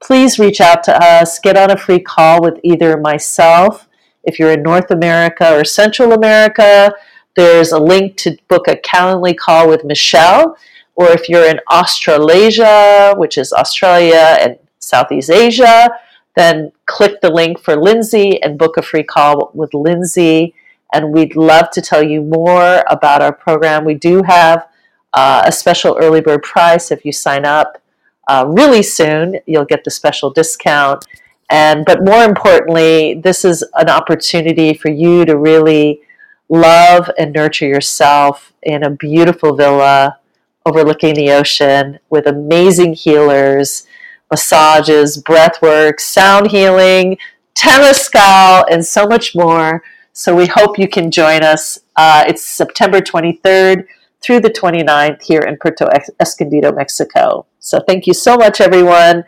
Please 0.02 0.38
reach 0.38 0.60
out 0.60 0.84
to 0.84 0.94
us. 1.02 1.38
Get 1.38 1.56
on 1.56 1.70
a 1.70 1.76
free 1.76 2.00
call 2.00 2.42
with 2.42 2.60
either 2.62 2.98
myself, 2.98 3.88
if 4.24 4.38
you're 4.38 4.52
in 4.52 4.62
North 4.62 4.90
America 4.90 5.58
or 5.58 5.64
Central 5.64 6.12
America. 6.12 6.92
There's 7.34 7.72
a 7.72 7.78
link 7.78 8.18
to 8.18 8.36
book 8.48 8.68
a 8.68 8.76
Calendly 8.76 9.34
call 9.36 9.68
with 9.68 9.84
Michele. 9.84 10.56
Or 10.96 11.10
if 11.10 11.28
you're 11.28 11.46
in 11.46 11.58
Australasia, 11.72 13.14
which 13.16 13.38
is 13.38 13.52
Australia 13.52 14.36
and 14.40 14.56
Southeast 14.84 15.30
Asia, 15.30 15.90
then 16.36 16.72
click 16.86 17.20
the 17.20 17.30
link 17.30 17.58
for 17.58 17.76
Linzi 17.76 18.38
and 18.42 18.58
book 18.58 18.76
a 18.76 18.82
free 18.82 19.02
call 19.02 19.50
with 19.54 19.70
Linzi. 19.70 20.52
And 20.92 21.12
we'd 21.12 21.36
love 21.36 21.70
to 21.72 21.80
tell 21.80 22.02
you 22.02 22.22
more 22.22 22.84
about 22.88 23.22
our 23.22 23.32
program. 23.32 23.84
We 23.84 23.94
do 23.94 24.22
have 24.22 24.66
uh, 25.12 25.42
a 25.46 25.52
special 25.52 25.96
early 26.00 26.20
bird 26.20 26.42
price 26.42 26.90
if 26.90 27.04
you 27.04 27.12
sign 27.12 27.44
up 27.44 27.80
uh, 28.28 28.44
really 28.48 28.82
soon. 28.82 29.38
You'll 29.46 29.64
get 29.64 29.84
the 29.84 29.90
special 29.90 30.30
discount. 30.30 31.04
And 31.50 31.84
but 31.84 32.04
more 32.04 32.24
importantly, 32.24 33.14
this 33.14 33.44
is 33.44 33.64
an 33.74 33.88
opportunity 33.88 34.74
for 34.74 34.90
you 34.90 35.24
to 35.24 35.36
really 35.36 36.00
love 36.48 37.10
and 37.18 37.32
nurture 37.32 37.66
yourself 37.66 38.52
in 38.62 38.82
a 38.82 38.90
beautiful 38.90 39.54
villa 39.54 40.18
overlooking 40.66 41.14
the 41.14 41.30
ocean 41.30 41.98
with 42.08 42.26
amazing 42.26 42.94
healers 42.94 43.86
massages, 44.34 45.16
breath 45.16 45.62
work, 45.62 46.00
sound 46.00 46.50
healing, 46.50 47.16
temazcal, 47.54 48.64
and 48.68 48.84
so 48.84 49.06
much 49.06 49.36
more. 49.36 49.80
So 50.12 50.34
we 50.34 50.46
hope 50.46 50.76
you 50.76 50.88
can 50.88 51.12
join 51.12 51.44
us. 51.44 51.78
Uh, 51.94 52.24
it's 52.26 52.44
September 52.44 53.00
23rd 53.00 53.86
through 54.20 54.40
the 54.40 54.50
29th 54.50 55.22
here 55.22 55.42
in 55.42 55.56
Puerto 55.56 55.88
Escondido, 56.20 56.72
Mexico. 56.72 57.46
So 57.60 57.78
thank 57.78 58.08
you 58.08 58.14
so 58.14 58.36
much, 58.36 58.60
everyone, 58.60 59.22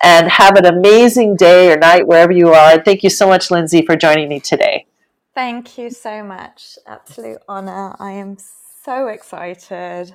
and 0.00 0.28
have 0.28 0.54
an 0.54 0.66
amazing 0.66 1.34
day 1.34 1.72
or 1.72 1.76
night 1.76 2.06
wherever 2.06 2.30
you 2.30 2.52
are. 2.52 2.80
Thank 2.80 3.02
you 3.02 3.10
so 3.10 3.26
much, 3.26 3.48
Linzi, 3.48 3.84
for 3.84 3.96
joining 3.96 4.28
me 4.28 4.38
today. 4.38 4.86
Thank 5.34 5.76
you 5.76 5.90
so 5.90 6.22
much. 6.22 6.78
Absolute 6.86 7.38
honor. 7.48 7.96
I 7.98 8.12
am 8.12 8.36
so 8.84 9.08
excited 9.08 10.14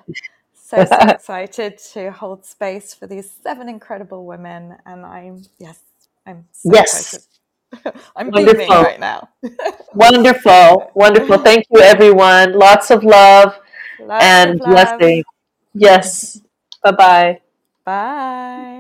so, 0.68 0.86
so 0.86 1.05
excited 1.07 1.80
to 1.93 2.11
hold 2.11 2.45
space 2.45 2.93
for 2.93 3.07
these 3.07 3.32
seven 3.32 3.70
incredible 3.70 4.26
women. 4.26 4.78
And 4.86 5.05
I'm, 5.05 5.43
yes, 5.59 5.80
I'm 6.28 6.45
so 6.53 6.76
yes. 6.76 7.28
I'm 8.18 8.32
wonderful 8.32 8.76
right 8.82 8.99
now. 8.99 9.30
wonderful, 9.93 10.91
wonderful. 10.95 11.39
Thank 11.39 11.65
you, 11.72 11.82
everyone. 11.82 12.53
Lots 12.53 12.91
of 12.91 13.03
love 13.03 13.59
Lots 13.99 14.45
and 14.45 14.59
of 14.59 14.59
love. 14.59 15.05
blessing. 15.05 15.24
Yes. 15.74 16.41
Bye-bye. 16.84 17.41
Bye. 17.86 18.76